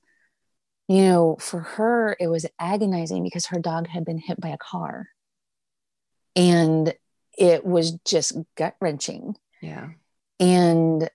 you 0.88 1.02
know, 1.02 1.36
for 1.38 1.60
her, 1.60 2.16
it 2.18 2.26
was 2.26 2.44
agonizing 2.58 3.22
because 3.22 3.46
her 3.46 3.60
dog 3.60 3.86
had 3.86 4.04
been 4.04 4.18
hit 4.18 4.40
by 4.40 4.48
a 4.48 4.58
car. 4.58 5.10
And 6.34 6.92
it 7.38 7.64
was 7.64 7.92
just 8.04 8.36
gut 8.56 8.74
wrenching. 8.80 9.36
Yeah. 9.62 9.90
And 10.40 11.08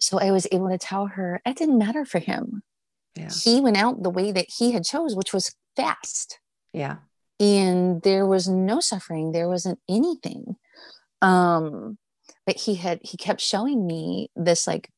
so 0.00 0.18
I 0.18 0.30
was 0.30 0.46
able 0.50 0.70
to 0.70 0.78
tell 0.78 1.08
her 1.08 1.42
it 1.44 1.58
didn't 1.58 1.76
matter 1.76 2.06
for 2.06 2.20
him. 2.20 2.62
Yeah. 3.14 3.28
He 3.28 3.60
went 3.60 3.76
out 3.76 4.02
the 4.02 4.08
way 4.08 4.32
that 4.32 4.46
he 4.48 4.72
had 4.72 4.86
chose, 4.86 5.14
which 5.14 5.34
was 5.34 5.54
fast. 5.76 6.40
Yeah. 6.72 6.96
And 7.38 8.00
there 8.00 8.24
was 8.26 8.48
no 8.48 8.80
suffering. 8.80 9.32
There 9.32 9.48
wasn't 9.48 9.78
anything 9.90 10.56
um 11.22 11.98
but 12.44 12.56
he 12.56 12.74
had 12.74 13.00
he 13.02 13.16
kept 13.16 13.40
showing 13.40 13.86
me 13.86 14.30
this 14.36 14.66
like 14.66 14.90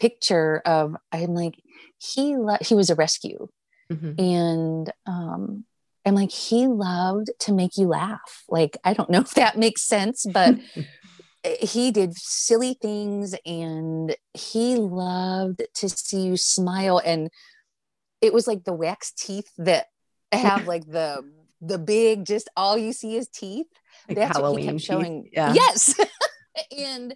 picture 0.00 0.62
of 0.64 0.96
i'm 1.12 1.34
like 1.34 1.54
he 1.98 2.36
lo- 2.36 2.58
he 2.60 2.74
was 2.74 2.90
a 2.90 2.94
rescue. 2.94 3.48
Mm-hmm. 3.90 4.20
and 4.20 4.92
um 5.06 5.64
i'm 6.04 6.16
like 6.16 6.32
he 6.32 6.66
loved 6.66 7.30
to 7.40 7.52
make 7.52 7.76
you 7.76 7.86
laugh. 7.86 8.42
Like 8.48 8.76
i 8.84 8.92
don't 8.94 9.10
know 9.10 9.20
if 9.28 9.34
that 9.34 9.56
makes 9.56 9.82
sense 9.82 10.26
but 10.32 10.56
he 11.60 11.90
did 11.90 12.16
silly 12.16 12.74
things 12.80 13.34
and 13.44 14.16
he 14.34 14.76
loved 14.76 15.62
to 15.74 15.88
see 15.88 16.22
you 16.22 16.36
smile. 16.36 17.00
And 17.04 17.30
it 18.20 18.32
was 18.32 18.46
like 18.46 18.64
the 18.64 18.72
wax 18.72 19.12
teeth 19.12 19.50
that 19.58 19.86
have 20.32 20.66
like 20.66 20.86
the 20.86 21.22
the 21.60 21.78
big 21.78 22.26
just 22.26 22.48
all 22.56 22.76
you 22.76 22.92
see 22.92 23.16
is 23.16 23.28
teeth 23.28 23.66
like 24.08 24.16
that's 24.16 24.36
Halloween 24.36 24.52
what 24.52 24.62
he 24.62 24.78
kept 24.78 24.80
showing. 24.80 25.28
Yeah. 25.32 25.52
Yes. 25.54 25.98
and 26.76 27.14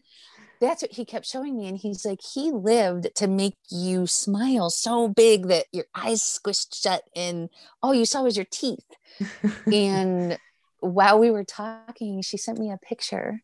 that's 0.61 0.83
what 0.83 0.93
he 0.93 1.05
kept 1.05 1.27
showing 1.27 1.57
me. 1.57 1.69
And 1.69 1.79
he's 1.79 2.05
like, 2.05 2.21
he 2.23 2.51
lived 2.51 3.09
to 3.17 3.27
make 3.27 3.57
you 3.71 4.07
smile 4.07 4.71
so 4.71 5.09
big 5.09 5.49
that 5.49 5.67
your 5.73 5.87
eyes 5.95 6.21
squished 6.21 6.81
shut 6.81 7.03
and 7.17 7.49
all 7.83 7.95
you 7.95 8.05
saw 8.05 8.23
was 8.23 8.37
your 8.37 8.47
teeth. 8.51 8.85
and 9.73 10.39
while 10.81 11.19
we 11.19 11.31
were 11.31 11.45
talking, 11.45 12.23
she 12.23 12.37
sent 12.37 12.59
me 12.59 12.71
a 12.71 12.79
picture 12.79 13.43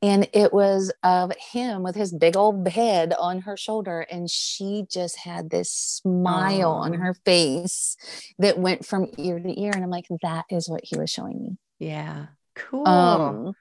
and 0.00 0.28
it 0.32 0.52
was 0.52 0.92
of 1.02 1.32
him 1.36 1.82
with 1.82 1.96
his 1.96 2.12
big 2.12 2.36
old 2.36 2.66
head 2.68 3.12
on 3.18 3.40
her 3.40 3.56
shoulder 3.56 4.06
and 4.10 4.30
she 4.30 4.84
just 4.90 5.18
had 5.18 5.50
this 5.50 5.70
smile 5.70 6.70
on 6.70 6.94
her 6.94 7.14
face 7.24 7.96
that 8.38 8.58
went 8.58 8.86
from 8.86 9.10
ear 9.16 9.38
to 9.38 9.60
ear 9.60 9.72
and 9.74 9.82
i'm 9.82 9.90
like 9.90 10.06
that 10.22 10.44
is 10.50 10.68
what 10.68 10.82
he 10.84 10.96
was 10.96 11.10
showing 11.10 11.42
me 11.42 11.56
yeah 11.78 12.26
Cool. 12.58 12.86
Um, 12.86 13.52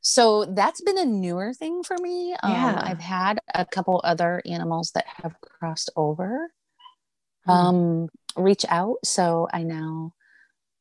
so 0.00 0.44
that's 0.44 0.80
been 0.82 0.98
a 0.98 1.04
newer 1.04 1.52
thing 1.52 1.82
for 1.82 1.96
me. 2.00 2.34
Um, 2.42 2.52
yeah. 2.52 2.80
I've 2.80 3.00
had 3.00 3.40
a 3.54 3.64
couple 3.64 4.00
other 4.04 4.40
animals 4.46 4.92
that 4.94 5.04
have 5.06 5.34
crossed 5.40 5.90
over 5.96 6.48
hmm. 7.44 7.50
um, 7.50 8.08
reach 8.36 8.64
out. 8.68 8.98
So 9.04 9.48
I 9.52 9.62
now 9.62 10.12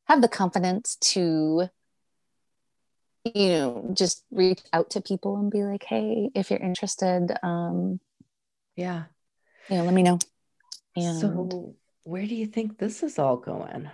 have 0.05 0.21
the 0.21 0.27
confidence 0.27 0.97
to, 0.97 1.67
you 3.23 3.49
know, 3.49 3.89
just 3.93 4.23
reach 4.29 4.61
out 4.71 4.91
to 4.91 5.01
people 5.01 5.37
and 5.37 5.49
be 5.49 5.63
like, 5.63 5.83
hey, 5.83 6.29
if 6.35 6.51
you're 6.51 6.59
interested, 6.59 7.35
um, 7.41 7.99
yeah, 8.75 9.05
you 9.69 9.77
know, 9.77 9.85
let 9.85 9.93
me 9.93 10.03
know. 10.03 10.19
And 10.95 11.19
so, 11.19 11.75
where 12.03 12.25
do 12.25 12.35
you 12.35 12.45
think 12.45 12.77
this 12.77 13.03
is 13.03 13.17
all 13.17 13.37
going? 13.37 13.89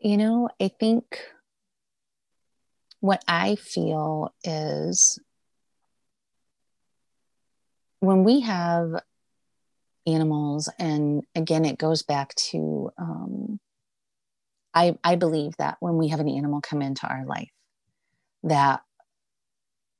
You 0.00 0.16
know, 0.16 0.48
I 0.58 0.68
think 0.68 1.20
what 3.00 3.22
I 3.28 3.56
feel 3.56 4.34
is 4.42 5.18
when 8.00 8.24
we 8.24 8.40
have 8.40 9.02
animals, 10.06 10.70
and 10.78 11.22
again, 11.34 11.66
it 11.66 11.76
goes 11.76 12.02
back 12.02 12.34
to 12.36 12.90
um, 12.96 13.60
I, 14.72 14.96
I 15.04 15.16
believe 15.16 15.56
that 15.58 15.76
when 15.80 15.96
we 15.96 16.08
have 16.08 16.20
an 16.20 16.28
animal 16.28 16.60
come 16.60 16.80
into 16.80 17.06
our 17.06 17.26
life, 17.26 17.50
that 18.44 18.80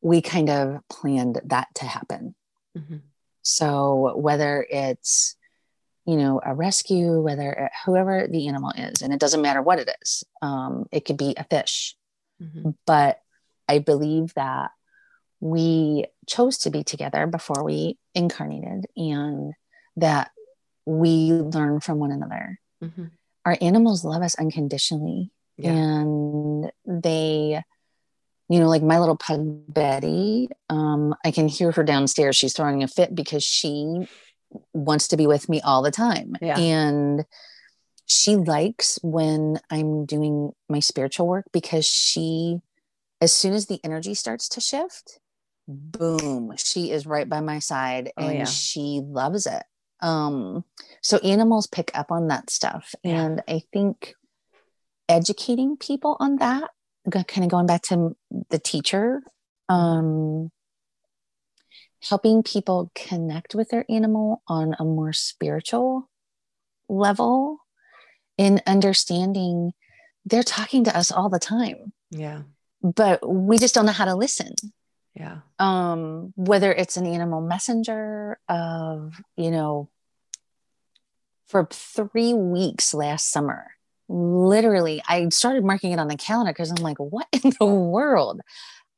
we 0.01 0.22
kind 0.22 0.48
of 0.48 0.80
planned 0.88 1.40
that 1.44 1.68
to 1.74 1.84
happen. 1.84 2.34
Mm-hmm. 2.76 2.98
So 3.42 4.16
whether 4.16 4.66
it's 4.70 5.36
you 6.11 6.16
know 6.16 6.40
a 6.44 6.52
rescue 6.52 7.20
whether 7.20 7.70
whoever 7.86 8.26
the 8.26 8.48
animal 8.48 8.72
is 8.76 9.00
and 9.00 9.12
it 9.12 9.20
doesn't 9.20 9.42
matter 9.42 9.62
what 9.62 9.78
it 9.78 9.88
is 10.02 10.24
um, 10.42 10.86
it 10.90 11.04
could 11.04 11.16
be 11.16 11.34
a 11.36 11.44
fish 11.44 11.94
mm-hmm. 12.42 12.70
but 12.84 13.20
i 13.68 13.78
believe 13.78 14.34
that 14.34 14.72
we 15.38 16.04
chose 16.26 16.58
to 16.58 16.70
be 16.70 16.82
together 16.82 17.28
before 17.28 17.62
we 17.62 17.96
incarnated 18.12 18.86
and 18.96 19.52
that 19.96 20.32
we 20.84 21.32
learn 21.32 21.78
from 21.78 21.98
one 21.98 22.11
another 22.11 22.58
mm-hmm. 22.82 23.04
our 23.44 23.56
animals 23.61 24.04
love 24.04 24.22
us 24.22 24.34
unconditionally 24.34 25.30
yeah. 25.58 25.70
and 25.70 26.72
they 26.86 27.62
you 28.48 28.58
know 28.58 28.68
like 28.68 28.82
my 28.82 28.98
little 28.98 29.16
pug 29.16 29.62
betty 29.72 30.48
um, 30.70 31.14
i 31.24 31.30
can 31.30 31.46
hear 31.46 31.70
her 31.70 31.84
downstairs 31.84 32.34
she's 32.34 32.52
throwing 32.52 32.82
a 32.82 32.88
fit 32.88 33.14
because 33.14 33.44
she 33.44 34.08
wants 34.72 35.09
to 35.09 35.16
be 35.16 35.26
with 35.26 35.48
me 35.48 35.61
all 35.61 35.82
the 35.82 35.90
time 35.90 36.34
yeah. 36.40 36.59
and 36.59 37.24
she 38.07 38.36
likes 38.36 38.98
when 39.03 39.59
i'm 39.70 40.05
doing 40.05 40.53
my 40.68 40.80
spiritual 40.80 41.26
work 41.26 41.44
because 41.53 41.86
she 41.86 42.59
as 43.20 43.32
soon 43.32 43.53
as 43.53 43.66
the 43.66 43.80
energy 43.84 44.14
starts 44.14 44.48
to 44.48 44.61
shift 44.61 45.20
boom 45.68 46.53
she 46.57 46.90
is 46.90 47.07
right 47.07 47.28
by 47.28 47.40
my 47.40 47.59
side 47.59 48.11
oh, 48.16 48.26
and 48.26 48.38
yeah. 48.38 48.44
she 48.44 49.01
loves 49.05 49.46
it 49.46 49.62
um 50.01 50.64
so 51.03 51.18
animals 51.18 51.66
pick 51.66 51.90
up 51.94 52.11
on 52.11 52.28
that 52.28 52.51
stuff 52.51 52.94
yeah. 53.05 53.20
and 53.20 53.42
i 53.46 53.62
think 53.72 54.14
educating 55.09 55.76
people 55.76 56.16
on 56.18 56.36
that 56.36 56.70
kind 57.26 57.44
of 57.44 57.48
going 57.48 57.66
back 57.66 57.82
to 57.82 58.16
the 58.51 58.59
teacher 58.59 59.22
um 59.68 60.51
helping 62.09 62.42
people 62.42 62.90
connect 62.94 63.55
with 63.55 63.68
their 63.70 63.84
animal 63.88 64.42
on 64.48 64.74
a 64.78 64.84
more 64.84 65.12
spiritual 65.12 66.09
level 66.88 67.59
in 68.38 68.61
understanding 68.66 69.72
they're 70.24 70.42
talking 70.42 70.84
to 70.84 70.96
us 70.96 71.11
all 71.11 71.28
the 71.28 71.38
time. 71.38 71.92
Yeah. 72.11 72.42
But 72.82 73.28
we 73.28 73.59
just 73.59 73.74
don't 73.74 73.86
know 73.86 73.92
how 73.92 74.07
to 74.07 74.14
listen. 74.14 74.55
Yeah. 75.14 75.38
Um 75.59 76.32
whether 76.36 76.72
it's 76.72 76.96
an 76.96 77.07
animal 77.07 77.40
messenger 77.40 78.38
of 78.48 79.20
you 79.36 79.51
know 79.51 79.88
for 81.48 81.66
three 81.70 82.32
weeks 82.32 82.94
last 82.94 83.32
summer 83.32 83.72
literally 84.09 85.03
i 85.09 85.28
started 85.30 85.64
marking 85.64 85.90
it 85.90 85.98
on 85.98 86.07
the 86.07 86.16
calendar 86.16 86.53
because 86.53 86.70
i'm 86.70 86.82
like 86.82 86.98
what 86.98 87.26
in 87.32 87.53
the 87.59 87.66
world? 87.66 88.40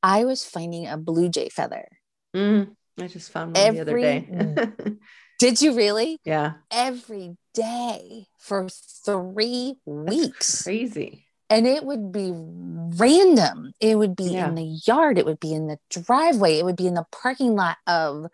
I 0.02 0.24
was 0.24 0.44
finding 0.44 0.86
a 0.86 0.96
blue 0.96 1.28
jay 1.28 1.48
feather 1.48 1.88
mm, 2.34 2.74
i 2.98 3.06
just 3.06 3.30
found 3.30 3.56
one 3.56 3.64
Every, 3.64 3.76
the 3.76 3.82
other 3.82 4.00
day 4.00 4.96
did 5.38 5.60
you 5.60 5.74
really 5.74 6.18
yeah 6.24 6.54
every 6.70 7.36
day 7.54 8.26
for 8.38 8.68
three 9.04 9.76
weeks 9.86 10.48
That's 10.48 10.62
crazy 10.62 11.26
and 11.52 11.66
it 11.66 11.84
would 11.84 12.12
be 12.12 12.32
random. 12.34 13.74
It 13.78 13.98
would 13.98 14.16
be 14.16 14.24
yeah. 14.24 14.48
in 14.48 14.54
the 14.54 14.80
yard, 14.86 15.18
it 15.18 15.26
would 15.26 15.38
be 15.38 15.52
in 15.52 15.66
the 15.66 15.76
driveway, 15.90 16.58
it 16.58 16.64
would 16.64 16.76
be 16.76 16.86
in 16.86 16.94
the 16.94 17.04
parking 17.12 17.54
lot 17.56 17.76
of 17.86 18.28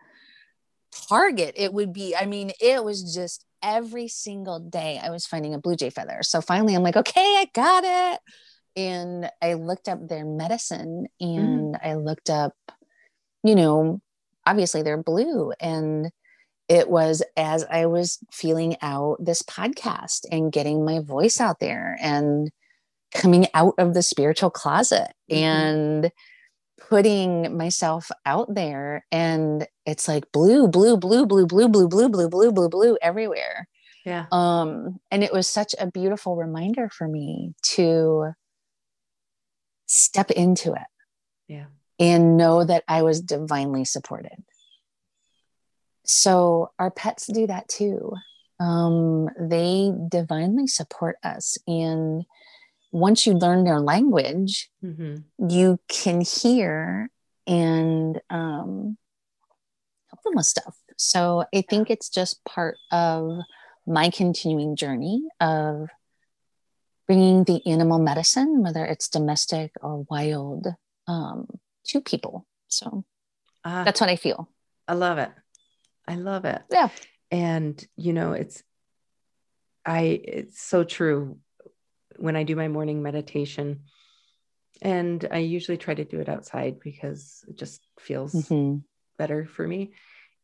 Target. 1.08 1.54
It 1.56 1.72
would 1.72 1.92
be, 1.92 2.14
I 2.16 2.26
mean, 2.26 2.52
it 2.60 2.84
was 2.84 3.14
just 3.14 3.44
every 3.60 4.06
single 4.06 4.60
day 4.60 5.00
I 5.02 5.10
was 5.10 5.26
finding 5.26 5.52
a 5.52 5.58
blue 5.58 5.74
jay 5.74 5.90
feather. 5.90 6.20
So 6.22 6.40
finally 6.40 6.76
I'm 6.76 6.84
like, 6.84 6.96
okay, 6.96 7.20
I 7.20 7.48
got 7.52 7.82
it. 7.84 8.20
And 8.76 9.28
I 9.42 9.54
looked 9.54 9.88
up 9.88 10.06
their 10.06 10.24
medicine 10.24 11.08
mm-hmm. 11.20 11.40
and 11.40 11.74
mm. 11.74 11.78
I 11.82 11.94
looked 11.94 12.30
up, 12.30 12.54
you 13.42 13.56
know, 13.56 14.00
obviously 14.48 14.82
they're 14.82 15.02
blue. 15.02 15.52
And 15.60 16.10
it 16.68 16.88
was 16.90 17.22
as 17.36 17.64
I 17.70 17.86
was 17.86 18.18
feeling 18.30 18.76
out 18.82 19.16
this 19.18 19.42
podcast 19.42 20.26
and 20.30 20.52
getting 20.52 20.84
my 20.84 21.00
voice 21.00 21.40
out 21.40 21.60
there 21.60 21.96
and 22.00 22.50
coming 23.14 23.46
out 23.54 23.74
of 23.78 23.94
the 23.94 24.02
spiritual 24.02 24.50
closet 24.50 25.12
mm-hmm. 25.30 25.42
and 25.42 26.12
putting 26.88 27.56
myself 27.56 28.10
out 28.24 28.54
there 28.54 29.04
and 29.10 29.66
it's 29.84 30.06
like 30.06 30.30
blue 30.32 30.68
blue 30.68 30.96
blue 30.96 31.26
blue 31.26 31.46
blue 31.46 31.68
blue 31.68 31.88
blue 31.88 32.08
blue 32.08 32.28
blue 32.28 32.52
blue 32.52 32.68
blue 32.68 32.96
everywhere 33.02 33.66
yeah 34.04 34.26
um 34.30 34.98
and 35.10 35.24
it 35.24 35.32
was 35.32 35.48
such 35.48 35.74
a 35.80 35.90
beautiful 35.90 36.36
reminder 36.36 36.88
for 36.88 37.08
me 37.08 37.52
to 37.62 38.30
step 39.86 40.30
into 40.30 40.72
it 40.72 40.86
yeah 41.48 41.66
and 41.98 42.36
know 42.36 42.64
that 42.64 42.84
i 42.88 43.02
was 43.02 43.20
divinely 43.20 43.84
supported 43.84 44.42
so 46.04 46.70
our 46.78 46.90
pets 46.90 47.26
do 47.26 47.46
that 47.46 47.68
too 47.68 48.14
um 48.60 49.28
they 49.38 49.92
divinely 50.08 50.66
support 50.66 51.16
us 51.22 51.58
and 51.66 52.24
once 52.90 53.26
you 53.26 53.34
learn 53.34 53.64
their 53.64 53.80
language, 53.80 54.70
mm-hmm. 54.82 55.16
you 55.48 55.78
can 55.88 56.20
hear 56.20 57.10
and 57.46 58.20
um, 58.30 58.96
help 60.10 60.22
them 60.24 60.34
with 60.34 60.46
stuff. 60.46 60.76
So 60.96 61.44
I 61.54 61.62
think 61.62 61.90
it's 61.90 62.08
just 62.08 62.44
part 62.44 62.76
of 62.90 63.38
my 63.86 64.10
continuing 64.10 64.76
journey 64.76 65.22
of 65.40 65.88
bringing 67.06 67.44
the 67.44 67.62
animal 67.66 67.98
medicine, 67.98 68.62
whether 68.62 68.84
it's 68.84 69.08
domestic 69.08 69.72
or 69.80 70.06
wild, 70.10 70.66
um, 71.06 71.46
to 71.88 72.00
people. 72.00 72.46
So 72.68 73.04
uh, 73.64 73.84
that's 73.84 74.00
what 74.00 74.10
I 74.10 74.16
feel. 74.16 74.48
I 74.86 74.94
love 74.94 75.18
it. 75.18 75.30
I 76.06 76.14
love 76.14 76.44
it. 76.44 76.62
Yeah. 76.70 76.88
And 77.30 77.84
you 77.96 78.12
know, 78.12 78.32
it's 78.32 78.62
I 79.84 80.20
it's 80.22 80.60
so 80.60 80.84
true 80.84 81.38
when 82.16 82.36
I 82.36 82.42
do 82.42 82.56
my 82.56 82.68
morning 82.68 83.02
meditation. 83.02 83.80
And 84.80 85.26
I 85.30 85.38
usually 85.38 85.76
try 85.76 85.94
to 85.94 86.04
do 86.04 86.20
it 86.20 86.28
outside 86.28 86.78
because 86.78 87.44
it 87.48 87.58
just 87.58 87.80
feels 87.98 88.32
mm-hmm. 88.32 88.78
better 89.18 89.44
for 89.44 89.66
me. 89.66 89.92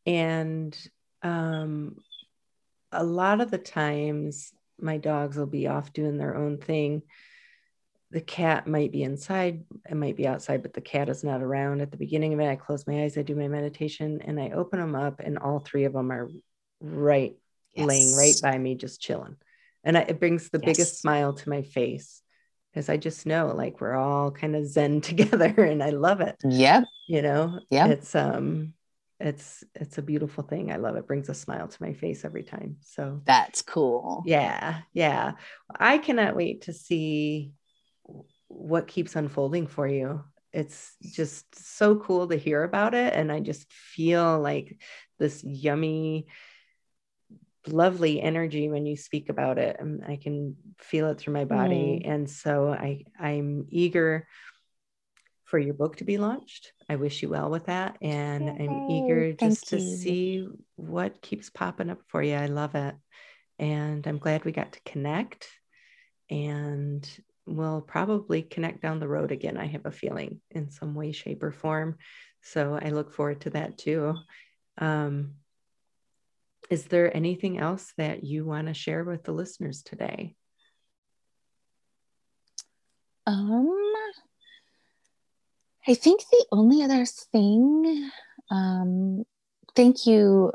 And 0.05 0.77
um, 1.23 1.95
a 2.91 3.03
lot 3.03 3.39
of 3.39 3.49
the 3.49 3.57
times, 3.57 4.51
my 4.79 4.97
dogs 4.97 5.37
will 5.37 5.45
be 5.45 5.67
off 5.67 5.93
doing 5.93 6.17
their 6.17 6.35
own 6.35 6.57
thing. 6.57 7.03
The 8.15 8.21
cat 8.21 8.65
might 8.65 8.91
be 8.91 9.03
inside, 9.03 9.63
it 9.89 9.95
might 9.95 10.15
be 10.15 10.25
outside, 10.25 10.63
but 10.63 10.73
the 10.73 10.81
cat 10.81 11.09
is 11.09 11.23
not 11.23 11.43
around. 11.43 11.81
At 11.81 11.91
the 11.91 11.97
beginning 11.97 12.33
of 12.33 12.39
it, 12.39 12.49
I 12.49 12.55
close 12.55 12.87
my 12.87 13.03
eyes, 13.03 13.17
I 13.17 13.21
do 13.21 13.35
my 13.35 13.47
meditation, 13.47 14.21
and 14.23 14.39
I 14.39 14.49
open 14.49 14.79
them 14.79 14.95
up, 14.95 15.19
and 15.19 15.37
all 15.37 15.59
three 15.59 15.83
of 15.83 15.93
them 15.93 16.11
are 16.11 16.29
right 16.81 17.35
yes. 17.73 17.85
laying 17.85 18.15
right 18.15 18.35
by 18.41 18.57
me, 18.57 18.75
just 18.75 19.01
chilling 19.01 19.35
and 19.85 19.97
I, 19.97 20.01
it 20.01 20.19
brings 20.19 20.49
the 20.49 20.59
yes. 20.59 20.65
biggest 20.65 20.99
smile 20.99 21.33
to 21.33 21.49
my 21.49 21.61
face 21.61 22.21
because 22.73 22.89
I 22.89 22.97
just 22.97 23.25
know 23.25 23.53
like 23.55 23.79
we're 23.79 23.93
all 23.93 24.31
kind 24.31 24.55
of 24.55 24.67
zen 24.67 24.99
together 25.01 25.53
and 25.63 25.81
I 25.81 25.91
love 25.91 26.19
it. 26.19 26.35
Yeah. 26.43 26.81
You 27.07 27.21
know, 27.21 27.59
yeah. 27.69 27.87
It's 27.87 28.13
um 28.15 28.73
it's 29.19 29.63
it's 29.75 29.97
a 29.97 30.01
beautiful 30.01 30.43
thing. 30.43 30.71
I 30.71 30.75
love 30.75 30.97
it. 30.97 31.07
Brings 31.07 31.29
a 31.29 31.33
smile 31.33 31.67
to 31.69 31.83
my 31.83 31.93
face 31.93 32.25
every 32.25 32.43
time. 32.43 32.77
So 32.81 33.21
that's 33.23 33.61
cool. 33.61 34.23
Yeah. 34.25 34.79
Yeah. 34.91 35.33
I 35.73 35.99
cannot 35.99 36.35
wait 36.35 36.63
to 36.63 36.73
see 36.73 37.53
what 38.55 38.87
keeps 38.87 39.15
unfolding 39.15 39.67
for 39.67 39.87
you. 39.87 40.23
It's 40.53 40.95
just 41.01 41.45
so 41.55 41.97
cool 41.97 42.27
to 42.27 42.37
hear 42.37 42.63
about 42.63 42.93
it. 42.93 43.13
And 43.13 43.31
I 43.31 43.41
just 43.41 43.71
feel 43.71 44.39
like 44.39 44.79
this 45.19 45.43
yummy 45.43 46.27
lovely 47.67 48.21
energy 48.21 48.69
when 48.69 48.85
you 48.85 48.95
speak 48.95 49.29
about 49.29 49.57
it 49.57 49.77
and 49.79 50.03
i 50.05 50.17
can 50.17 50.55
feel 50.77 51.09
it 51.09 51.17
through 51.17 51.33
my 51.33 51.45
body 51.45 51.99
mm. 52.03 52.07
and 52.07 52.29
so 52.29 52.69
i 52.69 53.03
i'm 53.19 53.65
eager 53.69 54.27
for 55.45 55.57
your 55.57 55.73
book 55.73 55.97
to 55.97 56.03
be 56.03 56.17
launched 56.17 56.73
i 56.89 56.95
wish 56.95 57.23
you 57.23 57.29
well 57.29 57.49
with 57.49 57.65
that 57.65 57.97
and 58.01 58.45
Yay. 58.45 58.55
i'm 58.59 58.89
eager 58.91 59.31
just 59.33 59.39
Thank 59.39 59.59
to 59.69 59.79
you. 59.79 59.97
see 59.97 60.47
what 60.75 61.21
keeps 61.23 61.49
popping 61.49 61.89
up 61.89 62.01
for 62.07 62.21
you 62.21 62.35
i 62.35 62.45
love 62.45 62.75
it 62.75 62.95
and 63.57 64.05
i'm 64.05 64.19
glad 64.19 64.45
we 64.45 64.51
got 64.51 64.73
to 64.73 64.79
connect 64.85 65.47
and 66.29 67.07
we'll 67.45 67.81
probably 67.81 68.41
connect 68.41 68.81
down 68.81 68.99
the 68.99 69.07
road 69.07 69.31
again 69.31 69.57
i 69.57 69.65
have 69.65 69.85
a 69.85 69.91
feeling 69.91 70.41
in 70.51 70.69
some 70.69 70.95
way 70.95 71.11
shape 71.11 71.43
or 71.43 71.51
form 71.51 71.97
so 72.41 72.77
i 72.81 72.89
look 72.89 73.13
forward 73.13 73.41
to 73.41 73.49
that 73.51 73.77
too 73.77 74.15
um, 74.77 75.35
is 76.69 76.85
there 76.85 77.15
anything 77.15 77.59
else 77.59 77.93
that 77.97 78.23
you 78.23 78.45
want 78.45 78.67
to 78.67 78.73
share 78.73 79.03
with 79.03 79.23
the 79.23 79.31
listeners 79.31 79.83
today? 79.83 80.35
Um, 83.27 83.71
I 85.87 85.93
think 85.93 86.21
the 86.31 86.45
only 86.51 86.83
other 86.83 87.05
thing, 87.05 88.09
um, 88.49 89.23
thank 89.75 90.05
you 90.05 90.51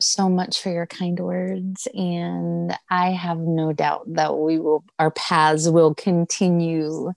so 0.00 0.28
much 0.28 0.62
for 0.62 0.70
your 0.70 0.86
kind 0.86 1.18
words. 1.18 1.86
And 1.94 2.76
I 2.90 3.10
have 3.10 3.38
no 3.38 3.72
doubt 3.72 4.14
that 4.14 4.36
we 4.36 4.58
will, 4.58 4.84
our 4.98 5.10
paths 5.10 5.68
will 5.68 5.94
continue 5.94 7.12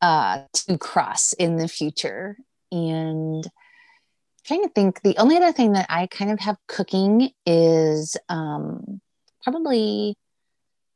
uh, 0.00 0.42
to 0.52 0.78
cross 0.78 1.32
in 1.32 1.56
the 1.56 1.68
future. 1.68 2.36
And 2.70 3.46
trying 4.44 4.62
to 4.62 4.68
think 4.68 5.02
the 5.02 5.16
only 5.18 5.36
other 5.36 5.52
thing 5.52 5.72
that 5.72 5.86
i 5.88 6.06
kind 6.06 6.30
of 6.30 6.40
have 6.40 6.56
cooking 6.68 7.30
is 7.46 8.16
um, 8.28 9.00
probably 9.42 10.16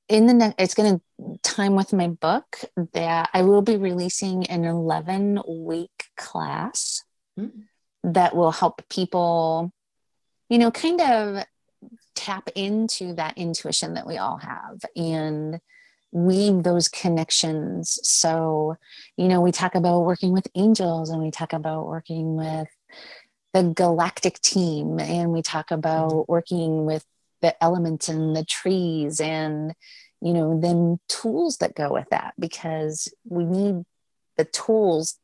in 0.09 0.27
the 0.27 0.35
next 0.35 0.55
it's 0.59 0.74
going 0.74 0.99
to 0.99 1.39
time 1.43 1.74
with 1.74 1.93
my 1.93 2.09
book 2.09 2.64
that 2.93 3.29
i 3.33 3.43
will 3.43 3.62
be 3.62 3.77
releasing 3.77 4.47
an 4.47 4.64
11 4.64 5.41
week 5.49 6.05
class 6.16 7.03
mm-hmm. 7.39 7.61
that 8.12 8.35
will 8.35 8.53
help 8.53 8.83
people 8.89 9.72
you 10.49 10.59
know 10.59 10.71
kind 10.71 11.01
of 11.01 11.45
tap 12.15 12.49
into 12.55 13.15
that 13.15 13.37
intuition 13.37 13.95
that 13.95 14.07
we 14.07 14.17
all 14.17 14.39
have 14.39 14.81
and 14.97 15.61
weave 16.13 16.63
those 16.63 16.89
connections. 16.89 17.99
So, 18.03 18.77
you 19.19 19.29
know, 19.29 19.43
we 19.43 19.53
talk 19.53 19.75
about 19.75 20.01
working 20.01 20.33
with 20.33 20.49
angels 20.55 21.11
and 21.11 21.23
we 21.23 21.31
talk 21.31 21.53
about 21.53 21.87
working 21.87 22.37
with 22.37 22.69
the 23.53 23.63
galactic 23.63 24.41
team 24.41 24.99
and 24.99 25.33
we 25.33 25.43
talk 25.43 25.71
about 25.71 26.11
mm-hmm. 26.11 26.33
working 26.33 26.87
with 26.87 27.05
the 27.43 27.63
elements 27.63 28.09
and 28.09 28.35
the 28.35 28.45
trees 28.45 29.21
and 29.21 29.75
you 30.21 30.33
know 30.33 30.59
then 30.61 30.99
tools 31.09 31.59
that 31.59 31.75
go 31.75 31.93
with 31.93 32.09
that 32.11 32.35
because 32.39 33.13
we 33.29 33.45
need 33.45 33.85
the 34.37 34.45
tools 34.45 35.19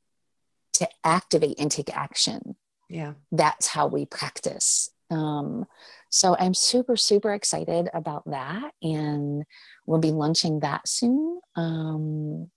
to 0.73 0.89
activate 1.05 1.59
and 1.59 1.71
take 1.71 1.95
action 1.97 2.55
yeah 2.89 3.15
that's 3.33 3.69
how 3.69 3.87
we 3.87 4.05
practice 4.05 4.91
um, 5.13 5.65
so 6.09 6.37
i'm 6.39 6.55
super 6.55 6.97
super 6.97 7.33
excited 7.33 7.89
about 7.95 8.23
that 8.29 8.73
and 8.83 9.45
we'll 9.87 10.01
be 10.01 10.11
launching 10.11 10.61
that 10.61 10.87
soon 10.89 11.41
um, 11.57 12.51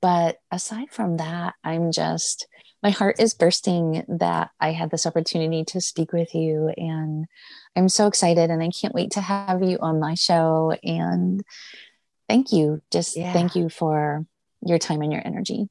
but 0.00 0.38
aside 0.50 0.90
from 0.90 1.18
that 1.18 1.54
i'm 1.62 1.92
just 1.92 2.46
my 2.82 2.90
heart 2.90 3.18
is 3.18 3.34
bursting 3.34 4.04
that 4.08 4.50
I 4.60 4.72
had 4.72 4.90
this 4.90 5.06
opportunity 5.06 5.64
to 5.64 5.80
speak 5.80 6.12
with 6.12 6.34
you. 6.34 6.72
And 6.76 7.26
I'm 7.74 7.88
so 7.88 8.06
excited 8.06 8.50
and 8.50 8.62
I 8.62 8.70
can't 8.70 8.94
wait 8.94 9.12
to 9.12 9.20
have 9.20 9.62
you 9.62 9.78
on 9.80 9.98
my 9.98 10.14
show. 10.14 10.74
And 10.82 11.42
thank 12.28 12.52
you. 12.52 12.80
Just 12.92 13.16
yeah. 13.16 13.32
thank 13.32 13.56
you 13.56 13.68
for 13.68 14.26
your 14.64 14.78
time 14.78 15.02
and 15.02 15.12
your 15.12 15.22
energy. 15.24 15.68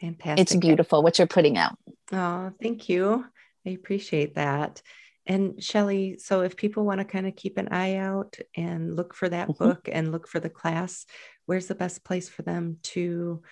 Fantastic. 0.00 0.40
It's 0.40 0.56
beautiful 0.56 1.02
what 1.02 1.18
you're 1.18 1.26
putting 1.26 1.56
out. 1.56 1.78
Oh, 2.12 2.52
thank 2.60 2.88
you. 2.88 3.24
I 3.66 3.70
appreciate 3.70 4.34
that. 4.34 4.82
And 5.26 5.62
Shelly, 5.62 6.18
so 6.18 6.42
if 6.42 6.56
people 6.56 6.84
want 6.84 7.00
to 7.00 7.04
kind 7.04 7.26
of 7.26 7.34
keep 7.34 7.56
an 7.56 7.68
eye 7.70 7.96
out 7.96 8.36
and 8.56 8.94
look 8.94 9.14
for 9.14 9.28
that 9.28 9.48
mm-hmm. 9.48 9.64
book 9.64 9.88
and 9.90 10.12
look 10.12 10.28
for 10.28 10.38
the 10.38 10.50
class, 10.50 11.06
where's 11.46 11.66
the 11.66 11.74
best 11.74 12.04
place 12.04 12.28
for 12.28 12.42
them 12.42 12.78
to 12.82 13.42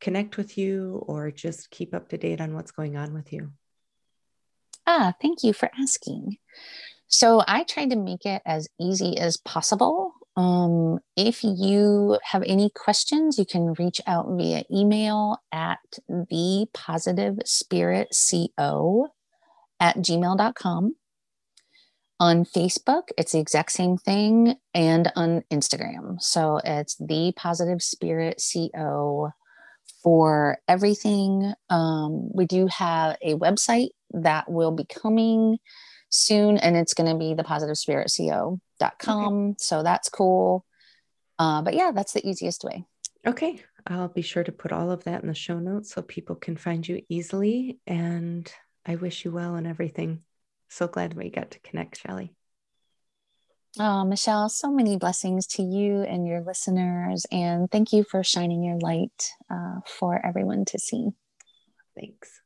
connect 0.00 0.36
with 0.36 0.58
you 0.58 1.02
or 1.06 1.30
just 1.30 1.70
keep 1.70 1.94
up 1.94 2.08
to 2.10 2.18
date 2.18 2.40
on 2.40 2.54
what's 2.54 2.72
going 2.72 2.96
on 2.96 3.14
with 3.14 3.32
you? 3.32 3.52
Ah, 4.86 5.14
thank 5.22 5.42
you 5.42 5.52
for 5.52 5.70
asking. 5.80 6.36
So 7.06 7.42
I 7.46 7.64
tried 7.64 7.90
to 7.90 7.96
make 7.96 8.26
it 8.26 8.42
as 8.44 8.68
easy 8.80 9.18
as 9.18 9.36
possible. 9.36 10.12
Um, 10.36 10.98
if 11.16 11.44
you 11.44 12.18
have 12.24 12.42
any 12.46 12.70
questions, 12.70 13.38
you 13.38 13.44
can 13.44 13.74
reach 13.78 14.00
out 14.06 14.26
via 14.30 14.64
email 14.70 15.38
at 15.52 15.78
the 16.08 16.66
positive 16.72 17.38
spirit 17.44 18.16
co 18.58 19.08
at 19.82 19.96
gmail.com. 19.96 20.94
On 22.20 22.44
Facebook, 22.44 23.08
it's 23.18 23.32
the 23.32 23.40
exact 23.40 23.72
same 23.72 23.98
thing, 23.98 24.54
and 24.72 25.10
on 25.16 25.42
Instagram. 25.52 26.22
So 26.22 26.60
it's 26.64 26.94
the 26.96 27.32
positive 27.36 27.82
spirit 27.82 28.40
co 28.74 29.30
for 30.04 30.58
everything. 30.68 31.52
Um, 31.68 32.30
we 32.32 32.46
do 32.46 32.68
have 32.68 33.16
a 33.22 33.34
website 33.34 33.88
that 34.12 34.48
will 34.48 34.70
be 34.70 34.84
coming 34.84 35.58
soon, 36.10 36.58
and 36.58 36.76
it's 36.76 36.94
going 36.94 37.10
to 37.10 37.18
be 37.18 37.34
the 37.34 37.42
positive 37.42 37.74
positivespiritco.com. 37.74 39.48
Okay. 39.48 39.54
So 39.58 39.82
that's 39.82 40.08
cool. 40.08 40.64
Uh, 41.40 41.62
but 41.62 41.74
yeah, 41.74 41.90
that's 41.92 42.12
the 42.12 42.26
easiest 42.26 42.62
way. 42.62 42.84
Okay. 43.26 43.60
I'll 43.84 44.08
be 44.08 44.22
sure 44.22 44.44
to 44.44 44.52
put 44.52 44.70
all 44.70 44.92
of 44.92 45.02
that 45.04 45.22
in 45.22 45.28
the 45.28 45.34
show 45.34 45.58
notes 45.58 45.92
so 45.92 46.02
people 46.02 46.36
can 46.36 46.56
find 46.56 46.86
you 46.86 47.02
easily. 47.08 47.80
And 47.84 48.52
I 48.84 48.96
wish 48.96 49.24
you 49.24 49.30
well 49.30 49.54
and 49.54 49.66
everything. 49.66 50.22
So 50.68 50.88
glad 50.88 51.14
we 51.14 51.30
got 51.30 51.52
to 51.52 51.60
connect, 51.60 52.00
Shelly. 52.00 52.34
Oh, 53.78 54.04
Michelle, 54.04 54.48
so 54.48 54.70
many 54.70 54.96
blessings 54.96 55.46
to 55.48 55.62
you 55.62 56.02
and 56.02 56.26
your 56.26 56.42
listeners. 56.42 57.24
And 57.32 57.70
thank 57.70 57.92
you 57.92 58.04
for 58.04 58.22
shining 58.22 58.62
your 58.62 58.78
light 58.78 59.30
uh, 59.50 59.80
for 59.86 60.20
everyone 60.24 60.66
to 60.66 60.78
see. 60.78 61.08
Thanks. 61.98 62.40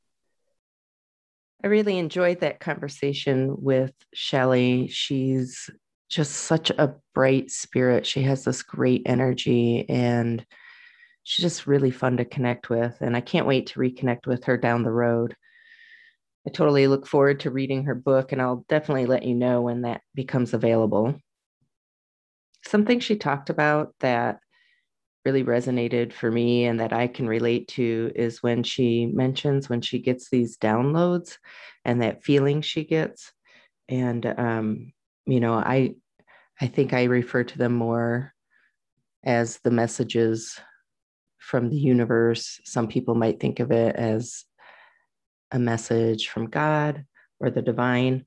I 1.65 1.69
really 1.69 1.99
enjoyed 1.99 2.41
that 2.41 2.61
conversation 2.61 3.57
with 3.59 3.93
Shelly. 4.15 4.87
She's 4.89 5.69
just 6.09 6.33
such 6.33 6.71
a 6.71 6.95
bright 7.13 7.51
spirit. 7.51 8.07
She 8.07 8.23
has 8.23 8.45
this 8.45 8.63
great 8.63 9.03
energy 9.07 9.85
and 9.89 10.47
she's 11.25 11.43
just 11.43 11.67
really 11.67 11.91
fun 11.91 12.19
to 12.19 12.25
connect 12.25 12.71
with. 12.71 12.97
And 13.01 13.17
I 13.17 13.21
can't 13.21 13.49
wait 13.49 13.67
to 13.69 13.81
reconnect 13.81 14.27
with 14.29 14.45
her 14.45 14.57
down 14.57 14.85
the 14.85 14.93
road. 14.93 15.35
I 16.47 16.51
totally 16.51 16.87
look 16.87 17.07
forward 17.07 17.41
to 17.41 17.51
reading 17.51 17.85
her 17.85 17.95
book, 17.95 18.31
and 18.33 18.41
I'll 18.41 18.65
definitely 18.69 19.07
let 19.07 19.25
you 19.25 19.35
know 19.35 19.63
when 19.63 19.83
that 19.83 20.03
becomes 20.15 20.55
available. 20.55 21.17
Something 22.65 23.01
she 23.01 23.17
talked 23.17 23.51
about 23.51 23.95
that 24.01 24.39
really 25.25 25.43
resonated 25.43 26.13
for 26.13 26.31
me 26.31 26.67
and 26.67 26.79
that 26.79 26.93
I 26.93 27.09
can 27.09 27.27
relate 27.27 27.67
to 27.69 28.13
is 28.15 28.45
when 28.45 28.63
she 28.63 29.07
mentions 29.07 29.69
when 29.69 29.81
she 29.81 29.99
gets 29.99 30.31
these 30.31 30.57
downloads 30.57 31.39
and 31.85 32.01
that 32.01 32.23
feeling 32.23 32.63
she 32.63 32.85
gets. 32.85 33.33
And, 33.89 34.25
um, 34.25 34.93
you 35.27 35.41
know, 35.41 35.55
I, 35.55 35.97
I 36.61 36.69
think 36.69 36.93
I 36.93 37.05
refer 37.05 37.43
to 37.43 37.59
them 37.59 37.75
more 37.75 38.33
as 39.25 39.59
the 39.59 39.73
messages 39.73 40.61
from 41.39 41.71
the 41.71 41.77
universe. 41.77 42.61
Some 42.65 42.87
people 42.87 43.17
might 43.17 43.41
think 43.41 43.59
of 43.59 43.73
it 43.73 43.97
as 43.97 44.46
a 45.51 45.59
message 45.59 46.29
from 46.29 46.47
God 46.47 47.05
or 47.41 47.51
the 47.51 47.63
divine. 47.63 48.25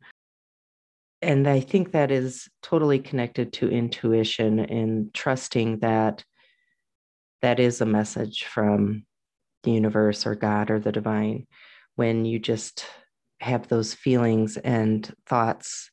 And 1.21 1.47
I 1.47 1.59
think 1.59 1.91
that 1.91 2.11
is 2.11 2.47
totally 2.61 2.99
connected 2.99 3.53
to 3.53 3.69
intuition 3.69 4.59
and 4.59 5.13
trusting 5.13 5.79
that 5.79 6.23
that 7.41 7.59
is 7.59 7.81
a 7.81 7.85
message 7.85 8.45
from 8.45 9.05
the 9.63 9.71
universe 9.71 10.25
or 10.25 10.35
God 10.35 10.71
or 10.71 10.79
the 10.79 10.91
divine 10.91 11.47
when 11.95 12.25
you 12.25 12.39
just 12.39 12.85
have 13.41 13.67
those 13.67 13.93
feelings 13.93 14.57
and 14.57 15.13
thoughts 15.25 15.91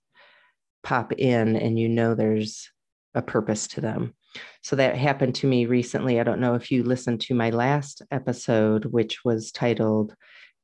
pop 0.83 1.12
in 1.12 1.57
and 1.57 1.79
you 1.79 1.89
know 1.89 2.14
there's 2.14 2.70
a 3.14 3.22
purpose 3.22 3.66
to 3.68 3.81
them. 3.81 4.14
So 4.62 4.77
that 4.77 4.97
happened 4.97 5.35
to 5.37 5.47
me 5.47 5.66
recently. 5.66 6.20
I 6.20 6.22
don't 6.22 6.41
know 6.41 6.55
if 6.55 6.70
you 6.70 6.83
listened 6.85 7.20
to 7.22 7.35
my 7.35 7.51
last 7.51 8.03
episode, 8.11 8.85
which 8.85 9.24
was 9.24 9.51
titled 9.51 10.14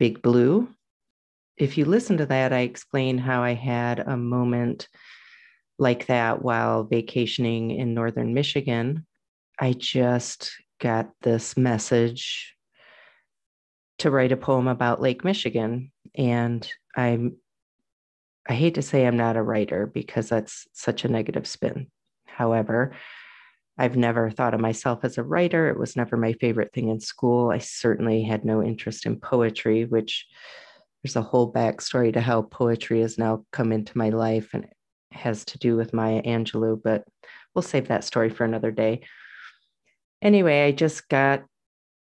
Big 0.02 0.20
Blue. 0.20 0.66
If 1.56 1.78
you 1.78 1.84
listen 1.84 2.16
to 2.16 2.26
that, 2.26 2.52
I 2.52 2.62
explain 2.62 3.18
how 3.18 3.44
I 3.44 3.54
had 3.54 4.00
a 4.00 4.16
moment 4.16 4.88
like 5.78 6.06
that 6.06 6.42
while 6.42 6.82
vacationing 6.82 7.70
in 7.70 7.94
northern 7.94 8.34
Michigan. 8.34 9.06
I 9.60 9.74
just 9.74 10.50
got 10.80 11.12
this 11.20 11.56
message 11.56 12.56
to 13.98 14.10
write 14.10 14.32
a 14.32 14.36
poem 14.36 14.66
about 14.66 15.00
Lake 15.00 15.24
Michigan. 15.24 15.92
And 16.16 16.68
I'm 16.96 17.36
I 18.48 18.54
hate 18.54 18.74
to 18.74 18.82
say 18.82 19.06
I'm 19.06 19.16
not 19.16 19.36
a 19.36 19.42
writer 19.42 19.86
because 19.86 20.28
that's 20.28 20.66
such 20.72 21.04
a 21.04 21.08
negative 21.08 21.46
spin. 21.46 21.86
However, 22.26 22.96
I've 23.78 23.96
never 23.96 24.30
thought 24.30 24.54
of 24.54 24.60
myself 24.60 25.00
as 25.04 25.18
a 25.18 25.22
writer. 25.22 25.68
It 25.68 25.78
was 25.78 25.96
never 25.96 26.16
my 26.16 26.34
favorite 26.34 26.72
thing 26.72 26.88
in 26.88 27.00
school. 27.00 27.50
I 27.50 27.58
certainly 27.58 28.22
had 28.22 28.44
no 28.44 28.62
interest 28.62 29.06
in 29.06 29.18
poetry, 29.18 29.84
which 29.84 30.26
there's 31.02 31.16
a 31.16 31.22
whole 31.22 31.52
backstory 31.52 32.12
to 32.12 32.20
how 32.20 32.42
poetry 32.42 33.00
has 33.00 33.18
now 33.18 33.44
come 33.50 33.72
into 33.72 33.96
my 33.96 34.10
life 34.10 34.50
and 34.52 34.66
has 35.10 35.44
to 35.46 35.58
do 35.58 35.76
with 35.76 35.92
Maya 35.92 36.22
Angelou, 36.22 36.80
but 36.82 37.04
we'll 37.54 37.62
save 37.62 37.88
that 37.88 38.04
story 38.04 38.30
for 38.30 38.44
another 38.44 38.70
day. 38.70 39.02
Anyway, 40.20 40.62
I 40.62 40.72
just 40.72 41.08
got 41.08 41.42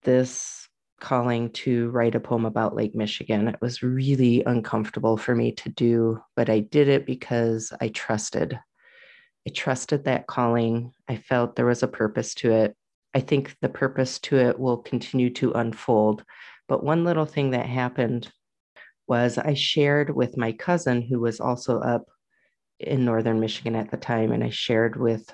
this 0.03 0.69
calling 1.01 1.51
to 1.51 1.91
write 1.91 2.15
a 2.15 2.21
poem 2.21 2.45
about 2.45 2.75
Lake 2.75 2.95
Michigan. 2.95 3.49
It 3.49 3.61
was 3.61 3.83
really 3.83 4.43
uncomfortable 4.45 5.17
for 5.17 5.35
me 5.35 5.53
to 5.53 5.69
do, 5.71 6.21
but 6.37 6.51
I 6.51 6.61
did 6.61 6.89
it 6.89 7.07
because 7.07 7.73
I 7.81 7.89
trusted 7.89 8.59
I 9.47 9.51
trusted 9.51 10.05
that 10.05 10.27
calling. 10.27 10.93
I 11.09 11.17
felt 11.17 11.57
there 11.57 11.67
was 11.67 11.83
a 11.83 11.89
purpose 11.89 12.35
to 12.37 12.53
it. 12.53 12.77
I 13.15 13.21
think 13.21 13.57
the 13.61 13.69
purpose 13.69 14.19
to 14.21 14.37
it 14.37 14.59
will 14.59 14.79
continue 14.79 15.31
to 15.35 15.53
unfold. 15.53 16.25
But 16.67 16.83
one 16.83 17.05
little 17.05 17.27
thing 17.27 17.51
that 17.51 17.67
happened 17.67 18.31
was 19.07 19.37
I 19.37 19.55
shared 19.55 20.15
with 20.15 20.39
my 20.39 20.53
cousin, 20.53 21.03
who 21.03 21.21
was 21.21 21.41
also 21.41 21.79
up 21.81 22.07
in 22.81 23.05
northern 23.05 23.39
Michigan 23.39 23.77
at 23.77 23.91
the 23.91 23.97
time, 23.97 24.33
and 24.33 24.43
I 24.43 24.51
shared 24.51 24.97
with 24.97 25.31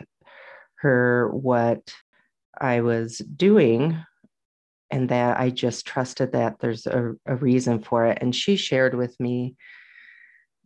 her 0.80 1.30
what 1.32 1.92
I 2.58 2.80
was 2.80 3.18
doing 3.18 4.02
and 4.90 5.08
that 5.10 5.38
I 5.38 5.50
just 5.50 5.86
trusted 5.86 6.32
that 6.32 6.58
there's 6.58 6.86
a, 6.86 7.14
a 7.26 7.36
reason 7.36 7.80
for 7.80 8.06
it. 8.06 8.18
And 8.20 8.34
she 8.34 8.56
shared 8.56 8.94
with 8.94 9.18
me 9.20 9.54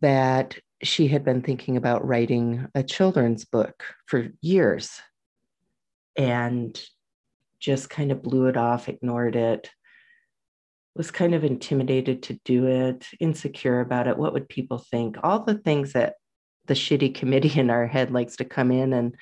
that 0.01 0.57
she 0.87 1.07
had 1.07 1.23
been 1.23 1.41
thinking 1.41 1.77
about 1.77 2.07
writing 2.07 2.67
a 2.75 2.83
children's 2.83 3.45
book 3.45 3.83
for 4.05 4.29
years 4.41 4.91
and 6.17 6.81
just 7.59 7.89
kind 7.89 8.11
of 8.11 8.21
blew 8.21 8.47
it 8.47 8.57
off, 8.57 8.89
ignored 8.89 9.35
it, 9.35 9.69
was 10.95 11.11
kind 11.11 11.35
of 11.35 11.43
intimidated 11.43 12.23
to 12.23 12.39
do 12.45 12.67
it, 12.67 13.05
insecure 13.19 13.81
about 13.81 14.07
it. 14.07 14.17
What 14.17 14.33
would 14.33 14.47
people 14.47 14.77
think? 14.77 15.17
All 15.23 15.43
the 15.43 15.57
things 15.57 15.93
that 15.93 16.15
the 16.67 16.73
shitty 16.73 17.13
committee 17.13 17.59
in 17.59 17.69
our 17.69 17.87
head 17.87 18.11
likes 18.11 18.37
to 18.37 18.45
come 18.45 18.71
in 18.71 18.93
and 18.93 19.15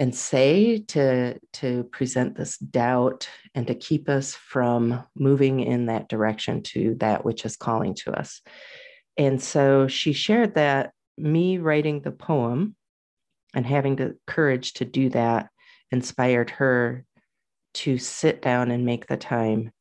and 0.00 0.14
say 0.14 0.78
to 0.78 1.38
to 1.54 1.84
present 1.84 2.36
this 2.36 2.56
doubt 2.58 3.28
and 3.54 3.66
to 3.66 3.74
keep 3.74 4.08
us 4.08 4.34
from 4.34 5.02
moving 5.16 5.60
in 5.60 5.86
that 5.86 6.08
direction 6.08 6.62
to 6.62 6.94
that 7.00 7.24
which 7.24 7.44
is 7.44 7.56
calling 7.56 7.94
to 7.94 8.12
us 8.12 8.40
and 9.18 9.42
so 9.42 9.88
she 9.88 10.12
shared 10.12 10.54
that 10.54 10.92
me 11.18 11.58
writing 11.58 12.00
the 12.00 12.12
poem 12.12 12.76
and 13.54 13.66
having 13.66 13.96
the 13.96 14.16
courage 14.26 14.74
to 14.74 14.84
do 14.84 15.10
that 15.10 15.50
inspired 15.90 16.50
her 16.50 17.04
to 17.74 17.98
sit 17.98 18.40
down 18.40 18.70
and 18.70 18.86
make 18.86 19.06
the 19.06 19.16
time 19.16 19.72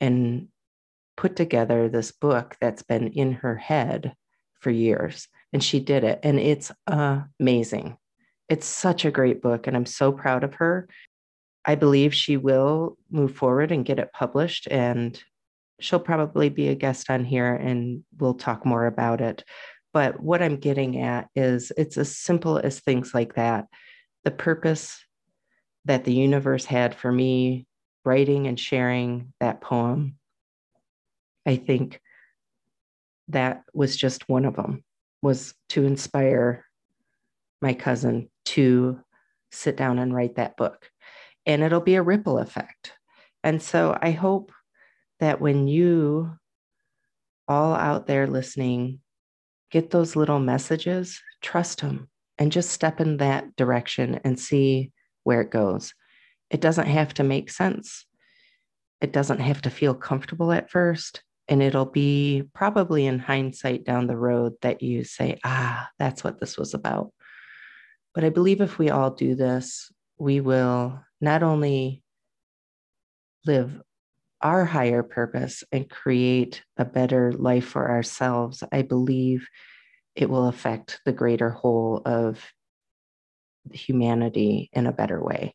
and 0.00 0.48
put 1.16 1.36
together 1.36 1.88
this 1.88 2.12
book 2.12 2.56
that's 2.60 2.82
been 2.82 3.08
in 3.08 3.32
her 3.32 3.56
head 3.56 4.14
for 4.60 4.70
years. 4.70 5.28
And 5.52 5.62
she 5.62 5.80
did 5.80 6.04
it. 6.04 6.20
And 6.22 6.38
it's 6.38 6.72
amazing. 6.86 7.96
It's 8.48 8.66
such 8.66 9.04
a 9.04 9.10
great 9.10 9.42
book, 9.42 9.66
and 9.66 9.76
I'm 9.76 9.86
so 9.86 10.12
proud 10.12 10.44
of 10.44 10.54
her. 10.54 10.88
I 11.64 11.74
believe 11.74 12.14
she 12.14 12.36
will 12.36 12.96
move 13.10 13.36
forward 13.36 13.70
and 13.70 13.84
get 13.84 13.98
it 13.98 14.12
published, 14.12 14.66
and 14.68 15.22
she'll 15.80 16.00
probably 16.00 16.48
be 16.48 16.68
a 16.68 16.74
guest 16.74 17.10
on 17.10 17.24
here 17.24 17.54
and 17.54 18.04
we'll 18.18 18.34
talk 18.34 18.64
more 18.64 18.86
about 18.86 19.20
it. 19.20 19.44
But 19.92 20.20
what 20.20 20.42
I'm 20.42 20.56
getting 20.56 21.00
at 21.00 21.28
is 21.34 21.72
it's 21.76 21.96
as 21.96 22.16
simple 22.16 22.58
as 22.58 22.80
things 22.80 23.12
like 23.12 23.34
that. 23.34 23.66
The 24.24 24.30
purpose 24.30 25.04
that 25.86 26.04
the 26.04 26.12
universe 26.12 26.64
had 26.64 26.94
for 26.94 27.10
me 27.10 27.66
writing 28.04 28.46
and 28.46 28.58
sharing 28.58 29.32
that 29.40 29.60
poem, 29.60 30.16
I 31.46 31.56
think 31.56 32.00
that 33.28 33.62
was 33.72 33.96
just 33.96 34.28
one 34.28 34.44
of 34.44 34.56
them, 34.56 34.84
was 35.22 35.54
to 35.70 35.84
inspire 35.84 36.64
my 37.62 37.74
cousin 37.74 38.30
to 38.44 39.00
sit 39.52 39.76
down 39.76 39.98
and 39.98 40.14
write 40.14 40.36
that 40.36 40.56
book. 40.56 40.90
And 41.46 41.62
it'll 41.62 41.80
be 41.80 41.96
a 41.96 42.02
ripple 42.02 42.38
effect. 42.38 42.92
And 43.42 43.62
so 43.62 43.96
I 44.00 44.10
hope 44.10 44.52
that 45.20 45.40
when 45.40 45.68
you 45.68 46.32
all 47.48 47.74
out 47.74 48.06
there 48.06 48.26
listening 48.26 49.00
get 49.70 49.90
those 49.90 50.16
little 50.16 50.40
messages, 50.40 51.20
trust 51.40 51.80
them 51.80 52.08
and 52.38 52.50
just 52.52 52.70
step 52.70 53.00
in 53.00 53.18
that 53.18 53.54
direction 53.56 54.20
and 54.24 54.38
see 54.38 54.90
where 55.24 55.40
it 55.40 55.50
goes. 55.50 55.94
It 56.50 56.60
doesn't 56.60 56.88
have 56.88 57.14
to 57.14 57.22
make 57.22 57.50
sense. 57.50 58.06
It 59.00 59.12
doesn't 59.12 59.40
have 59.40 59.62
to 59.62 59.70
feel 59.70 59.94
comfortable 59.94 60.52
at 60.52 60.70
first. 60.70 61.22
And 61.48 61.62
it'll 61.62 61.86
be 61.86 62.44
probably 62.54 63.06
in 63.06 63.18
hindsight 63.18 63.84
down 63.84 64.06
the 64.06 64.16
road 64.16 64.54
that 64.62 64.82
you 64.82 65.04
say, 65.04 65.38
ah, 65.44 65.88
that's 65.98 66.22
what 66.22 66.40
this 66.40 66.56
was 66.56 66.74
about. 66.74 67.12
But 68.14 68.24
I 68.24 68.30
believe 68.30 68.60
if 68.60 68.78
we 68.78 68.90
all 68.90 69.10
do 69.10 69.34
this, 69.34 69.92
we 70.18 70.40
will 70.40 71.00
not 71.20 71.42
only 71.42 72.02
live 73.46 73.80
our 74.42 74.64
higher 74.64 75.02
purpose 75.02 75.64
and 75.72 75.88
create 75.88 76.62
a 76.76 76.84
better 76.84 77.32
life 77.32 77.66
for 77.66 77.90
ourselves, 77.90 78.62
I 78.72 78.82
believe 78.82 79.48
it 80.14 80.28
will 80.28 80.48
affect 80.48 81.00
the 81.04 81.12
greater 81.12 81.50
whole 81.50 82.02
of 82.04 82.44
humanity 83.72 84.70
in 84.72 84.86
a 84.86 84.92
better 84.92 85.22
way. 85.22 85.54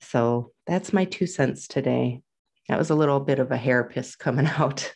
So 0.00 0.52
that's 0.66 0.92
my 0.92 1.04
two 1.04 1.26
cents 1.26 1.66
today. 1.68 2.20
That 2.68 2.78
was 2.78 2.90
a 2.90 2.94
little 2.94 3.20
bit 3.20 3.38
of 3.38 3.52
a 3.52 3.56
hair 3.56 3.84
piss 3.84 4.16
coming 4.16 4.46
out. 4.58 4.92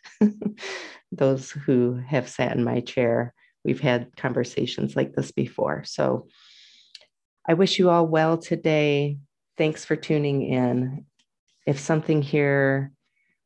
Those 1.12 1.50
who 1.50 2.00
have 2.06 2.28
sat 2.28 2.56
in 2.56 2.64
my 2.64 2.80
chair 2.80 3.32
we've 3.64 3.80
had 3.80 4.16
conversations 4.16 4.96
like 4.96 5.14
this 5.14 5.30
before. 5.30 5.84
So 5.84 6.28
I 7.46 7.54
wish 7.54 7.78
you 7.78 7.90
all 7.90 8.06
well 8.06 8.38
today. 8.38 9.18
Thanks 9.56 9.84
for 9.84 9.96
tuning 9.96 10.42
in. 10.42 11.04
If 11.68 11.78
something 11.78 12.22
here 12.22 12.90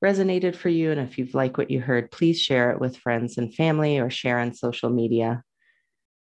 resonated 0.00 0.54
for 0.54 0.68
you 0.68 0.92
and 0.92 1.00
if 1.00 1.18
you've 1.18 1.34
liked 1.34 1.58
what 1.58 1.72
you 1.72 1.80
heard, 1.80 2.12
please 2.12 2.40
share 2.40 2.70
it 2.70 2.78
with 2.78 2.96
friends 2.96 3.36
and 3.36 3.52
family 3.52 3.98
or 3.98 4.10
share 4.10 4.38
on 4.38 4.54
social 4.54 4.90
media. 4.90 5.42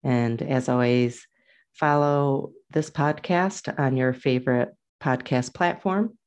And 0.04 0.42
as 0.42 0.68
always, 0.68 1.26
follow 1.72 2.52
this 2.68 2.90
podcast 2.90 3.74
on 3.78 3.96
your 3.96 4.12
favorite 4.12 4.68
podcast 5.00 5.54
platform. 5.54 6.18